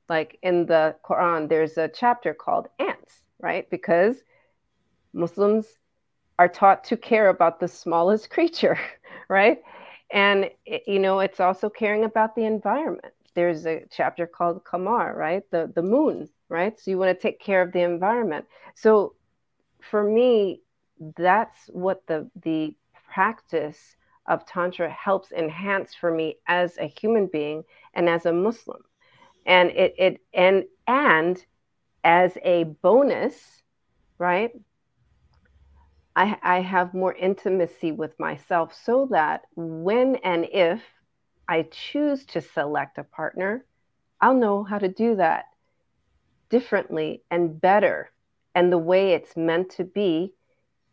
like 0.09 0.38
in 0.42 0.66
the 0.66 0.96
Quran, 1.05 1.49
there's 1.49 1.76
a 1.76 1.88
chapter 1.88 2.32
called 2.34 2.68
ants, 2.78 3.22
right? 3.40 3.68
Because 3.70 4.22
Muslims 5.12 5.66
are 6.38 6.49
taught 6.49 6.84
to 6.84 6.96
care 6.96 7.28
about 7.28 7.61
the 7.61 7.68
smallest 7.68 8.30
creature, 8.30 8.78
right? 9.28 9.62
And, 10.11 10.51
you 10.86 10.99
know, 10.99 11.20
it's 11.20 11.40
also 11.40 11.68
caring 11.68 12.05
about 12.05 12.34
the 12.34 12.44
environment. 12.44 13.12
There's 13.34 13.66
a 13.66 13.84
chapter 13.90 14.26
called 14.26 14.64
Qamar, 14.64 15.14
right? 15.14 15.42
The, 15.51 15.70
the 15.74 15.82
moon, 15.82 16.28
right? 16.49 16.78
So 16.80 16.90
you 16.90 16.99
want 16.99 17.16
to 17.16 17.22
take 17.22 17.40
care 17.40 17.61
of 17.62 17.72
the 17.72 17.82
environment. 17.82 18.46
So 18.74 19.14
for 19.80 20.03
me, 20.03 20.62
that's 21.16 21.68
what 21.68 22.07
the, 22.07 22.30
the 22.42 22.74
practice 23.12 23.96
of 24.28 24.46
Tantra 24.46 24.90
helps 24.90 25.32
enhance 25.32 25.94
for 25.94 26.10
me 26.10 26.36
as 26.46 26.78
a 26.78 26.86
human 26.86 27.26
being 27.26 27.64
and 27.94 28.08
as 28.08 28.26
a 28.26 28.32
Muslim. 28.32 28.82
And 29.46 29.70
it 29.70 29.94
it 29.98 30.20
and 30.32 30.64
and 30.86 31.44
as 32.04 32.36
a 32.44 32.64
bonus 32.64 33.62
right 34.18 34.52
I, 36.18 36.36
I 36.42 36.60
have 36.60 36.94
more 36.94 37.14
intimacy 37.14 37.92
with 37.92 38.18
myself 38.18 38.74
so 38.74 39.06
that 39.12 39.42
when 39.54 40.16
and 40.16 40.46
if 40.52 40.82
I 41.48 41.62
choose 41.70 42.26
to 42.26 42.40
select 42.40 42.98
a 42.98 43.04
partner, 43.04 43.64
I'll 44.20 44.34
know 44.34 44.64
how 44.64 44.78
to 44.78 44.88
do 44.88 45.14
that 45.14 45.44
differently 46.50 47.22
and 47.30 47.60
better. 47.60 48.10
And 48.56 48.72
the 48.72 48.78
way 48.78 49.12
it's 49.12 49.36
meant 49.36 49.70
to 49.76 49.84
be, 49.84 50.34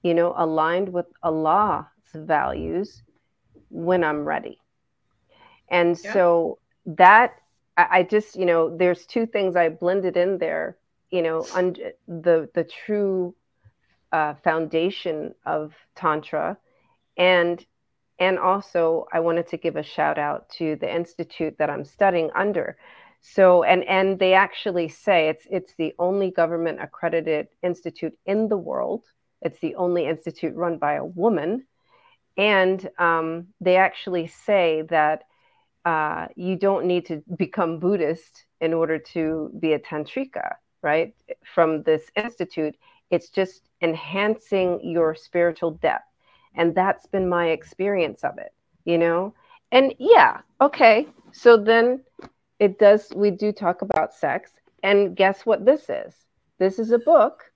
you 0.04 0.14
know, 0.14 0.36
aligned 0.38 0.90
with 0.90 1.08
Allah's 1.24 1.88
values 2.14 3.02
when 3.76 4.04
I'm 4.04 4.26
ready. 4.26 4.60
And 5.70 6.00
yeah. 6.04 6.14
so 6.14 6.60
that 6.86 7.36
I, 7.78 8.04
just, 8.04 8.38
you 8.38 8.46
know, 8.46 8.76
there's 8.76 9.06
two 9.06 9.26
things 9.26 9.58
I 9.58 9.68
blended 9.68 10.16
in 10.16 10.38
there, 10.38 10.78
you 11.12 11.22
know, 11.22 11.46
un- 11.54 11.76
the 12.08 12.50
the 12.54 12.64
true 12.64 13.36
uh, 14.12 14.34
foundation 14.44 15.36
of 15.46 15.74
tantra 15.96 16.58
and 17.18 17.66
and 18.20 18.40
also 18.40 19.06
i 19.12 19.20
wanted 19.20 19.48
to 19.48 19.58
give 19.58 19.76
a 19.76 19.84
shout 19.84 20.18
out 20.18 20.48
to 20.50 20.78
the 20.78 20.96
institute 20.96 21.56
that 21.58 21.70
i'm 21.70 21.84
studying 21.84 22.30
under 22.36 22.78
so 23.20 23.64
and 23.64 23.84
and 23.86 24.20
they 24.20 24.34
actually 24.34 24.88
say 24.88 25.28
it's 25.28 25.46
it's 25.50 25.74
the 25.78 25.94
only 26.00 26.32
government 26.32 26.80
accredited 26.82 27.48
institute 27.62 28.18
in 28.26 28.48
the 28.48 28.58
world 28.58 29.04
it's 29.42 29.60
the 29.60 29.76
only 29.76 30.06
institute 30.06 30.56
run 30.56 30.78
by 30.78 30.94
a 30.94 31.04
woman 31.04 31.66
and 32.38 32.90
um, 33.00 33.48
they 33.62 33.78
actually 33.78 34.28
say 34.28 34.84
that 34.90 35.24
uh, 35.86 36.28
you 36.36 36.56
don't 36.56 36.86
need 36.86 37.06
to 37.06 37.24
become 37.38 37.80
buddhist 37.80 38.46
in 38.60 38.74
order 38.74 38.98
to 38.98 39.52
be 39.60 39.74
a 39.74 39.80
tantrika 39.80 40.56
right? 40.82 41.16
From 41.44 41.82
this 41.84 42.04
institute 42.16 42.76
it's 43.12 43.30
just 43.30 43.70
enhancing 43.82 44.80
your 44.84 45.14
spiritual 45.16 45.72
depth. 45.72 46.06
And 46.56 46.74
that's 46.74 47.06
been 47.08 47.28
my 47.28 47.48
experience 47.48 48.24
of 48.24 48.38
it 48.38 48.54
you 48.86 48.98
know? 48.98 49.34
And 49.72 49.94
yeah 50.00 50.42
okay. 50.62 51.08
So 51.32 51.58
then 51.58 52.02
it 52.60 52.80
does 52.80 53.12
we 53.16 53.32
do 53.32 53.52
talk 53.52 53.82
about 53.82 54.14
sex. 54.14 54.52
And 54.84 55.16
guess 55.16 55.46
what 55.46 55.66
this 55.66 55.90
is? 55.90 56.14
This 56.60 56.78
is 56.78 56.92
a 56.92 57.00
book. 57.00 57.52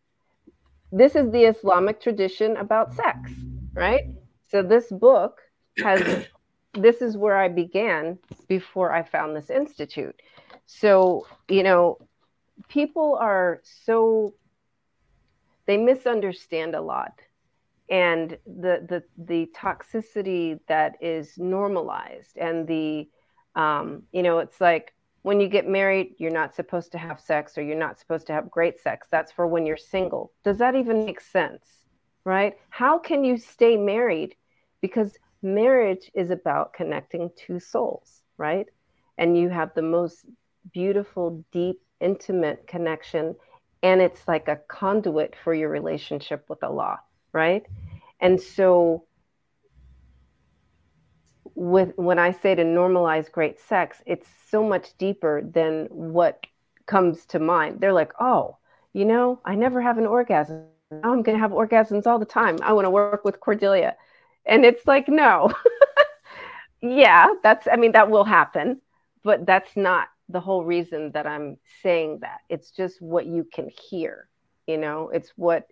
This 0.92 1.16
is 1.16 1.32
the 1.32 1.44
islamic 1.44 2.02
tradition 2.02 2.58
about 2.58 2.94
sex 2.96 3.32
right 3.76 4.06
so 4.50 4.62
this 4.62 4.88
book 4.90 5.40
has 5.84 6.26
this 6.74 7.02
is 7.02 7.18
where 7.18 7.38
i 7.38 7.48
began 7.48 8.18
before 8.48 8.92
i 8.92 9.02
found 9.04 9.36
this 9.36 9.50
institute. 9.50 10.22
So 10.66 11.26
you 11.48 11.64
know 11.64 11.98
people 12.68 13.18
are 13.20 13.62
so 13.64 14.34
they 15.66 15.78
misunderstand 15.78 16.76
a 16.76 16.82
lot 16.82 17.14
and 17.90 18.38
the 18.46 18.86
the 18.88 19.04
the 19.18 19.50
toxicity 19.56 20.60
that 20.68 20.96
is 21.02 21.38
normalized 21.38 22.38
and 22.38 22.68
the 22.68 23.10
um, 23.56 24.04
you 24.12 24.22
know 24.24 24.40
it's 24.40 24.62
like 24.62 24.94
when 25.24 25.40
you 25.40 25.48
get 25.48 25.68
married 25.68 26.16
you're 26.18 26.32
not 26.32 26.56
supposed 26.56 26.92
to 26.92 26.98
have 26.98 27.20
sex 27.20 27.58
or 27.58 27.64
you're 27.64 27.78
not 27.78 28.00
supposed 28.00 28.28
to 28.28 28.34
have 28.34 28.50
great 28.50 28.80
sex. 28.80 29.08
That's 29.12 29.32
for 29.32 29.48
when 29.48 29.66
you're 29.66 29.78
single. 29.78 30.32
Does 30.44 30.60
that 30.60 30.76
even 30.76 31.06
make 31.06 31.20
sense? 31.20 31.66
Right? 32.26 32.58
How 32.70 33.00
can 33.00 33.24
you 33.24 33.38
stay 33.38 33.76
married 33.76 34.36
because 34.82 35.18
marriage 35.42 36.12
is 36.14 36.32
about 36.32 36.74
connecting 36.74 37.30
two 37.36 37.60
souls 37.60 38.22
right 38.38 38.68
and 39.18 39.38
you 39.38 39.50
have 39.50 39.74
the 39.74 39.82
most 39.82 40.26
beautiful 40.72 41.44
deep 41.52 41.82
intimate 42.02 42.66
connection 42.68 43.36
and 43.84 44.02
it's 44.02 44.28
like 44.28 44.48
a 44.48 44.58
conduit 44.68 45.36
for 45.44 45.54
your 45.54 45.70
relationship 45.70 46.46
with 46.50 46.64
Allah 46.64 47.00
right? 47.34 47.66
And 48.20 48.40
so 48.40 49.06
with 51.56 51.94
when 51.96 52.20
I 52.20 52.32
say 52.32 52.56
to 52.56 52.64
normalize 52.64 53.32
great 53.32 53.60
sex, 53.60 54.02
it's 54.06 54.28
so 54.50 54.64
much 54.64 54.98
deeper 54.98 55.42
than 55.42 55.88
what 55.90 56.46
comes 56.86 57.26
to 57.28 57.40
mind. 57.40 57.80
They're 57.80 57.94
like, 57.94 58.14
"Oh, 58.20 58.58
you 58.94 59.06
know, 59.06 59.40
I 59.46 59.56
never 59.56 59.82
have 59.82 59.98
an 59.98 60.08
orgasm. 60.08 60.66
I'm 60.92 61.22
going 61.22 61.38
to 61.38 61.40
have 61.40 61.52
orgasms 61.52 62.08
all 62.08 62.20
the 62.20 62.26
time. 62.26 62.58
I 62.62 62.74
want 62.74 62.86
to 62.86 62.90
work 62.90 63.24
with 63.26 63.40
Cordelia." 63.40 63.96
And 64.50 64.66
it's 64.66 64.86
like, 64.86 65.08
"No." 65.08 65.54
yeah, 66.82 67.28
that's 67.44 67.68
I 67.72 67.78
mean 67.78 67.94
that 67.94 68.10
will 68.10 68.26
happen, 68.26 68.82
but 69.24 69.46
that's 69.46 69.78
not 69.78 70.10
the 70.30 70.40
whole 70.40 70.64
reason 70.64 71.12
that 71.12 71.26
I'm 71.26 71.58
saying 71.82 72.20
that. 72.22 72.42
It's 72.50 72.72
just 72.72 73.02
what 73.02 73.26
you 73.26 73.48
can 73.52 73.70
hear, 73.70 74.30
you 74.68 74.78
know? 74.78 75.10
It's 75.10 75.34
what 75.36 75.68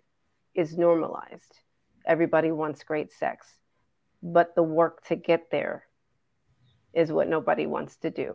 is 0.54 0.76
normalized. 0.76 1.60
Everybody 2.04 2.50
wants 2.50 2.82
great 2.82 3.12
sex, 3.12 3.46
but 4.22 4.54
the 4.56 4.62
work 4.62 5.04
to 5.06 5.16
get 5.16 5.50
there 5.50 5.84
is 6.92 7.12
what 7.12 7.28
nobody 7.28 7.66
wants 7.66 7.96
to 7.98 8.10
do. 8.10 8.34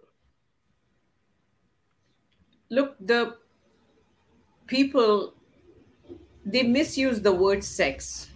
Look, 2.69 2.95
the 2.99 3.35
people 4.67 5.33
they 6.45 6.63
misuse 6.63 7.21
the 7.21 7.33
word 7.33 7.63
sex. 7.63 8.29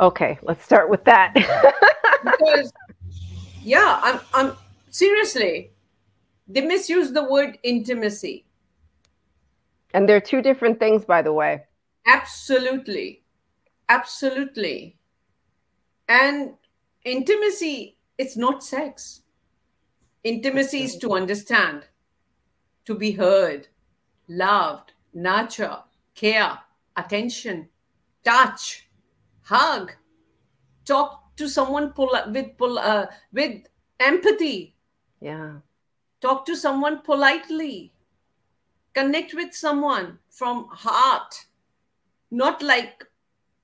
Okay, 0.00 0.38
let's 0.42 0.64
start 0.64 0.88
with 0.88 1.04
that. 1.04 1.34
because 2.24 2.72
yeah, 3.62 4.00
I'm 4.02 4.20
I'm 4.32 4.56
seriously, 4.90 5.72
they 6.46 6.60
misuse 6.60 7.12
the 7.12 7.24
word 7.24 7.58
intimacy. 7.62 8.44
And 9.94 10.08
they're 10.08 10.20
two 10.20 10.42
different 10.42 10.78
things, 10.78 11.04
by 11.04 11.22
the 11.22 11.32
way. 11.32 11.64
Absolutely. 12.06 13.22
Absolutely. 13.88 14.96
And 16.08 16.54
intimacy, 17.04 17.96
it's 18.18 18.36
not 18.36 18.62
sex. 18.62 19.22
Intimacy 20.24 20.82
is 20.82 20.96
to 20.98 21.12
understand, 21.12 21.84
to 22.84 22.94
be 22.94 23.12
heard, 23.12 23.68
loved, 24.28 24.92
nurture, 25.14 25.78
care, 26.14 26.58
attention, 26.96 27.68
touch, 28.24 28.87
hug, 29.48 29.92
talk 30.84 31.36
to 31.36 31.48
someone 31.48 31.92
pull, 31.92 32.10
with 32.32 32.56
pull, 32.56 32.78
uh, 32.78 33.06
with 33.32 33.62
empathy. 34.00 34.74
Yeah. 35.20 35.60
Talk 36.20 36.44
to 36.46 36.56
someone 36.56 37.02
politely. 37.02 37.92
Connect 38.94 39.34
with 39.34 39.54
someone 39.54 40.18
from 40.30 40.66
heart 40.70 41.46
not 42.30 42.62
like 42.62 43.04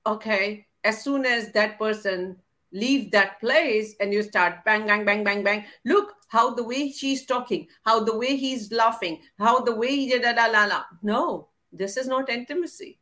okay 0.05 0.65
as 0.83 1.03
soon 1.03 1.25
as 1.25 1.51
that 1.51 1.77
person 1.77 2.35
leave 2.71 3.11
that 3.11 3.39
place 3.39 3.95
and 3.99 4.11
you 4.11 4.21
start 4.23 4.63
bang 4.65 4.85
bang 4.85 5.05
bang 5.05 5.23
bang 5.23 5.43
bang 5.43 5.63
look 5.85 6.13
how 6.29 6.53
the 6.53 6.63
way 6.63 6.91
she's 6.91 7.25
talking 7.25 7.67
how 7.85 8.03
the 8.03 8.17
way 8.17 8.35
he's 8.35 8.71
laughing 8.71 9.19
how 9.39 9.59
the 9.59 9.73
way 9.73 9.95
he 9.95 10.19
da 10.19 10.33
da 10.33 10.47
la 10.47 10.65
la 10.65 10.83
no 11.03 11.47
this 11.71 11.95
is 11.97 12.07
not 12.07 12.29
intimacy 12.29 12.99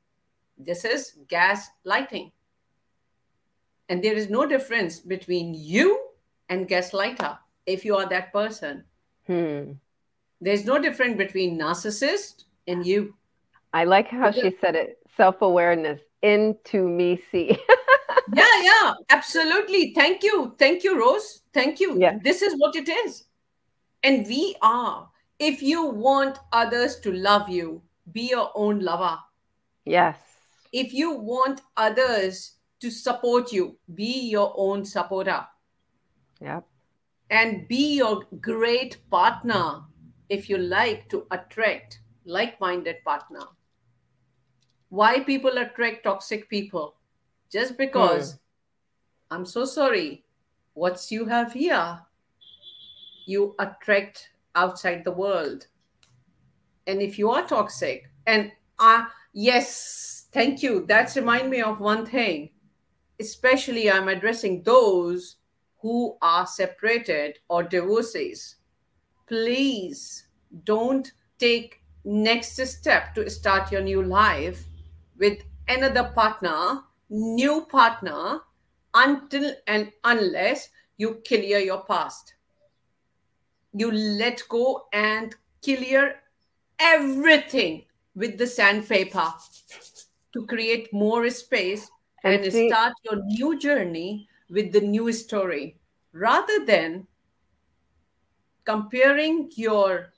this 0.57 0.85
is 0.85 1.13
gas 1.27 1.69
lighting 1.85 2.31
and 3.93 4.03
there 4.03 4.15
is 4.15 4.29
no 4.29 4.45
difference 4.47 4.99
between 4.99 5.53
you 5.53 5.99
and 6.49 6.67
gaslighter 6.67 7.37
if 7.65 7.85
you 7.85 7.95
are 7.95 8.09
that 8.09 8.33
person 8.33 8.83
hmm. 9.27 9.73
there's 10.41 10.65
no 10.65 10.79
difference 10.79 11.15
between 11.17 11.59
narcissist 11.59 12.45
and 12.67 12.87
you 12.87 13.13
i 13.73 13.83
like 13.83 14.07
how 14.07 14.31
she 14.31 14.51
said 14.59 14.75
it 14.75 14.97
self 15.15 15.41
awareness 15.41 16.01
into 16.23 16.87
me 16.87 17.21
see. 17.29 17.49
yeah, 18.33 18.61
yeah, 18.63 18.93
absolutely. 19.09 19.93
Thank 19.93 20.23
you. 20.23 20.55
Thank 20.57 20.83
you, 20.83 20.97
Rose. 20.97 21.41
Thank 21.53 21.79
you. 21.79 21.99
Yeah. 21.99 22.17
This 22.23 22.41
is 22.41 22.55
what 22.57 22.75
it 22.75 22.89
is. 22.89 23.25
And 24.01 24.25
we 24.25 24.55
are. 24.61 25.09
If 25.37 25.61
you 25.61 25.85
want 25.85 26.39
others 26.51 26.99
to 27.01 27.11
love 27.11 27.49
you, 27.49 27.81
be 28.11 28.29
your 28.29 28.51
own 28.55 28.79
lover. 28.79 29.17
Yes. 29.85 30.17
If 30.71 30.93
you 30.93 31.11
want 31.11 31.61
others 31.77 32.52
to 32.83 32.91
support 32.91 33.53
you, 33.53 33.77
be 33.95 34.27
your 34.27 34.53
own 34.57 34.83
supporter. 34.83 35.47
Yep. 36.41 36.67
And 37.29 37.65
be 37.69 37.95
your 37.95 38.25
great 38.41 38.97
partner 39.09 39.83
if 40.27 40.49
you 40.49 40.57
like 40.57 41.07
to 41.09 41.25
attract 41.31 42.01
like-minded 42.25 42.97
partner. 43.05 43.45
Why 44.89 45.21
people 45.21 45.57
attract 45.59 46.03
toxic 46.03 46.49
people? 46.49 46.95
Just 47.49 47.77
because 47.77 48.33
mm. 48.33 48.39
i'm 49.31 49.45
so 49.45 49.63
sorry. 49.63 50.25
What 50.73 51.09
you 51.09 51.23
have 51.25 51.53
here? 51.53 52.01
You 53.25 53.55
attract 53.59 54.29
outside 54.55 55.05
the 55.05 55.11
world. 55.11 55.67
And 56.85 57.01
if 57.01 57.17
you 57.17 57.31
are 57.31 57.47
toxic 57.47 58.09
and 58.27 58.51
uh 58.77 59.05
yes 59.31 60.27
thank 60.33 60.61
you. 60.61 60.83
That's 60.85 61.15
remind 61.15 61.49
me 61.49 61.61
of 61.61 61.79
one 61.79 62.05
thing 62.05 62.49
especially 63.19 63.89
i'm 63.89 64.07
addressing 64.07 64.61
those 64.63 65.37
who 65.81 66.17
are 66.21 66.47
separated 66.47 67.37
or 67.49 67.63
divorcees 67.63 68.55
please 69.27 70.27
don't 70.65 71.11
take 71.39 71.81
next 72.05 72.57
step 72.65 73.15
to 73.15 73.29
start 73.29 73.71
your 73.71 73.81
new 73.81 74.03
life 74.03 74.65
with 75.17 75.39
another 75.67 76.11
partner, 76.15 76.81
new 77.09 77.65
partner, 77.69 78.41
until 78.93 79.53
and 79.67 79.91
unless 80.03 80.69
you 80.97 81.21
clear 81.27 81.59
your 81.59 81.83
past. 81.85 82.35
You 83.73 83.91
let 83.91 84.43
go 84.49 84.85
and 84.93 85.35
clear 85.63 86.21
everything 86.79 87.85
with 88.15 88.37
the 88.37 88.45
sandpaper 88.45 89.33
to 90.33 90.45
create 90.45 90.93
more 90.93 91.29
space 91.29 91.89
And 92.23 92.43
and, 92.43 92.51
see- 92.51 92.69
start 92.69 92.93
your 93.03 93.21
new 93.25 93.57
journey 93.59 94.27
with 94.49 94.71
the 94.71 94.81
new 94.81 95.11
story 95.11 95.77
rather 96.13 96.65
than 96.65 97.07
comparing 98.65 99.49
your 99.55 100.13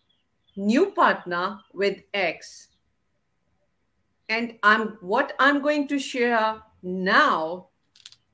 new 0.56 0.92
partner 0.92 1.60
with 1.74 2.02
X. 2.14 2.68
And 4.30 4.58
I'm 4.64 4.98
what 5.02 5.34
I'm 5.40 5.62
going 5.62 5.88
to 5.90 6.00
share 6.00 6.62
now, 6.82 7.70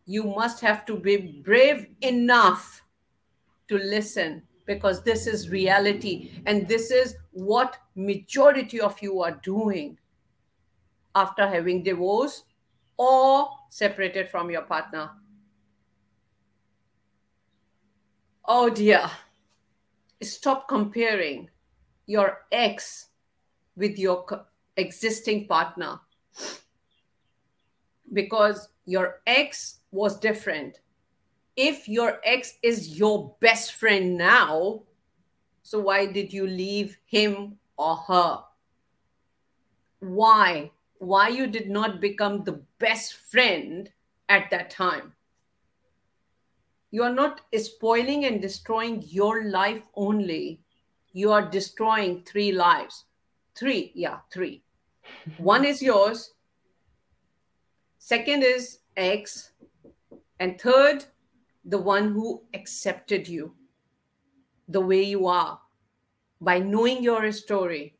you 0.05 0.23
must 0.23 0.61
have 0.61 0.85
to 0.85 0.97
be 0.97 1.41
brave 1.43 1.87
enough 2.01 2.83
to 3.67 3.77
listen 3.77 4.43
because 4.65 5.03
this 5.03 5.27
is 5.27 5.49
reality 5.49 6.31
and 6.45 6.67
this 6.67 6.91
is 6.91 7.15
what 7.31 7.77
majority 7.95 8.79
of 8.79 9.01
you 9.01 9.21
are 9.21 9.39
doing 9.43 9.97
after 11.15 11.47
having 11.47 11.83
divorced 11.83 12.45
or 12.97 13.49
separated 13.69 14.29
from 14.29 14.49
your 14.49 14.63
partner 14.63 15.09
oh 18.45 18.69
dear 18.69 19.09
stop 20.21 20.67
comparing 20.67 21.49
your 22.05 22.41
ex 22.51 23.07
with 23.75 23.97
your 23.97 24.25
existing 24.77 25.47
partner 25.47 25.99
because 28.13 28.69
your 28.85 29.21
ex 29.25 29.79
was 29.91 30.19
different 30.19 30.79
if 31.55 31.87
your 31.87 32.19
ex 32.23 32.57
is 32.63 32.97
your 32.97 33.35
best 33.39 33.73
friend 33.73 34.17
now, 34.17 34.83
so 35.63 35.79
why 35.79 36.05
did 36.05 36.31
you 36.33 36.47
leave 36.47 36.97
him 37.05 37.57
or 37.77 37.97
her? 37.97 38.39
Why? 39.99 40.71
Why 41.01 41.29
you 41.29 41.47
did 41.47 41.67
not 41.67 41.99
become 41.99 42.43
the 42.43 42.61
best 42.77 43.15
friend 43.15 43.89
at 44.29 44.51
that 44.51 44.69
time? 44.69 45.13
You 46.91 47.01
are 47.01 47.11
not 47.11 47.41
spoiling 47.57 48.25
and 48.25 48.39
destroying 48.39 49.03
your 49.07 49.45
life 49.45 49.81
only. 49.95 50.61
You 51.11 51.31
are 51.31 51.41
destroying 51.41 52.21
three 52.21 52.51
lives. 52.51 53.05
Three, 53.55 53.91
yeah, 53.95 54.19
three. 54.31 54.61
One 55.37 55.65
is 55.65 55.81
yours. 55.81 56.33
Second 57.97 58.43
is 58.43 58.77
ex. 58.95 59.53
And 60.39 60.61
third, 60.61 61.05
the 61.65 61.79
one 61.79 62.11
who 62.13 62.43
accepted 62.53 63.27
you 63.27 63.55
the 64.67 64.81
way 64.81 65.01
you 65.01 65.25
are 65.25 65.59
by 66.39 66.59
knowing 66.59 67.01
your 67.01 67.31
story 67.31 67.95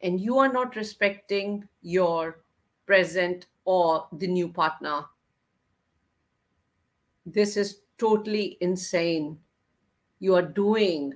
and 0.00 0.20
you 0.20 0.38
are 0.38 0.52
not 0.52 0.76
respecting 0.76 1.68
your 1.82 2.40
present 2.86 3.46
or 3.64 4.06
the 4.12 4.26
new 4.26 4.48
partner. 4.48 5.04
This 7.26 7.56
is 7.56 7.80
totally 7.98 8.56
insane. 8.60 9.38
You 10.20 10.34
are 10.34 10.42
doing 10.42 11.14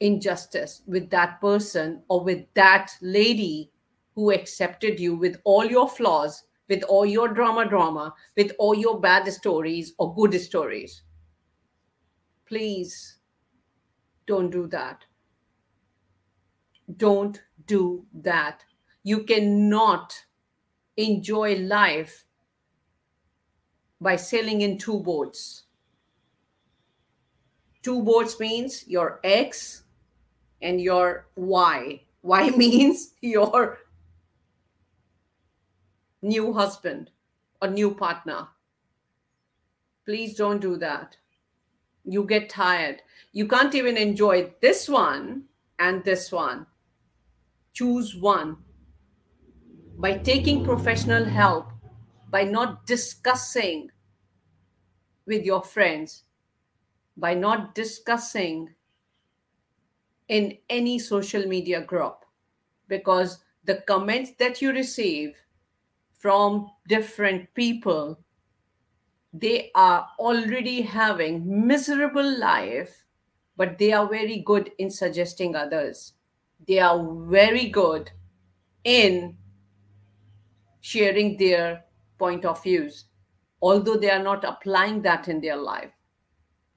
injustice 0.00 0.82
with 0.86 1.10
that 1.10 1.40
person 1.40 2.02
or 2.08 2.24
with 2.24 2.46
that 2.54 2.92
lady 3.02 3.70
who 4.14 4.30
accepted 4.30 4.98
you 4.98 5.14
with 5.14 5.40
all 5.44 5.64
your 5.64 5.88
flaws 5.88 6.44
with 6.70 6.84
all 6.84 7.04
your 7.04 7.28
drama 7.28 7.68
drama 7.68 8.14
with 8.36 8.52
all 8.58 8.74
your 8.74 8.98
bad 9.00 9.30
stories 9.30 9.92
or 9.98 10.14
good 10.14 10.40
stories. 10.40 11.02
Please 12.46 13.18
don't 14.26 14.50
do 14.50 14.66
that 14.68 15.04
don't 16.96 17.42
do 17.66 18.04
that 18.12 18.64
you 19.02 19.24
cannot 19.24 20.14
enjoy 20.96 21.56
life 21.56 22.24
by 24.00 24.16
sailing 24.16 24.60
in 24.60 24.78
two 24.78 25.00
boats 25.00 25.64
two 27.82 28.02
boats 28.02 28.38
means 28.40 28.86
your 28.86 29.20
x 29.24 29.84
and 30.62 30.80
your 30.80 31.26
y 31.36 32.00
y 32.22 32.50
means 32.56 33.14
your 33.20 33.78
new 36.22 36.52
husband 36.52 37.10
or 37.62 37.68
new 37.68 37.94
partner. 37.94 38.48
Please 40.04 40.36
don't 40.36 40.60
do 40.60 40.76
that. 40.76 41.16
You 42.04 42.24
get 42.24 42.48
tired. 42.48 43.02
You 43.32 43.46
can't 43.46 43.74
even 43.74 43.96
enjoy 43.96 44.52
this 44.60 44.88
one 44.88 45.44
and 45.78 46.04
this 46.04 46.32
one. 46.32 46.66
Choose 47.72 48.14
one. 48.14 48.58
By 49.96 50.18
taking 50.18 50.64
professional 50.64 51.24
help, 51.26 51.70
by 52.28 52.42
not 52.44 52.86
discussing 52.86 53.90
with 55.26 55.44
your 55.44 55.62
friends, 55.62 56.24
by 57.16 57.34
not 57.34 57.74
discussing 57.74 58.74
in 60.28 60.56
any 60.70 60.98
social 60.98 61.46
media 61.46 61.80
group, 61.82 62.24
because 62.88 63.44
the 63.64 63.76
comments 63.82 64.32
that 64.38 64.62
you 64.62 64.72
receive 64.72 65.36
from 66.14 66.70
different 66.88 67.52
people 67.54 68.18
they 69.32 69.70
are 69.74 70.08
already 70.18 70.82
having 70.82 71.66
miserable 71.66 72.38
life 72.38 73.04
but 73.56 73.76
they 73.78 73.92
are 73.92 74.08
very 74.08 74.38
good 74.40 74.72
in 74.78 74.90
suggesting 74.90 75.54
others 75.56 76.14
they 76.66 76.78
are 76.78 77.06
very 77.26 77.68
good 77.68 78.10
in 78.84 79.36
sharing 80.80 81.36
their 81.36 81.84
point 82.18 82.44
of 82.44 82.62
views 82.62 83.04
although 83.62 83.96
they 83.96 84.10
are 84.10 84.22
not 84.22 84.44
applying 84.44 85.02
that 85.02 85.28
in 85.28 85.40
their 85.40 85.56
life 85.56 85.90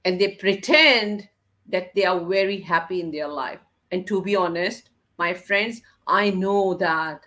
and 0.05 0.19
they 0.19 0.35
pretend 0.35 1.27
that 1.67 1.93
they 1.95 2.03
are 2.03 2.19
very 2.25 2.59
happy 2.59 2.99
in 2.99 3.11
their 3.11 3.27
life 3.27 3.59
and 3.91 4.05
to 4.05 4.21
be 4.21 4.35
honest 4.35 4.89
my 5.17 5.33
friends 5.33 5.81
i 6.07 6.29
know 6.29 6.73
that 6.73 7.25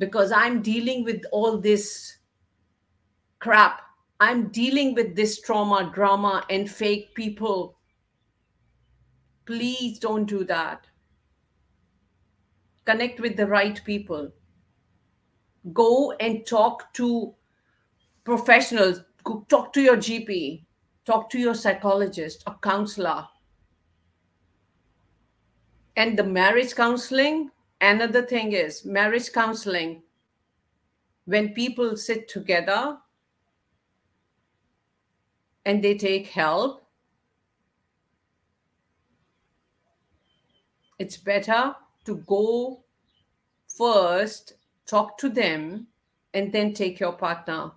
because 0.00 0.32
I'm 0.32 0.62
dealing 0.62 1.04
with 1.04 1.22
all 1.30 1.58
this 1.58 2.16
crap. 3.38 3.82
I'm 4.18 4.48
dealing 4.48 4.94
with 4.94 5.14
this 5.14 5.40
trauma, 5.40 5.90
drama, 5.92 6.44
and 6.50 6.68
fake 6.70 7.14
people. 7.14 7.76
Please 9.44 9.98
don't 9.98 10.24
do 10.24 10.42
that. 10.44 10.86
Connect 12.90 13.20
with 13.20 13.36
the 13.36 13.46
right 13.46 13.80
people. 13.84 14.32
Go 15.72 16.10
and 16.18 16.44
talk 16.44 16.92
to 16.94 17.32
professionals. 18.24 19.02
Talk 19.48 19.72
to 19.74 19.80
your 19.80 19.96
GP. 19.96 20.64
Talk 21.04 21.30
to 21.30 21.38
your 21.38 21.54
psychologist 21.54 22.42
or 22.48 22.56
counselor. 22.64 23.28
And 25.94 26.18
the 26.18 26.24
marriage 26.24 26.74
counseling, 26.74 27.50
another 27.80 28.22
thing 28.22 28.54
is 28.54 28.84
marriage 28.84 29.30
counseling 29.30 30.02
when 31.26 31.50
people 31.50 31.96
sit 31.96 32.26
together 32.26 32.96
and 35.64 35.84
they 35.84 35.96
take 35.96 36.26
help 36.26 36.82
it's 40.98 41.16
better 41.16 41.76
to 42.04 42.16
go 42.26 42.82
first 43.76 44.54
talk 44.86 45.16
to 45.18 45.28
them 45.28 45.86
and 46.34 46.52
then 46.52 46.74
take 46.74 47.00
your 47.00 47.12
partner. 47.12 47.72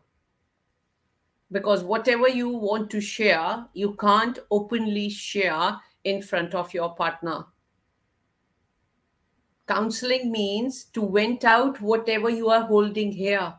Because 1.52 1.84
whatever 1.84 2.28
you 2.28 2.50
want 2.50 2.90
to 2.92 3.02
share 3.02 3.66
you 3.74 3.96
can't 3.96 4.40
openly 4.50 5.10
share 5.10 5.78
in 6.04 6.22
front 6.22 6.56
of 6.56 6.74
your 6.74 6.96
partner. 6.96 7.46
Counseling 9.68 10.32
means 10.32 10.86
to 10.86 11.10
vent 11.10 11.46
out 11.46 11.80
whatever 11.80 12.30
you 12.30 12.50
are 12.50 12.64
holding 12.64 13.12
here. 13.12 13.54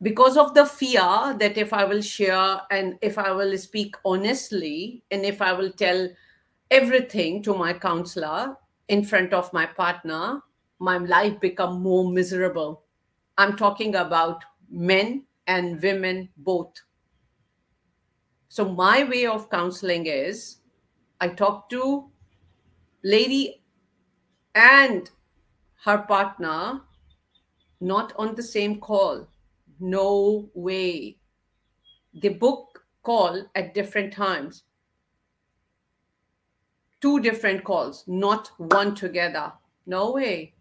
Because 0.00 0.36
of 0.36 0.54
the 0.54 0.64
fear 0.64 1.34
that 1.38 1.56
if 1.56 1.72
i 1.72 1.84
will 1.84 2.02
share 2.02 2.60
and 2.70 2.98
if 3.00 3.18
i 3.18 3.30
will 3.32 3.56
speak 3.56 3.96
honestly 4.04 5.02
and 5.10 5.24
if 5.24 5.40
i 5.40 5.52
will 5.52 5.72
tell 5.72 6.08
everything 6.70 7.42
to 7.42 7.54
my 7.54 7.72
counselor 7.72 8.56
in 8.88 9.04
front 9.04 9.32
of 9.32 9.52
my 9.52 9.66
partner 9.66 10.42
my 10.78 10.98
life 10.98 11.38
become 11.40 11.82
more 11.82 12.10
miserable. 12.10 12.82
I'm 13.38 13.56
talking 13.56 13.94
about 13.94 14.44
men 14.70 15.24
and 15.46 15.80
women 15.80 16.28
both. 16.36 16.74
So 18.48 18.64
my 18.64 19.04
way 19.04 19.26
of 19.26 19.50
counseling 19.50 20.06
is 20.06 20.58
i 21.20 21.28
talk 21.28 21.70
to 21.70 22.10
lady 23.02 23.62
and 24.54 25.10
her 25.84 25.98
partner 25.98 26.80
not 27.80 28.12
on 28.16 28.34
the 28.34 28.42
same 28.42 28.80
call. 28.80 29.26
No 29.80 30.48
way. 30.54 31.18
They 32.14 32.30
book 32.30 32.84
call 33.02 33.44
at 33.54 33.74
different 33.74 34.12
times 34.12 34.64
two 37.00 37.20
different 37.20 37.64
calls, 37.64 38.04
not 38.06 38.50
one 38.58 38.94
together. 38.94 39.52
No 39.86 40.12
way. 40.12 40.54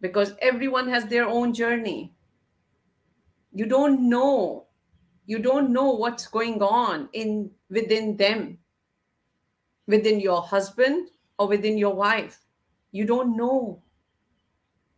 Because 0.00 0.34
everyone 0.40 0.88
has 0.88 1.06
their 1.06 1.26
own 1.26 1.52
journey. 1.52 2.12
You 3.52 3.66
don't 3.66 4.08
know. 4.08 4.66
You 5.26 5.38
don't 5.38 5.70
know 5.70 5.90
what's 5.90 6.26
going 6.26 6.62
on 6.62 7.08
in 7.12 7.50
within 7.70 8.16
them, 8.16 8.58
within 9.86 10.20
your 10.20 10.42
husband 10.42 11.10
or 11.38 11.48
within 11.48 11.78
your 11.78 11.94
wife. 11.94 12.40
You 12.90 13.04
don't 13.04 13.36
know. 13.36 13.82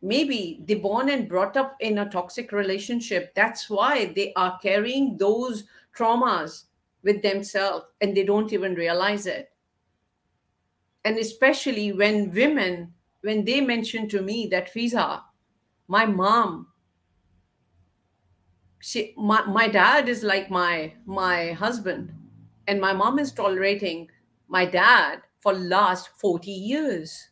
Maybe 0.01 0.63
they 0.67 0.75
born 0.75 1.09
and 1.09 1.29
brought 1.29 1.57
up 1.57 1.77
in 1.81 1.99
a 1.99 2.09
toxic 2.09 2.53
relationship. 2.53 3.35
That's 3.35 3.69
why 3.71 4.13
they 4.15 4.33
are 4.35 4.59
carrying 4.63 5.17
those 5.17 5.65
traumas 5.97 6.65
with 7.03 7.23
themselves 7.23 7.87
and 8.01 8.17
they 8.17 8.25
don't 8.25 8.53
even 8.53 8.75
realize 8.75 9.27
it 9.27 9.54
and 11.05 11.19
especially 11.19 11.93
when 11.93 12.33
women 12.33 12.93
when 13.21 13.45
they 13.45 13.61
mention 13.61 14.07
to 14.09 14.21
me 14.21 14.47
that 14.51 14.73
Fizza, 14.73 15.23
my 15.89 16.05
mom 16.05 16.67
she 18.81 19.15
my, 19.17 19.45
my 19.47 19.67
dad 19.67 20.09
is 20.09 20.23
like 20.23 20.51
my 20.51 20.93
my 21.07 21.53
husband 21.53 22.13
and 22.67 22.81
my 22.81 22.93
mom 22.93 23.19
is 23.19 23.33
tolerating 23.33 24.09
my 24.49 24.65
dad 24.65 25.21
for 25.41 25.53
last 25.53 26.09
40 26.21 26.51
years. 26.51 27.31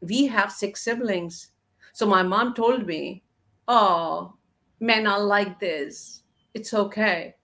We 0.00 0.26
have 0.26 0.52
six 0.52 0.82
siblings. 0.82 1.52
So 1.94 2.06
my 2.06 2.22
mom 2.22 2.54
told 2.54 2.86
me 2.86 3.22
oh 3.66 4.34
men 4.80 5.06
are 5.06 5.22
like 5.22 5.58
this. 5.58 6.22
It's 6.52 6.74
okay. 6.74 7.34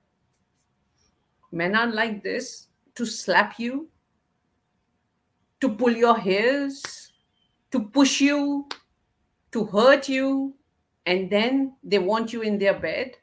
Men 1.53 1.75
are 1.75 1.87
like 1.87 2.23
this 2.23 2.69
to 2.95 3.07
slap 3.07 3.59
you 3.59 3.89
to 5.61 5.69
pull 5.69 5.93
your 5.93 6.17
hairs, 6.17 7.13
to 7.71 7.81
push 7.81 8.21
you, 8.21 8.69
to 9.53 9.65
hurt 9.67 10.09
you, 10.09 10.55
and 11.07 11.31
then 11.31 11.75
they 11.83 11.99
want 11.99 12.33
you 12.33 12.43
in 12.43 12.59
their 12.59 12.79
bed? 12.79 13.17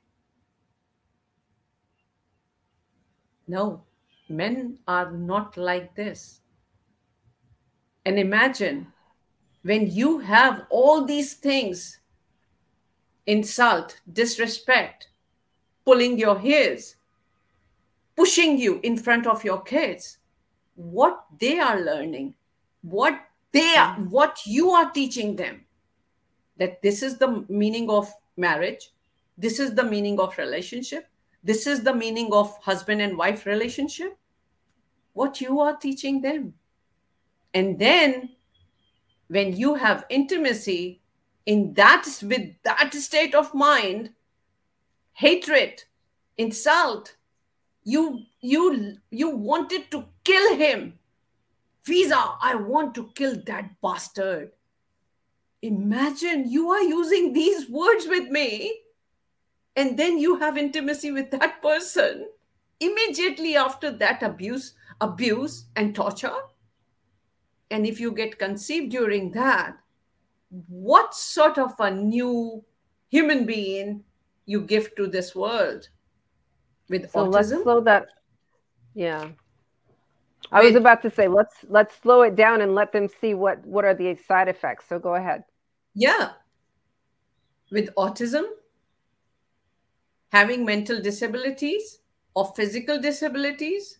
No, 3.47 3.83
men 4.29 4.77
are 4.87 5.11
not 5.11 5.57
like 5.57 5.95
this. 5.95 6.41
And 8.05 8.19
imagine 8.19 8.87
when 9.63 9.89
you 9.89 10.19
have 10.19 10.65
all 10.69 11.05
these 11.05 11.33
things 11.33 11.99
insult, 13.25 13.99
disrespect, 14.11 15.09
pulling 15.85 16.17
your 16.17 16.39
hairs, 16.39 16.95
pushing 18.15 18.57
you 18.57 18.79
in 18.83 18.97
front 18.97 19.27
of 19.27 19.43
your 19.43 19.61
kids 19.61 20.17
what 20.77 21.25
they 21.39 21.59
are 21.59 21.81
learning 21.81 22.35
what 22.81 23.19
they 23.51 23.75
are 23.75 23.95
mm-hmm. 23.95 24.09
what 24.11 24.39
you 24.45 24.69
are 24.69 24.91
teaching 24.91 25.35
them 25.35 25.65
that 26.57 26.81
this 26.83 27.01
is 27.01 27.17
the 27.17 27.43
meaning 27.49 27.89
of 27.89 28.11
marriage 28.37 28.91
this 29.37 29.59
is 29.59 29.73
the 29.73 29.83
meaning 29.83 30.19
of 30.19 30.37
relationship 30.37 31.09
this 31.43 31.65
is 31.65 31.81
the 31.81 31.93
meaning 31.93 32.29
of 32.31 32.55
husband 32.59 33.01
and 33.01 33.17
wife 33.17 33.47
relationship 33.47 34.15
what 35.13 35.41
you 35.41 35.59
are 35.59 35.75
teaching 35.75 36.21
them 36.21 36.53
and 37.55 37.79
then 37.79 38.29
when 39.29 39.55
you 39.55 39.73
have 39.73 40.05
intimacy 40.09 41.01
in 41.47 41.73
that 41.73 42.05
with 42.21 42.51
that 42.63 42.93
state 42.93 43.33
of 43.33 43.51
mind 43.55 44.11
hatred 45.13 45.83
insult 46.37 47.15
you 47.83 48.19
you 48.41 48.95
you 49.09 49.29
wanted 49.29 49.89
to 49.89 50.05
kill 50.27 50.55
him 50.57 50.97
Fizza, 51.87 52.35
I 52.41 52.55
want 52.55 52.95
to 52.95 53.09
kill 53.15 53.41
that 53.45 53.79
bastard. 53.81 54.51
Imagine 55.61 56.49
you 56.49 56.69
are 56.69 56.81
using 56.81 57.31
these 57.31 57.69
words 57.69 58.05
with 58.07 58.29
me, 58.29 58.81
and 59.77 59.97
then 59.97 60.17
you 60.17 60.37
have 60.37 60.57
intimacy 60.57 61.11
with 61.11 61.31
that 61.31 61.61
person 61.61 62.27
immediately 62.79 63.55
after 63.55 63.89
that 63.91 64.21
abuse, 64.21 64.73
abuse 64.99 65.65
and 65.77 65.95
torture. 65.95 66.35
And 67.71 67.87
if 67.87 67.99
you 67.99 68.11
get 68.11 68.37
conceived 68.37 68.91
during 68.91 69.31
that, 69.31 69.77
what 70.67 71.15
sort 71.15 71.57
of 71.57 71.73
a 71.79 71.89
new 71.89 72.63
human 73.07 73.45
being 73.45 74.03
you 74.45 74.61
give 74.61 74.93
to 74.95 75.07
this 75.07 75.33
world 75.33 75.87
with 76.89 77.11
so 77.11 77.25
autism? 77.25 77.31
Let's 77.33 77.63
slow 77.63 77.81
that. 77.81 78.07
Yeah. 78.93 79.29
I 80.51 80.61
was 80.63 80.75
about 80.75 81.01
to 81.01 81.09
say 81.09 81.27
let's 81.27 81.65
let's 81.67 81.95
slow 81.97 82.21
it 82.21 82.35
down 82.35 82.61
and 82.61 82.73
let 82.73 82.91
them 82.91 83.07
see 83.07 83.33
what 83.33 83.65
what 83.65 83.85
are 83.85 83.93
the 83.93 84.15
side 84.15 84.47
effects. 84.47 84.85
So 84.87 84.99
go 84.99 85.15
ahead. 85.15 85.43
Yeah. 85.93 86.31
With 87.71 87.93
autism, 87.95 88.43
having 90.29 90.63
mental 90.63 91.01
disabilities 91.01 91.99
or 92.33 92.53
physical 92.55 92.99
disabilities 92.99 93.99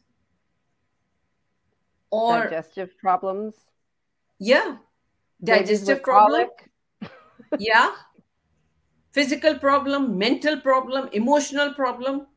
or 2.12 2.44
digestive 2.44 2.98
problems. 2.98 3.56
Yeah. 4.40 4.78
Digestive 5.44 6.02
problem. 6.02 6.48
yeah. 7.60 7.92
Physical 9.12 9.56
problem, 9.56 10.18
mental 10.18 10.60
problem, 10.62 11.10
emotional 11.12 11.74
problem. 11.74 12.28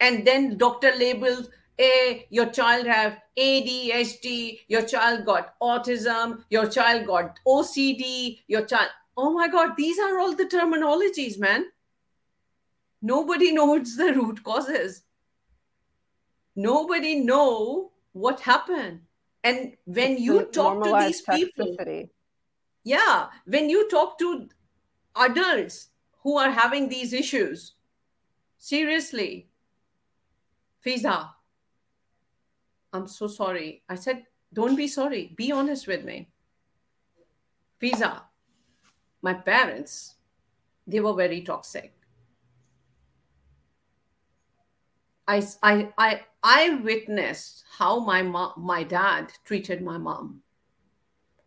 And 0.00 0.26
then 0.26 0.56
doctor 0.56 0.92
labels 0.96 1.48
a 1.80 2.26
your 2.30 2.46
child 2.46 2.86
have 2.86 3.18
adhd 3.36 4.60
your 4.68 4.82
child 4.82 5.24
got 5.24 5.58
autism 5.60 6.42
your 6.48 6.66
child 6.68 7.06
got 7.06 7.38
ocd 7.46 8.38
your 8.46 8.64
child 8.64 8.88
oh 9.16 9.32
my 9.32 9.48
god 9.48 9.72
these 9.76 9.98
are 9.98 10.18
all 10.18 10.34
the 10.34 10.44
terminologies 10.44 11.38
man. 11.38 11.66
Nobody 13.02 13.52
knows 13.58 13.96
the 13.96 14.14
root 14.14 14.42
causes. 14.42 15.02
Nobody 16.56 17.16
know 17.16 17.90
what 18.12 18.40
happened. 18.40 19.00
And 19.42 19.76
when 19.84 20.12
it's 20.12 20.20
you 20.22 20.44
talk 20.46 20.82
to 20.84 20.98
these 21.04 21.20
people 21.20 21.76
yeah 22.84 23.28
when 23.46 23.68
you 23.70 23.88
talk 23.88 24.18
to 24.18 24.48
adults 25.16 25.88
who 26.22 26.36
are 26.36 26.50
having 26.50 26.88
these 26.88 27.12
issues 27.12 27.72
seriously 28.58 29.48
Fizza 30.84 31.30
I'm 32.94 33.08
so 33.08 33.26
sorry. 33.26 33.82
I 33.88 33.96
said, 33.96 34.24
Don't 34.52 34.76
be 34.76 34.86
sorry. 34.86 35.34
Be 35.36 35.50
honest 35.50 35.88
with 35.88 36.04
me. 36.04 36.30
Fizza, 37.82 38.22
my 39.20 39.34
parents, 39.34 40.14
they 40.86 41.00
were 41.00 41.12
very 41.12 41.42
toxic. 41.42 41.92
I, 45.26 45.42
I, 45.62 45.92
I, 45.98 46.20
I 46.42 46.74
witnessed 46.84 47.64
how 47.78 47.98
my 47.98 48.22
mom, 48.22 48.52
my 48.56 48.84
dad 48.84 49.32
treated 49.44 49.82
my 49.82 49.98
mom. 49.98 50.42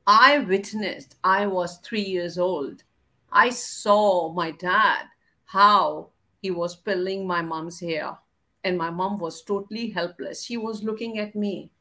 I 0.06 0.39
witnessed, 0.39 1.16
I 1.24 1.48
was 1.48 1.78
three 1.78 2.02
years 2.02 2.38
old. 2.38 2.84
I 3.32 3.50
saw 3.50 4.34
my 4.34 4.52
dad, 4.52 5.06
how 5.45 6.10
he 6.41 6.52
was 6.52 6.76
pulling 6.76 7.26
my 7.26 7.41
mom's 7.41 7.80
hair 7.80 8.18
and 8.64 8.78
my 8.78 8.89
mom 8.89 9.18
was 9.18 9.41
totally 9.43 9.89
helpless. 9.89 10.43
She 10.43 10.58
was 10.58 10.84
looking 10.84 11.20
at 11.20 11.36
me, 11.36 11.72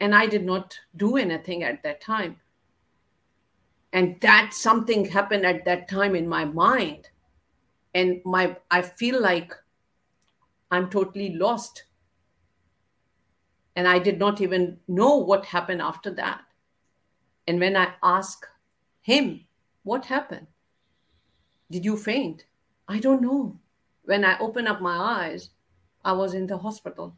and 0.00 0.14
I 0.14 0.26
did 0.26 0.44
not 0.44 0.78
do 0.96 1.16
anything 1.16 1.62
at 1.62 1.82
that 1.82 2.00
time. 2.00 2.40
And 3.92 4.20
that 4.22 4.52
something 4.52 5.04
happened 5.04 5.46
at 5.46 5.64
that 5.66 5.88
time 5.88 6.16
in 6.16 6.28
my 6.28 6.44
mind. 6.44 7.08
And 7.94 8.20
my 8.24 8.56
I 8.70 8.82
feel 8.82 9.20
like 9.20 9.52
I'm 10.70 10.90
totally 10.90 11.34
lost. 11.36 11.84
And 13.76 13.86
I 13.86 14.00
did 14.00 14.18
not 14.18 14.40
even 14.40 14.78
know 14.88 15.16
what 15.16 15.46
happened 15.46 15.80
after 15.80 16.10
that. 16.14 16.40
And 17.46 17.60
when 17.60 17.76
I 17.76 17.94
ask 18.02 18.44
him, 19.00 19.44
what 19.84 20.06
happened? 20.06 20.48
Did 21.70 21.84
you 21.84 21.96
faint? 21.96 22.46
I 22.88 22.98
don't 22.98 23.22
know. 23.22 23.58
When 24.04 24.24
I 24.24 24.38
open 24.38 24.66
up 24.66 24.80
my 24.80 24.96
eyes, 24.96 25.50
I 26.04 26.12
was 26.12 26.34
in 26.34 26.46
the 26.46 26.58
hospital. 26.58 27.16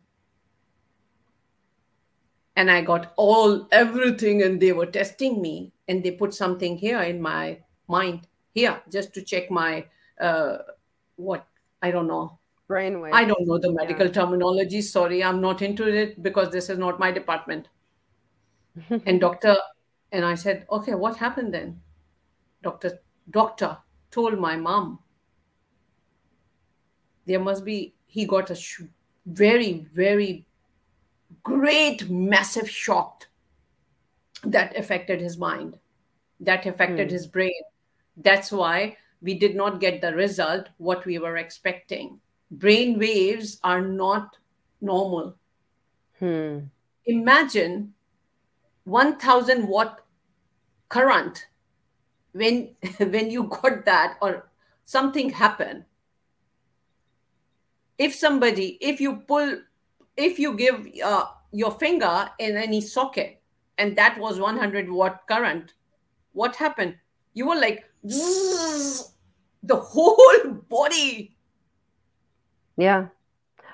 And 2.55 2.70
I 2.70 2.80
got 2.80 3.12
all 3.16 3.68
everything, 3.70 4.43
and 4.43 4.61
they 4.61 4.72
were 4.72 4.87
testing 4.87 5.43
me, 5.43 5.72
and 5.89 6.03
they 6.03 6.11
put 6.12 6.32
something 6.32 6.76
here 6.76 7.03
in 7.03 7.20
my 7.20 7.59
mind 7.89 8.26
here 8.55 8.80
just 8.91 9.12
to 9.14 9.22
check 9.22 9.51
my 9.51 9.84
uh, 10.20 10.59
what 11.16 11.47
I 11.82 11.91
don't 11.91 12.07
know 12.07 12.39
brainwave. 12.68 13.12
I 13.12 13.24
don't 13.24 13.47
know 13.47 13.59
the 13.59 13.72
medical 13.72 14.07
yeah. 14.07 14.12
terminology. 14.12 14.80
Sorry, 14.82 15.22
I'm 15.22 15.41
not 15.41 15.62
into 15.62 15.87
it 15.89 16.22
because 16.22 16.51
this 16.51 16.68
is 16.68 16.78
not 16.78 16.99
my 16.99 17.11
department. 17.11 17.68
and 19.07 19.20
doctor, 19.20 19.57
and 20.12 20.24
I 20.24 20.34
said, 20.34 20.66
okay, 20.70 20.95
what 20.95 21.16
happened 21.16 21.55
then? 21.55 21.80
Doctor, 22.62 22.99
doctor 23.30 23.78
told 24.11 24.39
my 24.39 24.57
mom 24.57 24.99
there 27.26 27.41
must 27.41 27.64
be 27.64 27.95
he 28.07 28.25
got 28.25 28.51
a 28.51 28.55
sh- 28.55 28.83
very, 29.27 29.87
very 29.95 30.47
great, 31.43 32.09
massive 32.09 32.71
shock 32.71 33.27
that 34.45 34.77
affected 34.77 35.21
his 35.21 35.37
mind, 35.39 35.79
that 36.41 36.67
affected 36.67 37.09
mm. 37.09 37.13
his 37.13 37.27
brain. 37.27 37.63
That's 38.17 38.53
why 38.53 38.97
we 39.23 39.35
did 39.35 39.57
not 39.57 39.81
get 39.81 40.01
the 40.01 40.15
result 40.15 40.69
what 40.79 41.05
we 41.05 41.19
were 41.19 41.37
expecting. 41.37 42.21
Brain 42.51 42.99
waves 42.99 43.59
are 43.65 43.81
not 43.81 44.37
normal. 44.81 45.35
Hmm. 46.19 46.59
Imagine 47.07 47.93
1000 48.85 49.69
watt 49.69 50.01
current 50.89 51.49
when 52.33 52.71
when 52.99 53.31
you 53.31 53.45
got 53.45 53.85
that 53.85 54.17
or 54.23 54.49
something 54.85 55.31
happened 55.31 55.85
if 57.99 58.14
somebody 58.14 58.78
if 58.80 59.01
you 59.01 59.16
pull 59.16 59.59
if 60.16 60.38
you 60.38 60.55
give 60.55 60.88
uh, 61.05 61.26
your 61.53 61.72
finger 61.72 62.28
in 62.38 62.57
any 62.57 62.80
socket 62.80 63.40
and 63.78 63.97
that 63.97 64.18
was 64.18 64.38
100 64.38 64.90
watt 64.90 65.26
current 65.28 65.74
what 66.36 66.55
happened? 66.55 66.97
You 67.32 67.49
were 67.49 67.57
like 67.57 67.84
the 68.03 69.09
whole 69.72 70.53
body. 70.68 71.36
Yeah. 72.76 73.07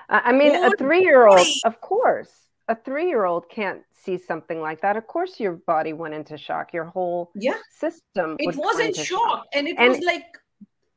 I 0.09 0.31
mean 0.31 0.55
whole 0.55 0.67
a 0.67 0.77
three-year-old 0.77 1.37
body. 1.37 1.61
of 1.65 1.81
course 1.81 2.31
a 2.69 2.75
three-year-old 2.75 3.49
can't 3.49 3.81
see 3.93 4.17
something 4.17 4.61
like 4.61 4.81
that. 4.81 4.95
Of 4.95 5.07
course 5.07 5.39
your 5.39 5.53
body 5.53 5.91
went 5.93 6.13
into 6.13 6.37
shock. 6.37 6.73
Your 6.73 6.85
whole 6.85 7.31
yeah. 7.35 7.57
system 7.69 8.37
it 8.39 8.55
wasn't 8.55 8.95
shock, 8.95 9.05
shock, 9.05 9.45
and 9.53 9.67
it 9.67 9.75
and, 9.77 9.89
was 9.89 9.99
like 9.99 10.25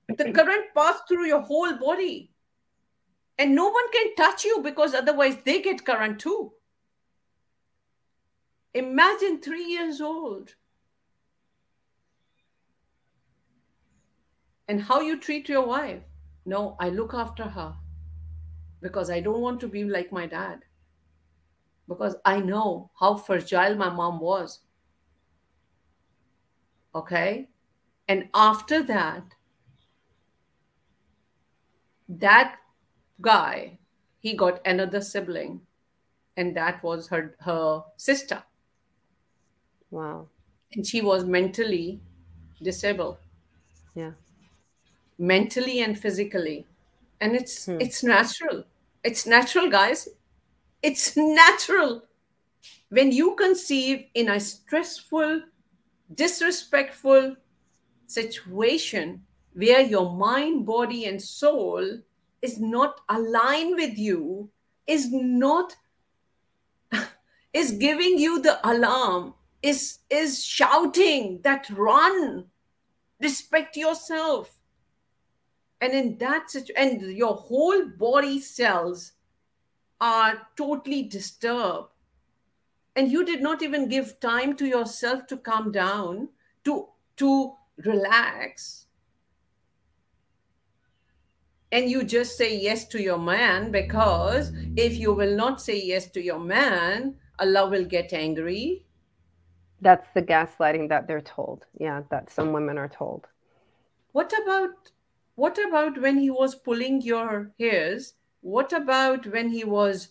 the 0.09 0.33
current 0.33 0.67
passed 0.75 1.03
through 1.09 1.27
your 1.27 1.41
whole 1.41 1.77
body 1.79 2.31
and 3.39 3.55
no 3.55 3.69
one 3.69 3.91
can 3.93 4.15
touch 4.15 4.45
you 4.45 4.61
because 4.63 4.95
otherwise 4.95 5.37
they 5.45 5.61
get 5.61 5.85
current 5.85 6.19
too. 6.19 6.53
Imagine 8.75 9.41
3 9.41 9.65
years 9.65 10.01
old. 10.01 10.55
And 14.69 14.83
how 14.83 15.01
you 15.01 15.19
treat 15.19 15.49
your 15.49 15.67
wife. 15.67 16.03
No 16.45 16.77
i 16.79 16.89
look 16.89 17.13
after 17.15 17.45
her 17.45 17.75
because 18.81 19.11
i 19.11 19.21
don't 19.21 19.41
want 19.41 19.61
to 19.61 19.69
be 19.69 19.85
like 19.85 20.13
my 20.13 20.27
dad. 20.27 20.65
Because 21.89 22.17
i 22.25 22.39
know 22.41 22.91
how 23.01 23.15
fragile 23.17 23.77
my 23.77 23.91
mom 23.91 24.21
was. 24.21 24.61
Okay? 26.95 27.49
And 28.09 28.29
after 28.35 28.83
that 28.83 29.35
that 32.09 32.57
guy 33.21 33.79
he 34.21 34.35
got 34.35 34.61
another 34.67 35.01
sibling 35.01 35.61
and 36.37 36.57
that 36.57 36.83
was 36.83 37.09
her 37.09 37.35
her 37.41 37.83
sister. 37.97 38.43
Wow. 39.91 40.29
And 40.73 40.87
she 40.87 41.01
was 41.01 41.25
mentally 41.25 42.01
disabled. 42.63 43.19
Yeah. 43.95 44.13
Mentally 45.19 45.81
and 45.81 45.99
physically. 45.99 46.67
And 47.21 47.35
it's 47.35 47.67
hmm. 47.67 47.81
it's 47.81 48.03
natural. 48.03 48.65
It's 49.03 49.27
natural 49.27 49.71
guys. 49.71 50.09
It's 50.83 51.17
natural. 51.17 52.03
When 52.91 53.13
you 53.13 53.35
conceive 53.37 54.07
in 54.15 54.29
a 54.29 54.41
stressful 54.41 55.43
disrespectful 56.15 57.37
situation 58.07 59.23
where 59.55 59.81
your 59.81 60.13
mind 60.13 60.67
body 60.67 61.07
and 61.07 61.21
soul 61.21 61.99
is 62.43 62.61
not 62.61 63.01
aligned 63.09 63.77
with 63.77 63.99
you 63.99 64.51
is 64.87 65.13
not 65.13 65.77
is 67.53 67.73
giving 67.73 68.19
you 68.19 68.41
the 68.41 68.59
alarm 68.69 69.35
is 69.63 69.99
is 70.11 70.45
shouting 70.45 71.41
that 71.43 71.69
run 71.71 72.47
respect 73.21 73.77
yourself. 73.77 74.53
And 75.81 75.93
in 75.93 76.19
that 76.19 76.51
situation 76.51 77.03
and 77.03 77.17
your 77.17 77.35
whole 77.35 77.87
body 77.87 78.41
cells 78.41 79.13
are 80.01 80.49
totally 80.57 81.03
disturbed. 81.03 81.89
And 82.95 83.11
you 83.13 83.25
did 83.25 83.43
not 83.43 83.63
even 83.63 83.89
give 83.89 84.21
time 84.21 84.57
to 84.57 84.67
yourself 84.67 85.27
to 85.27 85.37
calm 85.37 85.71
down 85.71 86.29
to 86.65 86.89
to 87.17 87.55
relax 87.85 88.86
and 91.73 91.91
you 91.91 92.05
just 92.05 92.37
say 92.37 92.57
yes 92.57 92.87
to 92.89 93.03
your 93.03 93.19
man 93.19 93.71
because 93.71 94.53
if 94.77 94.97
you 94.97 95.13
will 95.13 95.37
not 95.37 95.61
say 95.61 95.81
yes 95.81 96.09
to 96.11 96.23
your 96.23 96.39
man 96.39 97.17
allah 97.39 97.69
will 97.69 97.85
get 97.85 98.13
angry. 98.13 98.85
That's 99.81 100.07
the 100.15 100.23
gaslighting 100.23 100.89
that 100.89 101.07
they're 101.07 101.21
told. 101.21 101.67
Yeah 101.79 102.03
that 102.11 102.31
some 102.31 102.53
women 102.53 102.79
are 102.79 102.89
told. 102.89 103.27
What 104.13 104.33
about 104.43 104.93
what 105.35 105.59
about 105.59 106.01
when 106.01 106.19
he 106.19 106.31
was 106.31 106.55
pulling 106.55 107.03
your 107.03 107.51
hairs? 107.59 108.15
What 108.41 108.73
about 108.73 109.27
when 109.27 109.51
he 109.51 109.65
was 109.65 110.09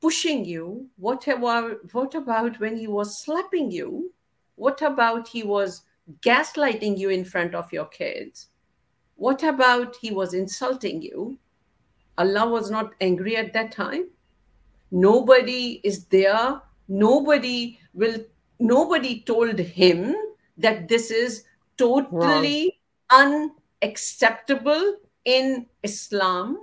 pushing 0.00 0.44
you? 0.44 0.88
What 0.96 1.26
about 1.26 1.92
what 1.92 2.14
about 2.14 2.60
when 2.60 2.76
he 2.76 2.86
was 2.86 3.24
slapping 3.24 3.70
you? 3.70 4.12
What 4.54 4.82
about 4.82 5.28
he 5.28 5.42
was 5.42 5.82
gaslighting 6.20 6.96
you 6.96 7.08
in 7.08 7.24
front 7.24 7.54
of 7.54 7.72
your 7.72 7.86
kids 7.86 8.48
what 9.16 9.42
about 9.42 9.96
he 9.96 10.10
was 10.10 10.34
insulting 10.34 11.02
you? 11.02 11.38
Allah 12.18 12.48
was 12.48 12.70
not 12.70 12.92
angry 13.00 13.36
at 13.36 13.52
that 13.54 13.72
time. 13.72 14.08
Nobody 14.90 15.80
is 15.82 16.04
there. 16.06 16.60
Nobody 16.88 17.80
will, 17.92 18.18
nobody 18.60 19.20
told 19.22 19.58
him 19.58 20.14
that 20.58 20.88
this 20.88 21.10
is 21.10 21.44
totally 21.76 22.78
Wrong. 23.10 23.50
unacceptable 23.82 24.96
in 25.24 25.66
Islam. 25.82 26.62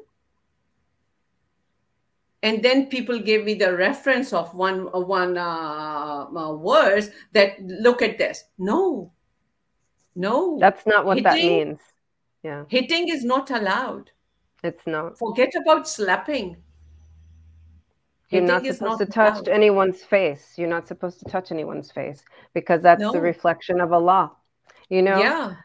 And 2.42 2.62
then 2.62 2.88
people 2.88 3.20
gave 3.20 3.46
me 3.46 3.54
the 3.54 3.76
reference 3.76 4.34
of 4.34 4.54
one 4.54 4.92
one 4.92 5.38
uh, 5.38 6.26
uh, 6.28 6.58
verse 6.58 7.10
that 7.32 7.56
look 7.62 8.02
at 8.02 8.18
this. 8.18 8.44
No, 8.58 9.14
no, 10.16 10.60
that's 10.60 10.86
not 10.86 11.06
what 11.06 11.18
hitting, 11.18 11.24
that 11.24 11.36
means 11.38 11.80
yeah. 12.44 12.66
Hitting 12.68 13.10
is 13.10 13.24
not 13.24 13.52
allowed. 13.52 14.12
It's 14.64 14.86
not. 14.86 15.18
Forget 15.18 15.54
about 15.56 15.88
slapping. 15.88 16.58
You're 18.30 18.42
not 18.42 18.66
supposed 18.66 18.82
not 18.82 19.00
to 19.00 19.06
touch 19.06 19.34
allowed. 19.34 19.48
anyone's 19.50 20.04
face. 20.04 20.54
You're 20.58 20.70
not 20.70 20.88
supposed 20.88 21.20
to 21.20 21.26
touch 21.26 21.52
anyone's 21.52 21.92
face 21.92 22.24
because 22.54 22.82
that's 22.82 23.02
no. 23.02 23.12
the 23.12 23.22
reflection 23.22 23.80
of 23.80 23.94
Allah. 23.94 24.32
You 24.90 25.02
know? 25.04 25.20
Yeah. 25.20 25.56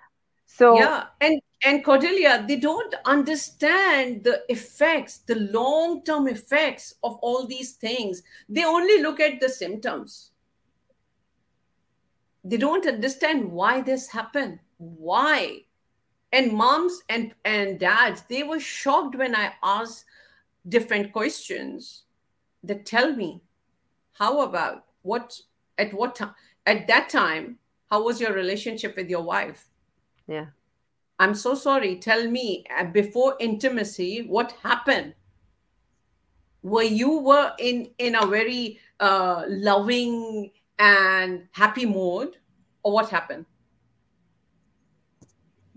So 0.46 0.76
Yeah. 0.76 1.04
And 1.20 1.40
and 1.64 1.84
Cordelia, 1.84 2.44
they 2.46 2.56
don't 2.56 2.94
understand 3.04 4.22
the 4.22 4.44
effects, 4.48 5.18
the 5.18 5.34
long-term 5.34 6.28
effects 6.28 6.94
of 7.02 7.16
all 7.16 7.46
these 7.46 7.72
things. 7.72 8.22
They 8.48 8.64
only 8.64 9.02
look 9.02 9.18
at 9.18 9.40
the 9.40 9.48
symptoms. 9.48 10.30
They 12.44 12.58
don't 12.58 12.86
understand 12.86 13.50
why 13.50 13.80
this 13.80 14.08
happened. 14.08 14.60
Why? 14.76 15.64
And 16.32 16.52
moms 16.52 17.02
and 17.08 17.34
and 17.44 17.78
dads 17.80 18.22
they 18.28 18.42
were 18.42 18.60
shocked 18.60 19.16
when 19.16 19.34
i 19.34 19.52
asked 19.62 20.04
different 20.68 21.12
questions 21.12 22.04
that 22.62 22.84
tell 22.84 23.14
me 23.14 23.42
how 24.12 24.42
about 24.42 24.84
what 25.02 25.40
at 25.78 25.92
what 25.94 26.14
time 26.14 26.34
at 26.66 26.86
that 26.86 27.08
time 27.08 27.58
how 27.90 28.02
was 28.02 28.20
your 28.20 28.32
relationship 28.32 28.96
with 28.96 29.08
your 29.08 29.22
wife? 29.22 29.68
Yeah. 30.26 30.46
I'm 31.18 31.34
so 31.34 31.54
sorry. 31.54 31.96
Tell 31.96 32.28
me 32.28 32.64
uh, 32.76 32.84
before 32.84 33.36
intimacy 33.40 34.24
what 34.28 34.52
happened? 34.62 35.14
Were 36.62 36.82
you 36.82 37.18
were 37.20 37.52
in 37.58 37.88
in 37.98 38.14
a 38.14 38.26
very 38.26 38.78
uh, 39.00 39.44
loving 39.48 40.50
and 40.78 41.48
happy 41.52 41.86
mode 41.86 42.36
or 42.82 42.92
what 42.92 43.08
happened 43.08 43.46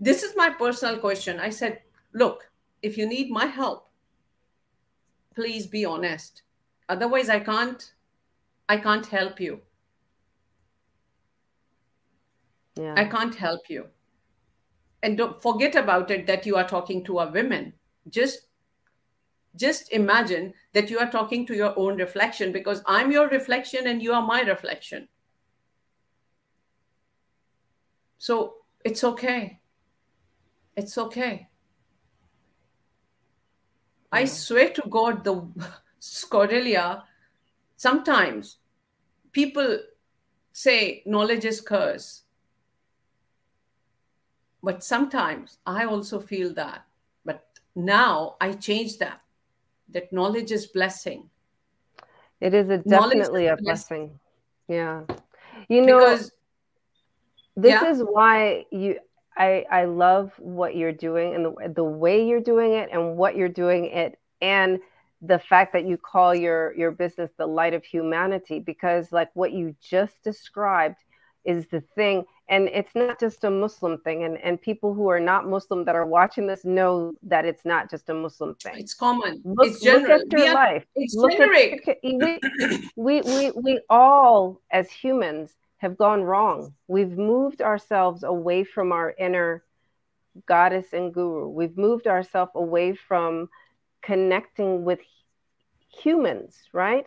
this 0.02 0.24
is 0.24 0.34
my 0.34 0.50
personal 0.50 0.98
question. 0.98 1.38
I 1.38 1.50
said, 1.50 1.80
look, 2.12 2.50
if 2.82 2.98
you 2.98 3.06
need 3.06 3.30
my 3.30 3.46
help, 3.46 3.88
please 5.32 5.68
be 5.68 5.84
honest. 5.84 6.42
Otherwise, 6.88 7.28
I 7.28 7.38
can't, 7.38 7.92
I 8.68 8.78
can't 8.78 9.06
help 9.06 9.40
you. 9.40 9.60
Yeah. 12.74 12.94
I 12.96 13.04
can't 13.04 13.34
help 13.34 13.70
you. 13.70 13.86
And 15.04 15.16
don't 15.16 15.40
forget 15.40 15.76
about 15.76 16.10
it 16.10 16.26
that 16.26 16.46
you 16.46 16.56
are 16.56 16.66
talking 16.66 17.04
to 17.04 17.20
a 17.20 17.30
woman. 17.30 17.72
Just 18.08 18.48
just 19.54 19.92
imagine 19.92 20.54
that 20.72 20.90
you 20.90 20.98
are 20.98 21.10
talking 21.10 21.46
to 21.46 21.54
your 21.54 21.78
own 21.78 21.98
reflection 21.98 22.52
because 22.52 22.82
I'm 22.86 23.12
your 23.12 23.28
reflection 23.28 23.86
and 23.86 24.02
you 24.02 24.14
are 24.14 24.22
my 24.22 24.40
reflection. 24.40 25.06
So 28.16 28.54
it's 28.82 29.04
okay. 29.04 29.61
It's 30.76 30.96
okay. 30.98 31.48
I 34.10 34.26
swear 34.26 34.70
to 34.70 34.82
God, 34.88 35.24
the 35.24 35.46
Cordelia, 36.28 37.04
sometimes 37.76 38.58
people 39.32 39.78
say 40.52 41.02
knowledge 41.06 41.44
is 41.44 41.60
curse. 41.60 42.22
But 44.62 44.84
sometimes 44.84 45.58
I 45.66 45.86
also 45.86 46.20
feel 46.20 46.54
that. 46.54 46.84
But 47.24 47.44
now 47.74 48.36
I 48.40 48.52
change 48.52 48.98
that. 48.98 49.22
That 49.88 50.12
knowledge 50.12 50.52
is 50.52 50.66
blessing. 50.66 51.28
It 52.40 52.54
is 52.54 52.68
a 52.70 52.78
definitely 52.78 53.46
is 53.46 53.58
a 53.58 53.62
blessing. 53.62 54.18
Yeah. 54.68 55.02
You 55.68 55.82
know 55.86 55.98
because, 55.98 56.32
this 57.56 57.72
yeah. 57.72 57.90
is 57.90 58.02
why 58.02 58.66
you 58.70 58.98
I 59.36 59.64
I 59.70 59.84
love 59.84 60.32
what 60.38 60.76
you're 60.76 60.92
doing 60.92 61.34
and 61.34 61.44
the, 61.44 61.72
the 61.74 61.84
way 61.84 62.26
you're 62.26 62.40
doing 62.40 62.72
it 62.72 62.90
and 62.92 63.16
what 63.16 63.36
you're 63.36 63.48
doing 63.48 63.86
it 63.86 64.18
and 64.40 64.80
the 65.22 65.38
fact 65.38 65.72
that 65.72 65.86
you 65.86 65.96
call 65.96 66.34
your 66.34 66.74
your 66.76 66.90
business 66.90 67.30
the 67.38 67.46
light 67.46 67.74
of 67.74 67.84
humanity 67.84 68.58
because 68.58 69.12
like 69.12 69.30
what 69.34 69.52
you 69.52 69.74
just 69.80 70.22
described 70.22 70.96
is 71.44 71.66
the 71.68 71.80
thing 71.94 72.24
and 72.48 72.68
it's 72.68 72.94
not 72.94 73.18
just 73.18 73.44
a 73.44 73.50
muslim 73.50 73.98
thing 73.98 74.24
and 74.24 74.36
and 74.38 74.60
people 74.60 74.94
who 74.94 75.08
are 75.08 75.20
not 75.20 75.48
muslim 75.48 75.84
that 75.84 75.94
are 75.94 76.06
watching 76.06 76.46
this 76.46 76.64
know 76.64 77.12
that 77.22 77.44
it's 77.44 77.64
not 77.64 77.90
just 77.90 78.10
a 78.10 78.14
muslim 78.14 78.54
thing 78.56 78.74
it's 78.76 78.94
common 78.94 79.40
look, 79.44 79.66
it's 79.66 79.80
general. 79.80 80.18
look 80.18 80.32
at 80.32 80.38
your 80.38 80.54
life 80.54 80.84
it's 80.94 81.14
look 81.14 81.32
generic. 81.32 81.88
At, 81.88 81.98
we, 82.02 82.38
we 82.96 83.22
we 83.22 83.50
we 83.52 83.80
all 83.88 84.60
as 84.70 84.90
humans 84.90 85.54
have 85.82 85.98
gone 85.98 86.22
wrong 86.22 86.72
we've 86.88 87.18
moved 87.18 87.60
ourselves 87.60 88.22
away 88.22 88.64
from 88.64 88.92
our 88.92 89.14
inner 89.18 89.64
goddess 90.46 90.92
and 90.92 91.12
guru 91.12 91.48
we've 91.48 91.76
moved 91.76 92.06
ourselves 92.06 92.52
away 92.54 92.94
from 92.94 93.48
connecting 94.02 94.84
with 94.84 94.98
humans, 96.02 96.56
right? 96.72 97.06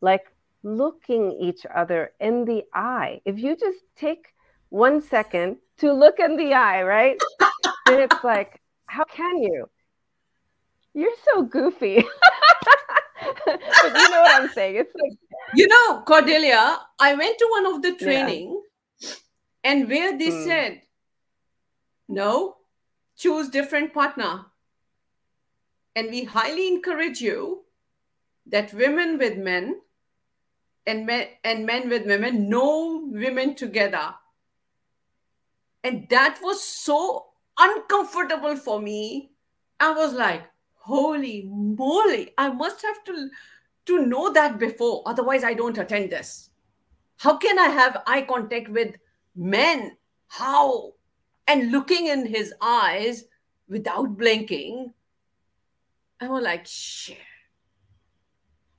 Like 0.00 0.24
looking 0.62 1.32
each 1.40 1.66
other 1.74 2.12
in 2.20 2.44
the 2.44 2.64
eye. 2.74 3.20
If 3.24 3.38
you 3.38 3.56
just 3.56 3.78
take 3.96 4.26
one 4.68 5.00
second 5.00 5.56
to 5.78 5.92
look 5.92 6.18
in 6.18 6.36
the 6.36 6.54
eye, 6.54 6.82
right? 6.82 7.20
then 7.86 8.00
it's 8.00 8.24
like, 8.24 8.60
how 8.86 9.04
can 9.04 9.42
you? 9.42 9.68
You're 10.94 11.10
so 11.32 11.42
goofy. 11.42 12.04
but 13.46 13.60
you 13.84 14.10
know 14.10 14.22
what 14.22 14.42
I'm 14.42 14.48
saying? 14.50 14.76
It's 14.76 14.92
like 14.94 15.18
you 15.54 15.68
know, 15.68 16.02
Cordelia, 16.02 16.78
I 16.98 17.14
went 17.14 17.38
to 17.38 17.46
one 17.50 17.66
of 17.66 17.82
the 17.82 17.94
training 17.94 18.60
yeah. 18.98 19.10
and 19.62 19.88
where 19.88 20.16
they 20.18 20.30
mm. 20.30 20.44
said, 20.44 20.82
no, 22.08 22.56
choose 23.16 23.48
different 23.48 23.92
partner. 23.92 24.46
And 25.96 26.10
we 26.10 26.24
highly 26.24 26.68
encourage 26.68 27.20
you 27.20 27.64
that 28.46 28.74
women 28.74 29.18
with 29.18 29.36
men 29.38 29.80
and 30.86 31.06
men 31.06 31.28
and 31.44 31.64
men 31.64 31.88
with 31.88 32.06
women 32.06 32.48
know 32.48 33.08
women 33.10 33.54
together. 33.54 34.14
And 35.82 36.08
that 36.08 36.40
was 36.42 36.62
so 36.62 37.26
uncomfortable 37.58 38.56
for 38.56 38.80
me. 38.80 39.30
I 39.78 39.92
was 39.92 40.14
like, 40.14 40.42
holy 40.84 41.48
moly, 41.50 42.32
I 42.36 42.50
must 42.50 42.82
have 42.82 43.02
to, 43.04 43.30
to 43.86 44.06
know 44.06 44.32
that 44.32 44.58
before. 44.58 45.02
Otherwise, 45.06 45.44
I 45.44 45.54
don't 45.54 45.78
attend 45.78 46.10
this. 46.10 46.50
How 47.16 47.36
can 47.36 47.58
I 47.58 47.68
have 47.68 48.02
eye 48.06 48.22
contact 48.22 48.68
with 48.68 48.96
men? 49.34 49.96
How? 50.28 50.92
And 51.46 51.70
looking 51.70 52.06
in 52.06 52.26
his 52.26 52.52
eyes 52.60 53.24
without 53.68 54.16
blinking. 54.16 54.92
I 56.20 56.28
was 56.28 56.42
like, 56.42 56.66
shit 56.66 57.18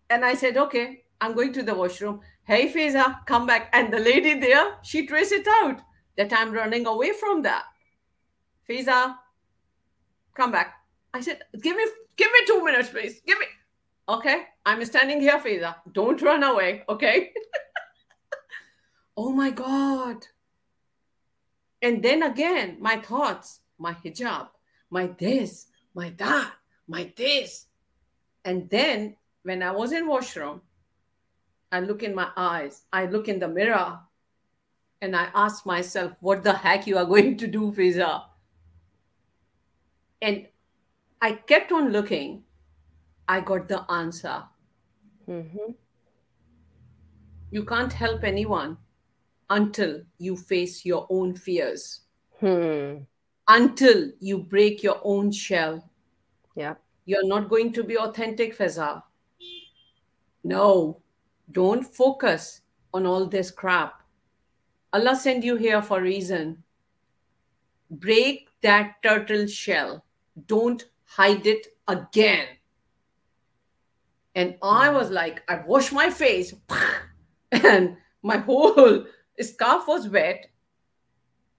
and 0.10 0.24
I 0.24 0.34
said, 0.36 0.58
okay, 0.58 1.04
I'm 1.20 1.34
going 1.34 1.54
to 1.54 1.64
the 1.64 1.74
washroom. 1.74 2.22
Hey, 2.44 2.72
Faiza, 2.72 3.26
come 3.26 3.46
back. 3.46 3.70
And 3.74 3.92
the 3.92 4.00
lady 4.00 4.40
there, 4.40 4.78
she 4.84 5.06
traced 5.08 5.32
it 5.32 5.48
out 5.48 5.82
that 6.18 6.32
I'm 6.32 6.52
running 6.52 6.86
away 6.86 7.12
from 7.14 7.42
that. 7.42 7.64
Faiza, 8.70 9.16
come 10.34 10.52
back. 10.52 10.76
I 11.16 11.22
said, 11.22 11.44
give 11.62 11.78
me, 11.78 11.86
give 12.18 12.30
me 12.30 12.40
two 12.46 12.62
minutes, 12.62 12.90
please. 12.90 13.22
Give 13.26 13.40
me. 13.40 13.46
Okay, 14.10 14.44
I'm 14.66 14.84
standing 14.84 15.22
here, 15.22 15.40
Faiza. 15.40 15.76
Don't 15.94 16.22
run 16.22 16.44
away, 16.44 16.84
okay? 16.90 17.32
oh 19.18 19.32
my 19.32 19.50
God. 19.50 20.28
And 21.82 22.04
then 22.04 22.22
again, 22.22 22.76
my 22.82 22.98
thoughts, 22.98 23.62
my 23.78 23.94
hijab, 23.94 24.50
my 24.90 25.08
this, 25.18 25.68
my 25.94 26.10
that, 26.18 26.52
my 26.86 27.10
this. 27.16 27.68
And 28.44 28.70
then 28.70 29.16
when 29.44 29.64
I 29.64 29.72
was 29.72 29.94
in 29.94 30.08
washroom, 30.08 30.62
I 31.72 31.80
look 31.80 32.04
in 32.04 32.14
my 32.14 32.28
eyes, 32.36 32.82
I 32.92 33.06
look 33.06 33.30
in 33.30 33.40
the 33.40 33.48
mirror, 33.48 34.00
and 35.02 35.16
I 35.16 35.30
ask 35.34 35.66
myself, 35.66 36.12
what 36.20 36.44
the 36.44 36.54
heck 36.54 36.88
you 36.88 36.98
are 36.98 37.06
going 37.06 37.38
to 37.38 37.48
do, 37.48 37.72
Fizza? 37.72 38.24
And 40.22 40.48
I 41.22 41.34
kept 41.34 41.72
on 41.72 41.92
looking. 41.92 42.44
I 43.28 43.42
got 43.42 43.68
the 43.68 43.90
answer. 43.92 44.44
Mm-hmm. 45.28 45.72
You 47.52 47.66
can't 47.66 47.94
help 47.94 48.24
anyone 48.24 48.78
until 49.50 50.02
you 50.18 50.36
face 50.36 50.86
your 50.86 51.08
own 51.10 51.36
fears. 51.36 52.02
Hmm. 52.40 52.98
Until 53.48 54.12
you 54.20 54.40
break 54.40 54.84
your 54.84 55.00
own 55.04 55.32
shell. 55.32 55.90
Yeah. 56.56 56.76
You're 57.06 57.28
not 57.28 57.50
going 57.50 57.72
to 57.74 57.84
be 57.84 57.98
authentic, 57.98 58.58
Faiza. 58.58 59.04
No, 60.44 61.02
don't 61.52 61.84
focus 61.84 62.62
on 62.94 63.06
all 63.06 63.26
this 63.28 63.52
crap. 63.52 64.02
Allah 64.94 65.16
sent 65.16 65.44
you 65.44 65.56
here 65.56 65.82
for 65.82 66.00
a 66.00 66.04
reason. 66.04 66.64
Break 67.92 68.48
that 68.62 68.96
turtle 69.04 69.46
shell. 69.46 70.04
Don't 70.48 70.84
hide 71.16 71.46
it 71.48 71.68
again. 71.88 72.48
And 74.34 74.56
I 74.62 74.90
was 74.90 75.10
like, 75.10 75.44
I 75.48 75.62
washed 75.66 75.94
my 75.94 76.10
face 76.10 76.54
and 77.52 77.98
my 78.22 78.38
whole 78.38 79.06
scarf 79.40 79.88
was 79.88 80.10
wet 80.10 80.48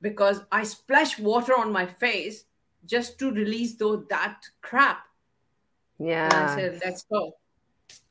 because 0.03 0.43
I 0.53 0.65
splashed 0.65 1.19
water 1.19 1.55
on 1.59 1.73
my 1.73 1.87
face 1.87 2.45
just 2.85 3.19
to 3.19 3.31
release 3.31 3.77
though 3.77 4.05
that 4.11 4.43
crap. 4.61 5.07
Yeah. 5.99 6.29
I 6.33 6.55
said, 6.55 6.81
let's 6.85 7.05
go 7.05 7.33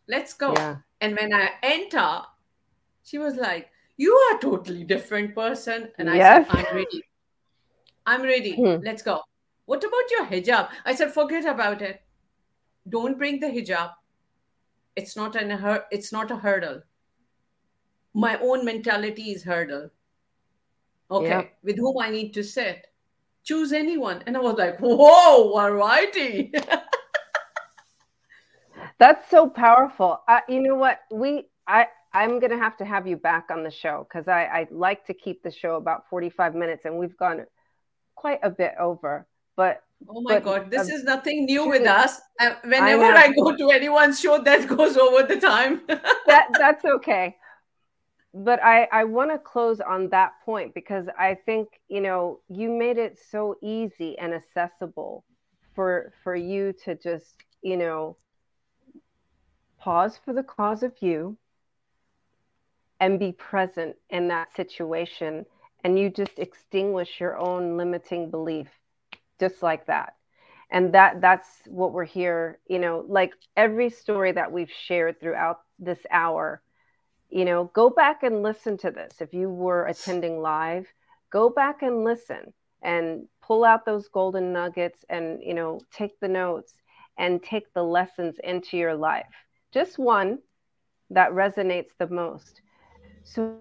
let's 0.08 0.34
go. 0.34 0.54
Yeah. 0.54 0.78
And 1.02 1.18
when 1.18 1.34
I 1.34 1.50
enter, 1.64 2.22
she 3.04 3.18
was 3.18 3.36
like, 3.36 3.70
You 3.98 4.14
are 4.14 4.38
a 4.38 4.42
totally 4.42 4.84
different 4.84 5.36
person. 5.36 5.90
And 5.98 6.10
I 6.10 6.16
yes. 6.16 6.48
said, 6.48 6.58
I'm 6.58 6.76
ready. 6.76 7.04
I'm 8.06 8.22
ready. 8.22 8.56
Hmm. 8.56 8.84
Let's 8.84 9.02
go. 9.02 9.22
What 9.66 9.84
about 9.84 10.12
your 10.12 10.26
hijab? 10.26 10.70
I 10.86 10.96
said, 10.96 11.14
forget 11.14 11.46
about 11.46 11.82
it. 11.82 12.02
Don't 12.88 13.18
bring 13.18 13.40
the 13.40 13.48
hijab. 13.48 13.92
It's 14.96 15.16
not 15.16 15.36
an 15.36 15.52
it's 15.92 16.12
not 16.12 16.32
a 16.32 16.36
hurdle. 16.36 16.82
My 18.14 18.38
own 18.40 18.64
mentality 18.64 19.32
is 19.32 19.44
hurdle. 19.44 19.90
Okay. 21.12 21.28
Yeah. 21.28 21.44
With 21.64 21.78
whom 21.78 21.98
I 22.00 22.10
need 22.10 22.34
to 22.34 22.44
sit. 22.44 22.88
Choose 23.44 23.74
anyone. 23.74 24.24
And 24.26 24.38
I 24.38 24.40
was 24.40 24.56
like, 24.56 24.80
whoa, 24.80 25.54
alrighty. 25.56 26.52
That's 28.98 29.30
so 29.30 29.50
powerful. 29.50 30.22
Uh, 30.28 30.40
you 30.48 30.62
know 30.62 30.76
what? 30.76 31.02
We 31.12 31.48
I 31.68 31.88
I'm 32.14 32.40
gonna 32.40 32.58
have 32.58 32.78
to 32.78 32.86
have 32.86 33.06
you 33.06 33.18
back 33.18 33.48
on 33.52 33.64
the 33.64 33.72
show 33.72 34.08
because 34.08 34.28
I 34.28 34.46
I 34.46 34.68
like 34.72 35.06
to 35.08 35.14
keep 35.14 35.44
the 35.44 35.52
show 35.52 35.76
about 35.76 36.10
45 36.10 36.56
minutes, 36.56 36.86
and 36.86 36.98
we've 36.98 37.18
gone 37.18 37.46
quite 38.16 38.40
a 38.42 38.50
bit 38.50 38.74
over. 38.80 39.28
But 39.56 39.84
oh 40.10 40.22
my 40.22 40.36
but, 40.36 40.44
god, 40.44 40.72
this 40.72 40.90
uh, 40.90 40.94
is 40.94 41.04
nothing 41.04 41.46
new 41.46 41.68
with 41.68 41.88
us. 41.88 42.20
Uh, 42.40 42.56
whenever 42.64 43.04
I, 43.04 43.26
I, 43.26 43.34
go 43.34 43.56
to 43.56 43.70
anyone's 43.72 44.20
show, 44.20 44.42
that 44.42 44.68
goes 44.76 44.98
over 44.98 45.24
the 45.24 45.40
time. 45.40 45.82
that 45.88 46.48
that's 46.58 46.84
okay. 46.86 47.36
But 48.34 48.62
I 48.64 48.88
I 48.92 49.04
want 49.06 49.32
to 49.32 49.38
close 49.38 49.80
on 49.80 50.10
that 50.10 50.34
point 50.44 50.74
because 50.74 51.08
I 51.18 51.38
think 51.46 51.70
you 51.88 52.02
know 52.02 52.42
you 52.50 52.70
made 52.70 52.98
it 52.98 53.18
so 53.32 53.56
easy 53.62 54.18
and 54.18 54.34
accessible 54.34 55.24
for 55.74 56.12
for 56.24 56.36
you 56.36 56.74
to 56.84 56.96
just 56.96 57.36
you 57.62 57.78
know 57.78 58.18
pause 59.80 60.20
for 60.24 60.34
the 60.34 60.44
cause 60.44 60.84
of 60.84 60.94
you 61.00 61.38
and 63.00 63.20
be 63.20 63.32
present 63.32 63.96
in 64.10 64.28
that 64.30 64.54
situation 64.56 65.46
and 65.84 66.00
you 66.00 66.10
just 66.10 66.40
extinguish 66.40 67.20
your 67.20 67.38
own 67.38 67.78
limiting 67.78 68.32
belief 68.32 68.68
just 69.40 69.62
like 69.62 69.86
that 69.88 70.14
and 70.70 70.94
that 70.94 71.22
that's 71.22 71.48
what 71.68 71.94
we're 71.94 72.04
here 72.06 72.60
you 72.68 72.80
know 72.80 73.06
like 73.08 73.34
every 73.56 73.90
story 73.90 74.32
that 74.32 74.52
we've 74.52 74.72
shared 74.72 75.20
throughout 75.20 75.62
this 75.80 76.00
hour 76.12 76.62
you 77.30 77.46
know 77.46 77.66
go 77.74 77.90
back 77.90 78.24
and 78.24 78.44
listen 78.44 78.78
to 78.78 78.92
this 78.92 79.22
if 79.22 79.34
you 79.34 79.50
were 79.50 79.86
attending 79.86 80.42
live 80.42 80.88
go 81.32 81.50
back 81.50 81.82
and 81.82 82.04
listen 82.04 82.54
and 82.82 83.28
pull 83.42 83.64
out 83.64 83.86
those 83.86 84.08
golden 84.08 84.54
nuggets 84.54 85.06
and 85.10 85.42
you 85.44 85.54
know 85.54 85.80
take 85.92 86.20
the 86.20 86.28
notes 86.28 86.74
and 87.18 87.42
take 87.44 87.74
the 87.74 87.84
lessons 87.84 88.36
into 88.44 88.78
your 88.78 88.96
life 88.96 89.26
just 89.72 90.00
one 90.00 90.40
that 91.10 91.32
resonates 91.32 91.92
the 91.98 92.08
most. 92.08 92.62
So 93.24 93.58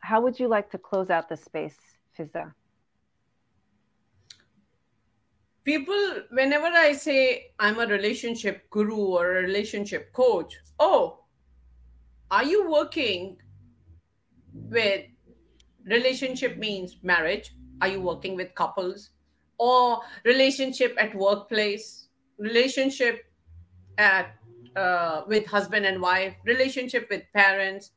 how 0.00 0.20
would 0.20 0.38
you 0.38 0.48
like 0.48 0.70
to 0.70 0.78
close 0.78 1.10
out 1.10 1.28
the 1.28 1.36
space, 1.36 1.76
Fizza? 2.16 2.52
People, 5.66 6.22
whenever 6.30 6.68
I 6.68 6.92
say 6.92 7.50
I'm 7.58 7.80
a 7.80 7.86
relationship 7.88 8.70
guru 8.70 9.18
or 9.18 9.38
a 9.38 9.42
relationship 9.42 10.12
coach, 10.12 10.54
oh, 10.78 11.24
are 12.30 12.44
you 12.44 12.70
working 12.70 13.36
with 14.54 15.06
relationship 15.84 16.56
means 16.56 16.98
marriage? 17.02 17.52
Are 17.82 17.88
you 17.88 18.00
working 18.00 18.36
with 18.36 18.54
couples? 18.54 19.10
Or 19.58 20.02
relationship 20.24 20.96
at 21.00 21.12
workplace, 21.16 22.10
relationship 22.38 23.24
at 23.98 24.36
uh, 24.76 25.22
with 25.26 25.46
husband 25.46 25.84
and 25.84 26.00
wife, 26.00 26.34
relationship 26.44 27.08
with 27.10 27.24
parents, 27.34 27.90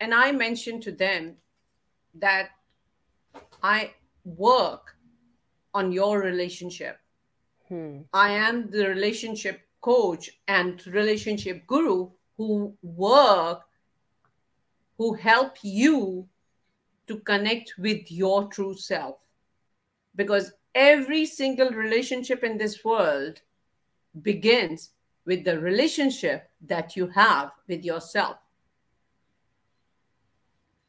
and 0.00 0.12
I 0.12 0.32
mentioned 0.32 0.82
to 0.82 0.90
them 0.90 1.36
that 2.14 2.48
I 3.62 3.92
work 4.24 4.97
on 5.78 5.92
your 5.92 6.20
relationship. 6.20 6.98
Hmm. 7.68 7.98
I 8.12 8.30
am 8.32 8.70
the 8.70 8.88
relationship 8.88 9.60
coach 9.80 10.30
and 10.46 10.84
relationship 10.86 11.66
guru 11.66 12.10
who 12.36 12.74
work, 12.82 13.62
who 14.96 15.14
help 15.14 15.56
you 15.62 16.28
to 17.06 17.18
connect 17.20 17.74
with 17.78 18.10
your 18.10 18.48
true 18.48 18.74
self. 18.74 19.16
Because 20.16 20.52
every 20.74 21.24
single 21.26 21.70
relationship 21.70 22.42
in 22.42 22.58
this 22.58 22.84
world 22.84 23.40
begins 24.22 24.90
with 25.24 25.44
the 25.44 25.58
relationship 25.60 26.50
that 26.66 26.96
you 26.96 27.06
have 27.08 27.52
with 27.68 27.84
yourself 27.84 28.38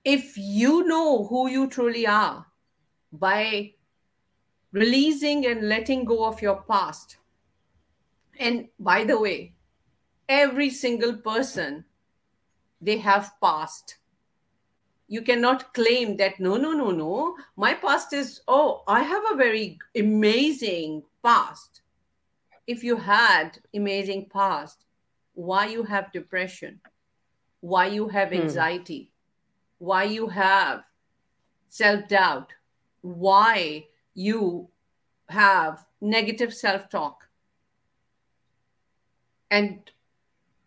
if 0.03 0.37
you 0.37 0.83
know 0.87 1.25
who 1.25 1.49
you 1.49 1.67
truly 1.67 2.07
are 2.07 2.45
by 3.11 3.73
releasing 4.71 5.45
and 5.45 5.67
letting 5.67 6.05
go 6.05 6.25
of 6.25 6.41
your 6.41 6.63
past, 6.67 7.17
and 8.39 8.67
by 8.79 9.03
the 9.03 9.19
way, 9.19 9.53
every 10.27 10.69
single 10.69 11.13
person 11.17 11.85
they 12.81 12.97
have 12.97 13.33
past. 13.41 13.97
You 15.07 15.23
cannot 15.23 15.73
claim 15.73 16.17
that 16.17 16.39
no 16.39 16.55
no 16.55 16.71
no 16.71 16.91
no 16.91 17.35
my 17.57 17.73
past 17.73 18.13
is 18.13 18.41
oh 18.47 18.83
i 18.87 19.01
have 19.01 19.23
a 19.31 19.35
very 19.35 19.79
amazing 19.95 21.03
past. 21.23 21.81
If 22.67 22.83
you 22.83 22.95
had 22.95 23.57
amazing 23.73 24.27
past 24.31 24.85
why 25.39 25.67
you 25.67 25.83
have 25.83 26.11
depression? 26.11 26.81
Why 27.61 27.87
you 27.87 28.09
have 28.09 28.29
hmm. 28.29 28.41
anxiety? 28.41 29.11
Why 29.77 30.03
you 30.03 30.27
have 30.27 30.83
self 31.69 32.09
doubt, 32.09 32.51
why 33.01 33.85
you 34.13 34.69
have 35.29 35.85
negative 36.01 36.53
self 36.53 36.89
talk. 36.89 37.27
And 39.51 39.79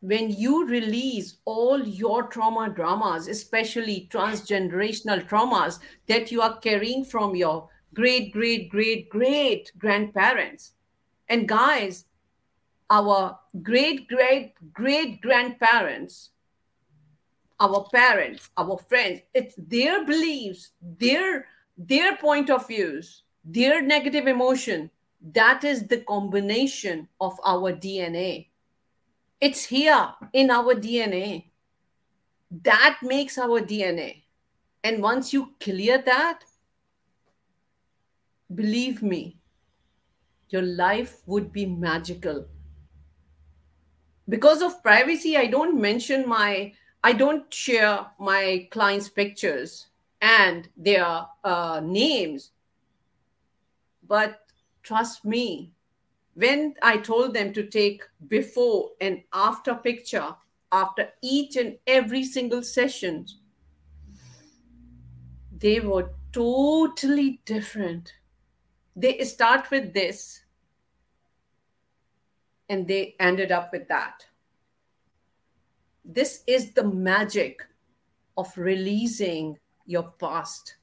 when 0.01 0.31
you 0.31 0.66
release 0.66 1.36
all 1.44 1.81
your 1.81 2.24
trauma 2.24 2.69
dramas, 2.69 3.28
especially 3.28 4.09
transgenerational 4.10 5.28
traumas 5.28 5.78
that 6.09 6.32
you 6.32 6.43
are 6.43 6.59
carrying 6.59 7.05
from 7.05 7.36
your 7.36 7.69
great, 7.94 8.32
great, 8.32 8.69
great, 8.69 9.09
great 9.09 9.70
grandparents. 9.78 10.73
And 11.28 11.47
guys, 11.47 12.05
our 12.90 13.39
great, 13.62 14.09
great, 14.09 14.55
great 14.73 15.20
grandparents 15.20 16.31
our 17.62 17.86
parents 17.94 18.51
our 18.56 18.77
friends 18.89 19.20
it's 19.35 19.55
their 19.56 20.05
beliefs 20.05 20.73
their 20.98 21.47
their 21.78 22.16
point 22.16 22.51
of 22.51 22.66
views 22.66 23.23
their 23.44 23.82
negative 23.82 24.27
emotion 24.27 24.90
that 25.35 25.64
is 25.64 25.86
the 25.86 25.98
combination 25.98 27.09
of 27.20 27.39
our 27.44 27.73
dna 27.73 28.47
it's 29.40 29.64
here 29.64 30.09
in 30.32 30.51
our 30.51 30.74
dna 30.74 31.44
that 32.62 32.98
makes 33.02 33.39
our 33.39 33.60
dna 33.60 34.23
and 34.85 35.02
once 35.02 35.32
you 35.32 35.52
clear 35.60 35.98
that 35.98 36.44
believe 38.55 39.02
me 39.02 39.36
your 40.52 40.62
life 40.62 41.23
would 41.27 41.51
be 41.51 41.64
magical. 41.64 42.47
Because 44.28 44.62
of 44.62 44.82
privacy 44.82 45.36
i 45.36 45.47
don't 45.47 45.81
mention 45.81 46.28
my 46.28 46.73
I 47.05 47.12
don't 47.12 47.52
share 47.52 48.06
my 48.20 48.69
clients' 48.70 49.09
pictures 49.09 49.89
and 50.20 50.69
their 50.77 51.27
uh, 51.43 51.81
names. 51.82 52.52
But 54.12 54.40
trust 54.82 55.24
me, 55.24 55.72
when 56.34 56.74
I 56.82 56.98
told 56.98 57.32
them 57.32 57.55
to 57.55 57.66
take 57.66 58.02
before 58.28 58.90
and 59.01 59.22
after 59.32 59.74
picture 59.74 60.36
after 60.70 61.09
each 61.22 61.56
and 61.56 61.78
every 61.86 62.22
single 62.22 62.62
session, 62.62 63.24
they 65.56 65.80
were 65.80 66.10
totally 66.30 67.40
different. 67.47 68.12
They 68.94 69.18
start 69.24 69.70
with 69.70 69.94
this 69.94 70.43
and 72.68 72.86
they 72.86 73.16
ended 73.18 73.51
up 73.51 73.72
with 73.72 73.89
that 73.89 74.26
this 76.05 76.43
is 76.47 76.72
the 76.72 76.84
magic 76.84 77.62
of 78.36 78.52
releasing 78.56 79.59
your 79.86 80.12
past. 80.18 80.76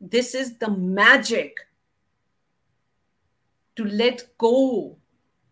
This 0.00 0.34
is 0.34 0.56
the 0.58 0.70
magic 0.70 1.58
to 3.76 3.84
let 3.84 4.36
go 4.38 4.96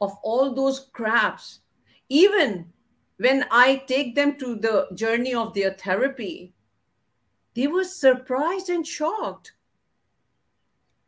of 0.00 0.16
all 0.22 0.54
those 0.54 0.88
craps. 0.92 1.60
Even 2.08 2.72
when 3.18 3.44
I 3.50 3.82
take 3.86 4.14
them 4.14 4.36
to 4.38 4.56
the 4.56 4.88
journey 4.94 5.34
of 5.34 5.54
their 5.54 5.72
therapy, 5.72 6.52
they 7.54 7.66
were 7.66 7.84
surprised 7.84 8.68
and 8.68 8.86
shocked. 8.86 9.52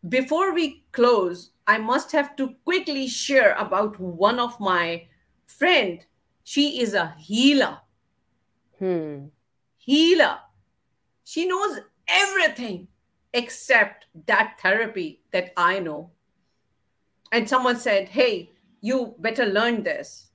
Before 0.08 0.52
we 0.52 0.84
close, 0.92 1.50
I 1.66 1.78
must 1.78 2.12
have 2.12 2.36
to 2.36 2.54
quickly 2.64 3.06
share 3.08 3.54
about 3.54 3.98
one 3.98 4.38
of 4.38 4.60
my 4.60 5.06
friend. 5.46 6.04
She 6.44 6.80
is 6.80 6.92
a 6.92 7.14
healer 7.18 7.78
Hmm. 8.78 9.26
Healer. 9.78 10.38
She 11.24 11.46
knows 11.46 11.80
everything 12.08 12.88
except 13.32 14.06
that 14.26 14.58
therapy 14.60 15.22
that 15.32 15.52
I 15.56 15.78
know. 15.78 16.10
And 17.34 17.48
someone 17.48 17.76
said, 17.76 18.10
Hey, 18.10 18.52
you 18.80 19.16
better 19.18 19.44
learn 19.44 19.82
this. 19.82 20.28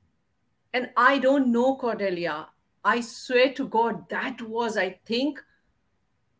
And 0.73 0.89
I 0.97 1.17
don't 1.17 1.49
know, 1.49 1.77
Cordelia. 1.77 2.47
I 2.83 2.99
swear 2.99 3.53
to 3.53 3.69
God, 3.69 4.09
that 4.09 4.41
was, 4.41 4.75
I 4.75 4.99
think, 5.05 5.39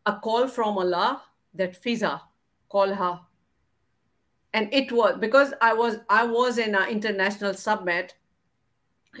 a 0.04 0.16
call 0.16 0.48
from 0.48 0.76
Allah 0.76 1.22
that 1.54 1.82
Fizza 1.82 2.20
call 2.68 2.92
her. 2.92 3.20
And 4.52 4.68
it 4.74 4.92
was 4.92 5.16
because 5.18 5.54
I 5.62 5.72
was 5.72 5.96
I 6.10 6.24
was 6.24 6.58
in 6.58 6.74
an 6.74 6.90
international 6.90 7.54
summit 7.54 8.16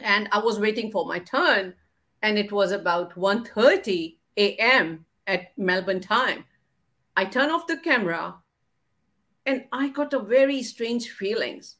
and 0.02 0.28
I 0.32 0.40
was 0.40 0.60
waiting 0.60 0.90
for 0.90 1.06
my 1.06 1.20
turn 1.20 1.72
and 2.20 2.38
it 2.38 2.52
was 2.52 2.70
about 2.70 3.14
1.30 3.14 4.16
a.m. 4.36 5.06
at 5.26 5.56
Melbourne 5.56 6.00
time. 6.00 6.44
I 7.16 7.24
turn 7.24 7.50
off 7.50 7.66
the 7.66 7.78
camera 7.78 8.34
and 9.46 9.64
I 9.72 9.88
got 9.88 10.12
a 10.12 10.18
very 10.18 10.62
strange 10.62 11.10
feelings. 11.10 11.76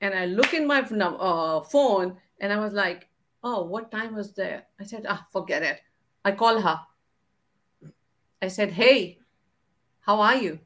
And 0.00 0.14
I 0.14 0.26
look 0.26 0.54
in 0.54 0.66
my 0.66 0.80
uh, 0.80 1.60
phone 1.62 2.16
and 2.40 2.52
I 2.52 2.58
was 2.58 2.72
like, 2.72 3.08
oh, 3.42 3.64
what 3.64 3.90
time 3.90 4.14
was 4.14 4.32
there? 4.32 4.64
I 4.80 4.84
said, 4.84 5.06
ah, 5.08 5.26
forget 5.32 5.62
it. 5.62 5.80
I 6.24 6.32
call 6.32 6.60
her. 6.60 6.80
I 8.40 8.48
said, 8.48 8.72
hey, 8.72 9.18
how 10.00 10.20
are 10.20 10.36
you? 10.36 10.60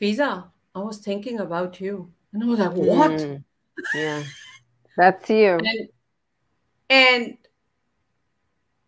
Fizza, 0.00 0.44
I 0.74 0.78
was 0.78 0.98
thinking 0.98 1.40
about 1.40 1.80
you. 1.80 2.12
And 2.32 2.44
I 2.44 2.46
was 2.46 2.58
like, 2.60 2.74
what? 2.74 3.10
Mm, 3.10 3.44
yeah, 3.94 4.22
that's 4.96 5.30
you. 5.30 5.58
And, 5.68 5.88
and 6.90 7.38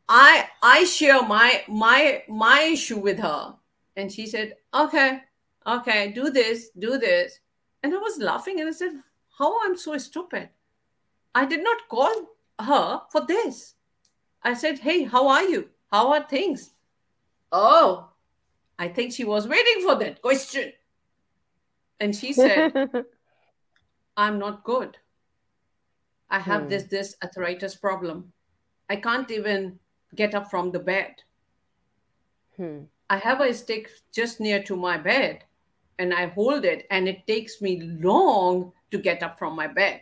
i 0.08 0.48
i 0.62 0.84
share 0.84 1.22
my 1.22 1.62
my 1.68 2.22
my 2.28 2.62
issue 2.62 2.98
with 2.98 3.18
her 3.18 3.54
and 3.96 4.10
she 4.10 4.26
said 4.26 4.56
okay 4.74 5.20
okay 5.66 6.12
do 6.12 6.30
this 6.30 6.70
do 6.78 6.98
this 6.98 7.40
and 7.82 7.94
i 7.94 7.96
was 7.96 8.18
laughing 8.18 8.60
and 8.60 8.68
i 8.68 8.72
said 8.72 8.92
how 9.38 9.54
i'm 9.64 9.76
so 9.76 9.96
stupid 9.98 10.48
i 11.34 11.44
did 11.44 11.62
not 11.62 11.88
call 11.88 12.12
her 12.58 13.00
for 13.10 13.26
this 13.26 13.74
i 14.42 14.54
said 14.54 14.78
hey 14.78 15.04
how 15.04 15.28
are 15.28 15.44
you 15.44 15.68
how 15.90 16.12
are 16.12 16.22
things 16.28 16.70
oh 17.52 18.08
i 18.78 18.88
think 18.88 19.12
she 19.12 19.24
was 19.24 19.48
waiting 19.48 19.82
for 19.82 19.94
that 19.96 20.22
question 20.22 20.72
and 22.00 22.14
she 22.16 22.32
said 22.32 22.72
i'm 24.16 24.38
not 24.38 24.64
good 24.64 24.96
I 26.30 26.38
have 26.38 26.62
hmm. 26.62 26.68
this 26.68 26.84
this 26.84 27.16
arthritis 27.22 27.74
problem. 27.74 28.32
I 28.88 28.96
can't 28.96 29.30
even 29.30 29.78
get 30.14 30.34
up 30.34 30.50
from 30.50 30.70
the 30.70 30.78
bed. 30.78 31.22
Hmm. 32.56 32.84
I 33.08 33.16
have 33.16 33.40
a 33.40 33.52
stick 33.52 33.90
just 34.12 34.40
near 34.40 34.62
to 34.62 34.76
my 34.76 34.96
bed 34.96 35.44
and 36.00 36.14
I 36.14 36.28
hold 36.28 36.64
it, 36.64 36.86
and 36.90 37.06
it 37.06 37.26
takes 37.26 37.60
me 37.60 37.82
long 38.00 38.72
to 38.90 38.96
get 38.96 39.22
up 39.22 39.38
from 39.38 39.54
my 39.54 39.66
bed. 39.66 40.00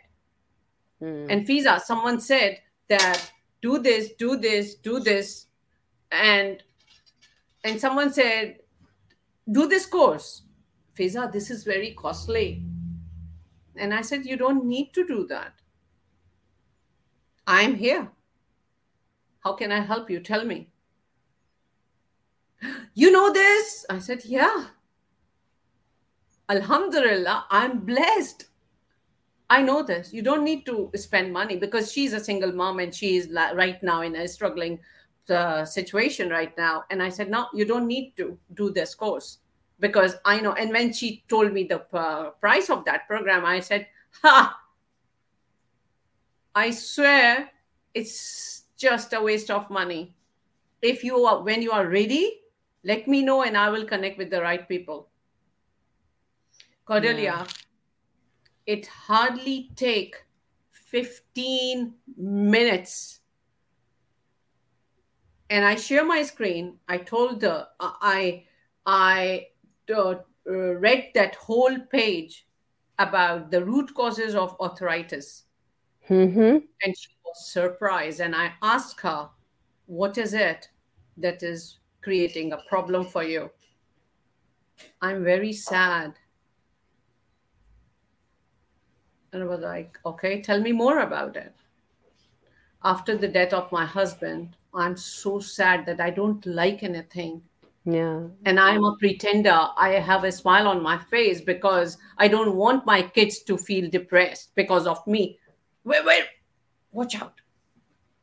Hmm. 0.99 1.25
And 1.29 1.45
Fizza, 1.45 1.81
someone 1.81 2.21
said 2.21 2.59
that 2.87 3.29
do 3.61 3.79
this, 3.79 4.13
do 4.17 4.37
this, 4.37 4.75
do 4.75 5.01
this, 5.01 5.47
and 6.09 6.63
and 7.65 7.79
someone 7.79 8.13
said, 8.13 8.59
do 9.51 9.67
this 9.67 9.85
course. 9.85 10.43
Fizza, 10.97 11.29
this 11.31 11.51
is 11.51 11.65
very 11.65 11.93
costly. 11.93 12.63
And 13.75 13.93
I 13.93 14.01
said, 14.01 14.25
you 14.25 14.37
don't 14.37 14.63
need 14.63 14.93
to 14.93 15.05
do 15.05 15.27
that. 15.27 15.53
I'm 17.45 17.75
here. 17.75 18.09
How 19.43 19.53
can 19.53 19.73
I 19.73 19.81
help 19.81 20.09
you? 20.09 20.21
Tell 20.21 20.45
me. 20.45 20.69
You 22.93 23.11
know 23.11 23.31
this? 23.31 23.85
I 23.89 23.99
said, 23.99 24.25
yeah. 24.25 24.65
Alhamdulillah, 26.49 27.45
I'm 27.51 27.79
blessed. 27.81 28.45
I 29.51 29.61
know 29.61 29.83
this. 29.83 30.13
You 30.13 30.21
don't 30.21 30.43
need 30.43 30.65
to 30.65 30.91
spend 30.95 31.31
money 31.31 31.55
because 31.55 31.91
she's 31.91 32.13
a 32.13 32.19
single 32.19 32.51
mom 32.51 32.79
and 32.79 32.93
she 32.93 33.17
is 33.17 33.29
right 33.31 33.81
now 33.81 34.01
in 34.01 34.15
a 34.15 34.27
struggling 34.27 34.79
uh, 35.29 35.63
situation 35.65 36.29
right 36.29 36.55
now. 36.57 36.83
And 36.89 37.01
I 37.01 37.09
said, 37.09 37.29
no, 37.29 37.47
you 37.53 37.65
don't 37.65 37.87
need 37.87 38.13
to 38.17 38.37
do 38.55 38.71
this 38.71 38.95
course 38.95 39.39
because 39.79 40.15
I 40.25 40.39
know. 40.39 40.53
And 40.53 40.71
when 40.71 40.91
she 40.91 41.23
told 41.29 41.53
me 41.53 41.63
the 41.63 41.85
uh, 41.95 42.31
price 42.41 42.69
of 42.69 42.85
that 42.85 43.07
program, 43.07 43.45
I 43.45 43.59
said, 43.59 43.87
ha, 44.21 44.59
I 46.55 46.71
swear 46.71 47.49
it's 47.93 48.63
just 48.77 49.13
a 49.13 49.21
waste 49.21 49.51
of 49.51 49.69
money. 49.69 50.15
If 50.81 51.03
you 51.03 51.25
are, 51.25 51.43
when 51.43 51.61
you 51.61 51.71
are 51.71 51.87
ready, 51.87 52.41
let 52.83 53.07
me 53.07 53.21
know 53.21 53.43
and 53.43 53.57
I 53.57 53.69
will 53.69 53.85
connect 53.85 54.17
with 54.17 54.29
the 54.29 54.41
right 54.41 54.67
people. 54.67 55.08
Cordelia, 56.89 57.21
yeah. 57.21 57.45
it 58.65 58.87
hardly 58.87 59.69
take 59.75 60.15
15 60.71 61.93
minutes. 62.17 63.19
And 65.51 65.63
I 65.63 65.75
share 65.75 66.03
my 66.03 66.23
screen. 66.23 66.79
I 66.87 66.97
told 66.97 67.43
her 67.43 67.67
I 67.79 68.45
I 68.87 69.47
uh, 69.95 70.15
read 70.47 71.11
that 71.13 71.35
whole 71.35 71.77
page 71.91 72.47
about 72.97 73.51
the 73.51 73.63
root 73.63 73.93
causes 73.93 74.33
of 74.33 74.55
arthritis. 74.59 75.43
Mm-hmm. 76.09 76.57
And 76.83 76.97
she 76.97 77.09
was 77.23 77.51
surprised. 77.51 78.19
And 78.19 78.35
I 78.35 78.53
asked 78.63 78.99
her, 79.01 79.29
What 79.85 80.17
is 80.17 80.33
it 80.33 80.67
that 81.17 81.43
is 81.43 81.77
creating 82.01 82.53
a 82.53 82.63
problem 82.67 83.05
for 83.05 83.23
you? 83.23 83.51
I'm 85.01 85.23
very 85.23 85.53
sad. 85.53 86.15
And 89.31 89.43
I 89.43 89.45
was 89.45 89.61
like, 89.61 89.97
Okay, 90.05 90.41
tell 90.41 90.59
me 90.59 90.71
more 90.71 90.99
about 90.99 91.35
it. 91.35 91.53
After 92.83 93.17
the 93.17 93.27
death 93.27 93.53
of 93.53 93.71
my 93.71 93.85
husband, 93.85 94.55
I'm 94.73 94.95
so 94.95 95.39
sad 95.39 95.85
that 95.85 95.99
I 95.99 96.09
don't 96.09 96.45
like 96.45 96.83
anything. 96.83 97.41
Yeah. 97.85 98.23
And 98.45 98.59
I'm 98.59 98.83
a 98.83 98.95
pretender. 98.97 99.67
I 99.75 99.93
have 99.93 100.23
a 100.23 100.31
smile 100.31 100.67
on 100.67 100.83
my 100.83 100.97
face 100.97 101.41
because 101.41 101.97
I 102.17 102.27
don't 102.27 102.55
want 102.55 102.85
my 102.85 103.01
kids 103.01 103.39
to 103.43 103.57
feel 103.57 103.89
depressed 103.89 104.51
because 104.55 104.85
of 104.85 105.05
me. 105.07 105.39
Wait, 105.83 106.05
wait, 106.05 106.25
watch 106.91 107.15
out. 107.15 107.41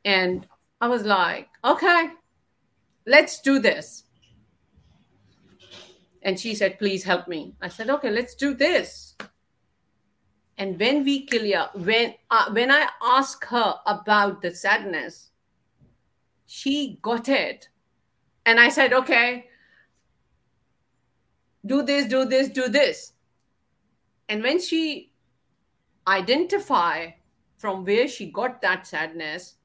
And 0.04 0.46
I 0.80 0.88
was 0.88 1.04
like, 1.04 1.48
okay, 1.64 2.10
let's 3.06 3.40
do 3.40 3.58
this. 3.58 4.04
And 6.22 6.38
she 6.38 6.54
said, 6.54 6.78
please 6.78 7.04
help 7.04 7.28
me. 7.28 7.54
I 7.60 7.68
said, 7.68 7.88
okay, 7.90 8.10
let's 8.10 8.34
do 8.34 8.54
this. 8.54 9.16
And 10.58 10.78
when 10.80 11.04
we 11.04 11.26
clear, 11.26 11.68
when 11.74 12.14
uh, 12.30 12.50
when 12.50 12.70
I 12.70 12.88
asked 13.02 13.44
her 13.46 13.74
about 13.86 14.40
the 14.40 14.54
sadness, 14.54 15.30
she 16.46 16.98
got 17.02 17.28
it. 17.28 17.68
And 18.46 18.60
I 18.60 18.68
said, 18.68 18.92
okay, 18.92 19.46
do 21.66 21.82
this, 21.82 22.06
do 22.06 22.24
this, 22.24 22.48
do 22.48 22.68
this. 22.68 23.12
And 24.28 24.42
when 24.42 24.60
she 24.60 25.12
identify 26.06 27.10
from 27.58 27.84
where 27.84 28.06
she 28.08 28.30
got 28.30 28.62
that 28.62 28.86
sadness, 28.86 29.56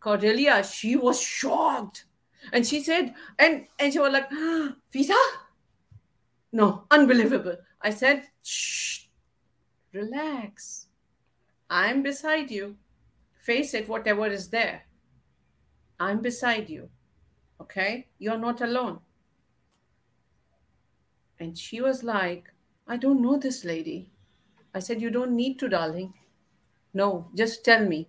Cordelia, 0.00 0.62
she 0.62 0.96
was 0.96 1.20
shocked. 1.20 2.04
And 2.52 2.66
she 2.66 2.82
said, 2.82 3.14
and, 3.38 3.66
and 3.78 3.92
she 3.92 3.98
was 3.98 4.12
like, 4.12 4.30
Fizza? 4.94 5.16
No, 6.52 6.84
unbelievable. 6.90 7.56
I 7.80 7.90
said, 7.90 8.24
shh, 8.42 9.07
relax. 9.92 10.86
I'm 11.70 12.02
beside 12.02 12.50
you. 12.50 12.76
Face 13.44 13.74
it, 13.74 13.88
whatever 13.88 14.26
is 14.26 14.48
there. 14.48 14.82
I'm 16.00 16.20
beside 16.20 16.68
you. 16.68 16.88
Okay? 17.60 18.06
You're 18.18 18.38
not 18.38 18.60
alone. 18.60 19.00
And 21.40 21.56
she 21.56 21.80
was 21.80 22.02
like, 22.02 22.52
I 22.86 22.96
don't 22.96 23.22
know 23.22 23.38
this 23.38 23.64
lady. 23.64 24.10
I 24.74 24.80
said, 24.80 25.00
You 25.00 25.10
don't 25.10 25.36
need 25.36 25.58
to, 25.60 25.68
darling. 25.68 26.14
No, 26.94 27.28
just 27.34 27.64
tell 27.64 27.84
me. 27.84 28.08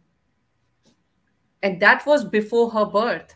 And 1.61 1.79
that 1.81 2.05
was 2.05 2.23
before 2.23 2.71
her 2.71 2.85
birth. 2.85 3.35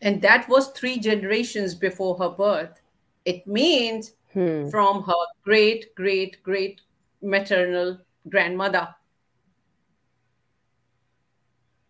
And 0.00 0.22
that 0.22 0.48
was 0.48 0.68
three 0.68 0.98
generations 0.98 1.74
before 1.74 2.16
her 2.18 2.30
birth. 2.30 2.80
It 3.24 3.46
means 3.46 4.12
Hmm. 4.36 4.68
from 4.68 5.02
her 5.04 5.24
great, 5.44 5.94
great, 5.94 6.42
great 6.42 6.82
maternal 7.22 7.98
grandmother. 8.28 8.94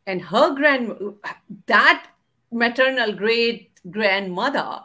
And 0.07 0.23
her 0.23 0.55
grand 0.55 0.93
that 1.67 2.07
maternal 2.53 3.13
great 3.15 3.73
grandmother, 3.91 4.79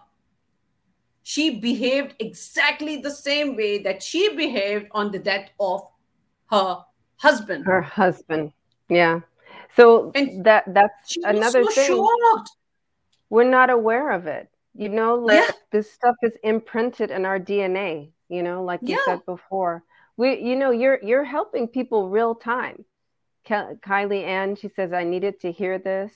she 1.22 1.60
behaved 1.60 2.16
exactly 2.18 2.98
the 2.98 3.12
same 3.12 3.56
way 3.56 3.78
that 3.84 4.02
she 4.02 4.36
behaved 4.36 4.88
on 4.90 5.12
the 5.12 5.20
death 5.20 5.52
of 5.60 5.88
her 6.50 6.84
husband. 7.18 7.66
Her 7.66 7.82
husband. 7.84 8.54
Yeah. 8.90 9.20
So 9.76 10.12
And 10.16 10.44
that 10.46 10.64
that's 10.74 11.16
another 11.18 11.64
so 11.66 11.70
thing. 11.70 11.88
shocked. 12.08 12.50
We're 13.30 13.44
not 13.44 13.70
aware 13.70 14.10
of 14.10 14.26
it. 14.26 14.50
You 14.74 14.90
know, 14.90 15.16
like 15.16 15.38
Yeah. 15.38 15.52
this 15.72 15.92
stuff 15.92 16.16
is 16.24 16.38
imprinted 16.44 17.12
in 17.12 17.26
our 17.26 17.40
DNA, 17.40 18.12
you 18.30 18.42
know, 18.44 18.64
like 18.64 18.82
you 18.82 18.90
Yeah. 18.90 19.06
said 19.06 19.26
before. 19.26 19.84
We 20.18 20.40
you 20.40 20.56
know, 20.56 20.72
you're 20.72 21.00
you're 21.04 21.24
helping 21.26 21.68
people 21.68 22.10
real 22.10 22.36
time. 22.36 22.86
Ke- 23.46 23.76
Kylie 23.82 24.24
Ann, 24.24 24.56
she 24.56 24.70
says, 24.70 24.94
I 24.94 25.04
needed 25.04 25.40
to 25.42 25.52
hear 25.52 25.78
this. 25.80 26.14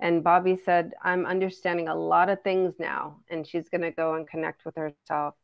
And 0.00 0.24
Bobby 0.24 0.56
said, 0.56 0.92
I'm 1.02 1.24
understanding 1.24 1.88
a 1.88 1.94
lot 1.94 2.28
of 2.28 2.42
things 2.42 2.74
now. 2.78 3.20
And 3.30 3.46
she's 3.46 3.68
going 3.68 3.82
to 3.82 3.90
go 3.92 4.14
and 4.14 4.26
connect 4.26 4.64
with 4.64 4.74
herself. 4.76 5.34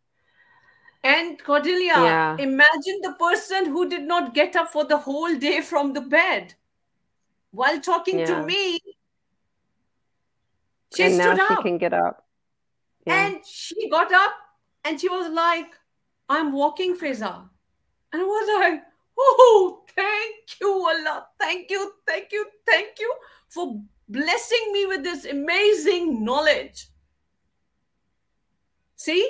And 1.05 1.43
Cordelia, 1.43 1.95
Yeah. 1.95 2.37
imagine 2.39 2.99
the 3.03 3.15
person 3.19 3.67
who 3.67 3.89
did 3.89 4.03
not 4.03 4.35
get 4.35 4.57
up 4.57 4.73
for 4.73 4.85
the 4.85 4.99
whole 4.99 5.35
day 5.37 5.61
from 5.61 5.93
the 5.93 6.01
bed 6.01 6.55
while 7.53 7.81
talking 7.81 8.19
Yeah. 8.19 8.27
to 8.27 8.47
me. 8.47 8.81
She 10.97 11.05
and 11.05 11.17
now 11.19 11.35
she 11.37 11.41
up 11.55 11.63
can 11.63 11.79
get 11.79 11.93
up. 11.93 12.27
Yeah. 13.07 13.27
and 13.27 13.47
she 13.47 13.89
got 13.89 14.13
up 14.13 14.33
and 14.85 15.01
she 15.01 15.09
was 15.09 15.31
like, 15.33 15.67
I'm 16.29 16.53
walking, 16.53 16.97
Fizza. 16.97 17.49
And 18.13 18.23
I 18.23 18.25
was 18.25 18.61
like, 18.71 18.83
Oh, 19.19 19.83
thank 19.95 20.61
you, 20.61 20.71
Allah. 20.71 21.27
Thank 21.39 21.71
you, 21.71 21.93
thank 22.07 22.33
you, 22.33 22.47
thank 22.67 22.99
you 22.99 23.15
for 23.49 23.81
blessing 24.09 24.73
me 24.73 24.87
with 24.87 25.03
this 25.03 25.25
amazing 25.27 26.25
knowledge. 26.25 26.87
See? 28.97 29.29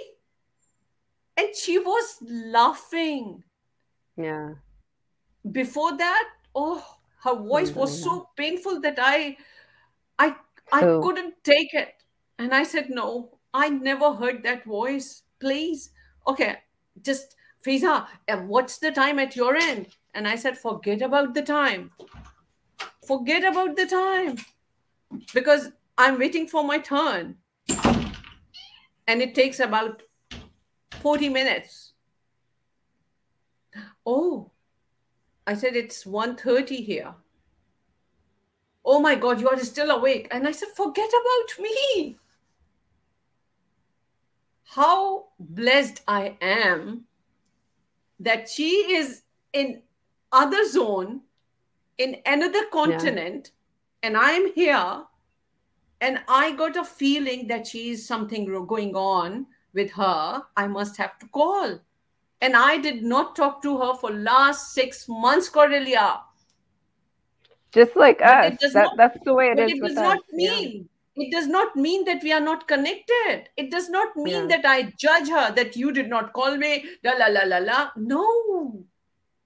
And 1.36 1.55
she 1.56 1.78
was 1.78 2.16
laughing. 2.22 3.42
yeah. 4.16 4.55
Before 5.52 5.97
that, 5.97 6.28
oh, 6.55 6.84
her 7.24 7.34
voice 7.34 7.70
was 7.74 8.02
so 8.02 8.28
painful 8.36 8.80
that 8.82 8.98
I 8.98 9.38
I 10.18 10.36
I 10.70 10.80
So- 10.82 11.01
couldn't 11.02 11.42
take 11.42 11.72
it. 11.72 11.94
And 12.38 12.55
I 12.55 12.62
said, 12.64 12.90
No, 12.90 13.38
I 13.52 13.68
never 13.68 14.12
heard 14.12 14.43
that 14.44 14.64
voice. 14.64 15.22
Please. 15.40 15.90
Okay, 16.27 16.59
just 17.02 17.36
Fizza, 17.64 18.06
uh, 18.28 18.36
what's 18.39 18.78
the 18.78 18.90
time 18.90 19.18
at 19.18 19.36
your 19.36 19.56
end? 19.56 19.89
And 20.14 20.27
I 20.27 20.36
said, 20.36 20.59
Forget 20.59 21.02
about 21.02 21.35
the 21.35 21.43
time. 21.43 21.90
Forget 23.06 23.44
about 23.44 23.77
the 23.77 23.86
time. 23.86 24.39
Because 25.35 25.72
I'm 25.98 26.18
waiting 26.18 26.47
for 26.47 26.64
my 26.64 26.78
turn. 26.78 27.36
And 29.06 29.20
it 29.20 29.35
takes 29.35 29.60
about 29.60 30.02
40 31.01 31.28
minutes. 31.28 31.93
Oh, 34.06 34.51
I 35.47 35.55
said 35.55 35.74
it's 35.74 36.05
1.30 36.05 36.85
here. 36.85 37.14
Oh 38.85 39.01
my 39.01 39.14
God, 39.14 39.40
you 39.40 39.48
are 39.48 39.59
still 39.59 39.90
awake. 39.90 40.28
And 40.31 40.47
I 40.47 40.52
said, 40.52 40.68
Forget 40.68 41.09
about 41.09 41.62
me. 41.62 42.16
How 44.74 45.26
blessed 45.38 46.02
I 46.06 46.36
am 46.40 47.06
that 48.20 48.48
she 48.48 48.70
is 48.94 49.22
in 49.52 49.82
other 50.32 50.68
zone 50.68 51.22
in 51.98 52.16
another 52.26 52.64
continent 52.72 53.51
yeah. 53.52 54.09
and 54.09 54.16
i'm 54.16 54.52
here 54.55 55.02
and 56.01 56.20
i 56.28 56.52
got 56.52 56.76
a 56.76 56.84
feeling 56.84 57.47
that 57.48 57.66
she 57.66 57.90
is 57.90 58.06
something 58.06 58.44
going 58.66 58.94
on 58.94 59.47
with 59.74 59.90
her 59.90 60.42
i 60.56 60.66
must 60.66 60.97
have 60.97 61.18
to 61.18 61.26
call 61.28 61.78
and 62.40 62.56
i 62.56 62.78
did 62.78 63.02
not 63.02 63.34
talk 63.36 63.60
to 63.62 63.76
her 63.78 63.94
for 63.94 64.10
last 64.10 64.72
six 64.72 65.06
months 65.09 65.48
cordelia 65.48 66.20
just 67.72 67.97
like 67.97 68.20
us 68.22 68.56
that, 68.60 68.74
not, 68.74 68.97
that's 68.97 69.18
the 69.24 69.34
way 69.34 69.48
it 69.48 69.59
is 69.59 69.72
it 69.72 69.82
does 69.82 69.94
not 69.94 70.18
us. 70.18 70.24
mean 70.32 70.72
yeah. 70.76 70.89
It 71.20 71.30
does 71.30 71.47
not 71.47 71.76
mean 71.76 72.05
that 72.05 72.22
we 72.22 72.32
are 72.32 72.40
not 72.40 72.66
connected 72.68 73.48
it 73.56 73.70
does 73.70 73.88
not 73.88 74.16
mean 74.16 74.48
yeah. 74.48 74.56
that 74.56 74.64
i 74.64 74.82
judge 74.98 75.28
her 75.28 75.52
that 75.52 75.76
you 75.76 75.92
did 75.92 76.09
not 76.09 76.32
call 76.32 76.56
me 76.56 76.84
la 77.05 77.12
la 77.12 77.26
la 77.26 77.44
la 77.44 77.59
la 77.59 77.90
no 77.97 78.84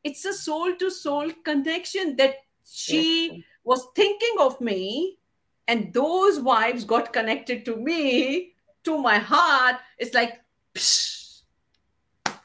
it's 0.02 0.24
a 0.24 0.32
soul 0.32 0.74
to 0.76 0.90
soul 0.90 1.30
connection 1.44 2.16
that 2.16 2.36
she 2.64 3.30
yes. 3.32 3.44
was 3.64 3.86
thinking 3.96 4.36
of 4.40 4.60
me 4.60 5.18
and 5.66 5.92
those 5.92 6.40
vibes 6.40 6.86
got 6.86 7.12
connected 7.12 7.64
to 7.64 7.76
me 7.76 8.52
to 8.84 8.98
my 8.98 9.18
heart 9.18 9.76
it's 9.98 10.14
like 10.14 10.40
psh. 10.74 11.42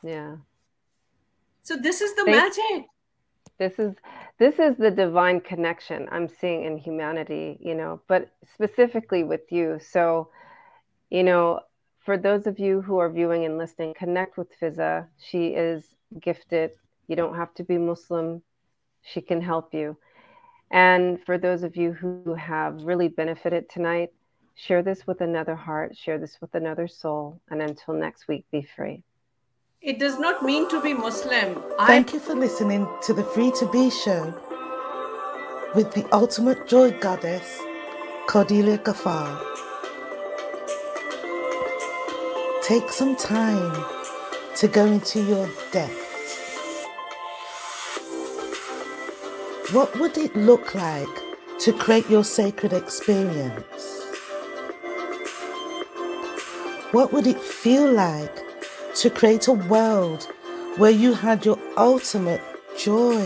yeah 0.03 0.35
so 1.61 1.75
this 1.75 2.01
is 2.01 2.15
the 2.15 2.25
magic 2.25 2.85
this 3.57 3.77
is 3.77 3.93
this 4.39 4.59
is 4.59 4.75
the 4.77 4.91
divine 4.91 5.39
connection 5.39 6.07
i'm 6.11 6.27
seeing 6.27 6.63
in 6.65 6.77
humanity 6.77 7.57
you 7.61 7.75
know 7.75 8.01
but 8.07 8.31
specifically 8.53 9.23
with 9.23 9.51
you 9.51 9.79
so 9.79 10.29
you 11.09 11.23
know 11.23 11.59
for 12.05 12.17
those 12.17 12.47
of 12.47 12.59
you 12.59 12.81
who 12.81 12.97
are 12.97 13.09
viewing 13.09 13.45
and 13.45 13.57
listening 13.57 13.93
connect 13.93 14.37
with 14.37 14.47
fizza 14.59 15.05
she 15.17 15.47
is 15.47 15.95
gifted 16.21 16.71
you 17.09 17.15
don't 17.15 17.35
have 17.35 17.53
to 17.55 17.63
be 17.63 17.77
Muslim. 17.77 18.41
She 19.01 19.19
can 19.19 19.41
help 19.41 19.73
you. 19.73 19.97
And 20.71 21.19
for 21.25 21.39
those 21.39 21.63
of 21.63 21.75
you 21.75 21.91
who 21.93 22.35
have 22.35 22.83
really 22.83 23.07
benefited 23.07 23.67
tonight, 23.67 24.13
share 24.53 24.83
this 24.83 25.07
with 25.07 25.19
another 25.21 25.55
heart, 25.55 25.97
share 25.97 26.19
this 26.19 26.37
with 26.39 26.53
another 26.53 26.87
soul. 26.87 27.41
And 27.49 27.61
until 27.63 27.95
next 27.95 28.27
week, 28.27 28.45
be 28.51 28.61
free. 28.61 29.03
It 29.81 29.99
does 29.99 30.19
not 30.19 30.43
mean 30.43 30.69
to 30.69 30.81
be 30.81 30.93
Muslim. 30.93 31.63
Thank 31.87 32.09
I... 32.09 32.13
you 32.13 32.19
for 32.19 32.35
listening 32.35 32.87
to 33.03 33.13
the 33.13 33.23
Free 33.23 33.51
to 33.59 33.65
Be 33.71 33.89
show 33.89 34.33
with 35.75 35.93
the 35.93 36.05
ultimate 36.11 36.67
joy 36.67 36.91
goddess, 36.91 37.61
Cordelia 38.27 38.77
Ghaffar. 38.77 39.41
Take 42.63 42.91
some 42.91 43.15
time 43.15 43.85
to 44.57 44.67
go 44.67 44.85
into 44.85 45.23
your 45.23 45.49
depth 45.71 46.09
What 49.71 49.99
would 49.99 50.17
it 50.17 50.35
look 50.35 50.73
like 50.73 51.15
to 51.59 51.71
create 51.73 52.09
your 52.09 52.23
sacred 52.23 52.73
experience? 52.73 54.01
What 56.91 57.13
would 57.13 57.27
it 57.27 57.39
feel 57.39 57.91
like 57.91 58.48
to 58.95 59.09
create 59.09 59.47
a 59.47 59.53
world 59.53 60.23
where 60.77 60.91
you 60.91 61.13
had 61.13 61.45
your 61.45 61.59
ultimate 61.77 62.41
joy? 62.77 63.25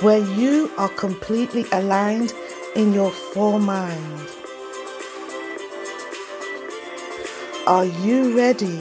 Where 0.00 0.24
you 0.34 0.70
are 0.78 0.88
completely 0.90 1.64
aligned 1.72 2.32
in 2.76 2.92
your 2.92 3.10
full 3.10 3.58
mind? 3.58 4.28
Are 7.66 7.84
you 7.86 8.36
ready 8.36 8.80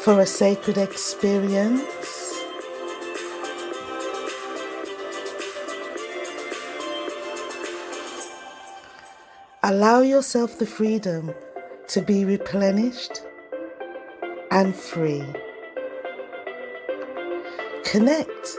for 0.00 0.20
a 0.20 0.26
sacred 0.26 0.78
experience? 0.78 1.82
Allow 9.62 10.00
yourself 10.00 10.58
the 10.58 10.66
freedom 10.66 11.32
to 11.88 12.00
be 12.00 12.24
replenished 12.24 13.20
and 14.50 14.74
free. 14.74 15.22
Connect 17.84 18.56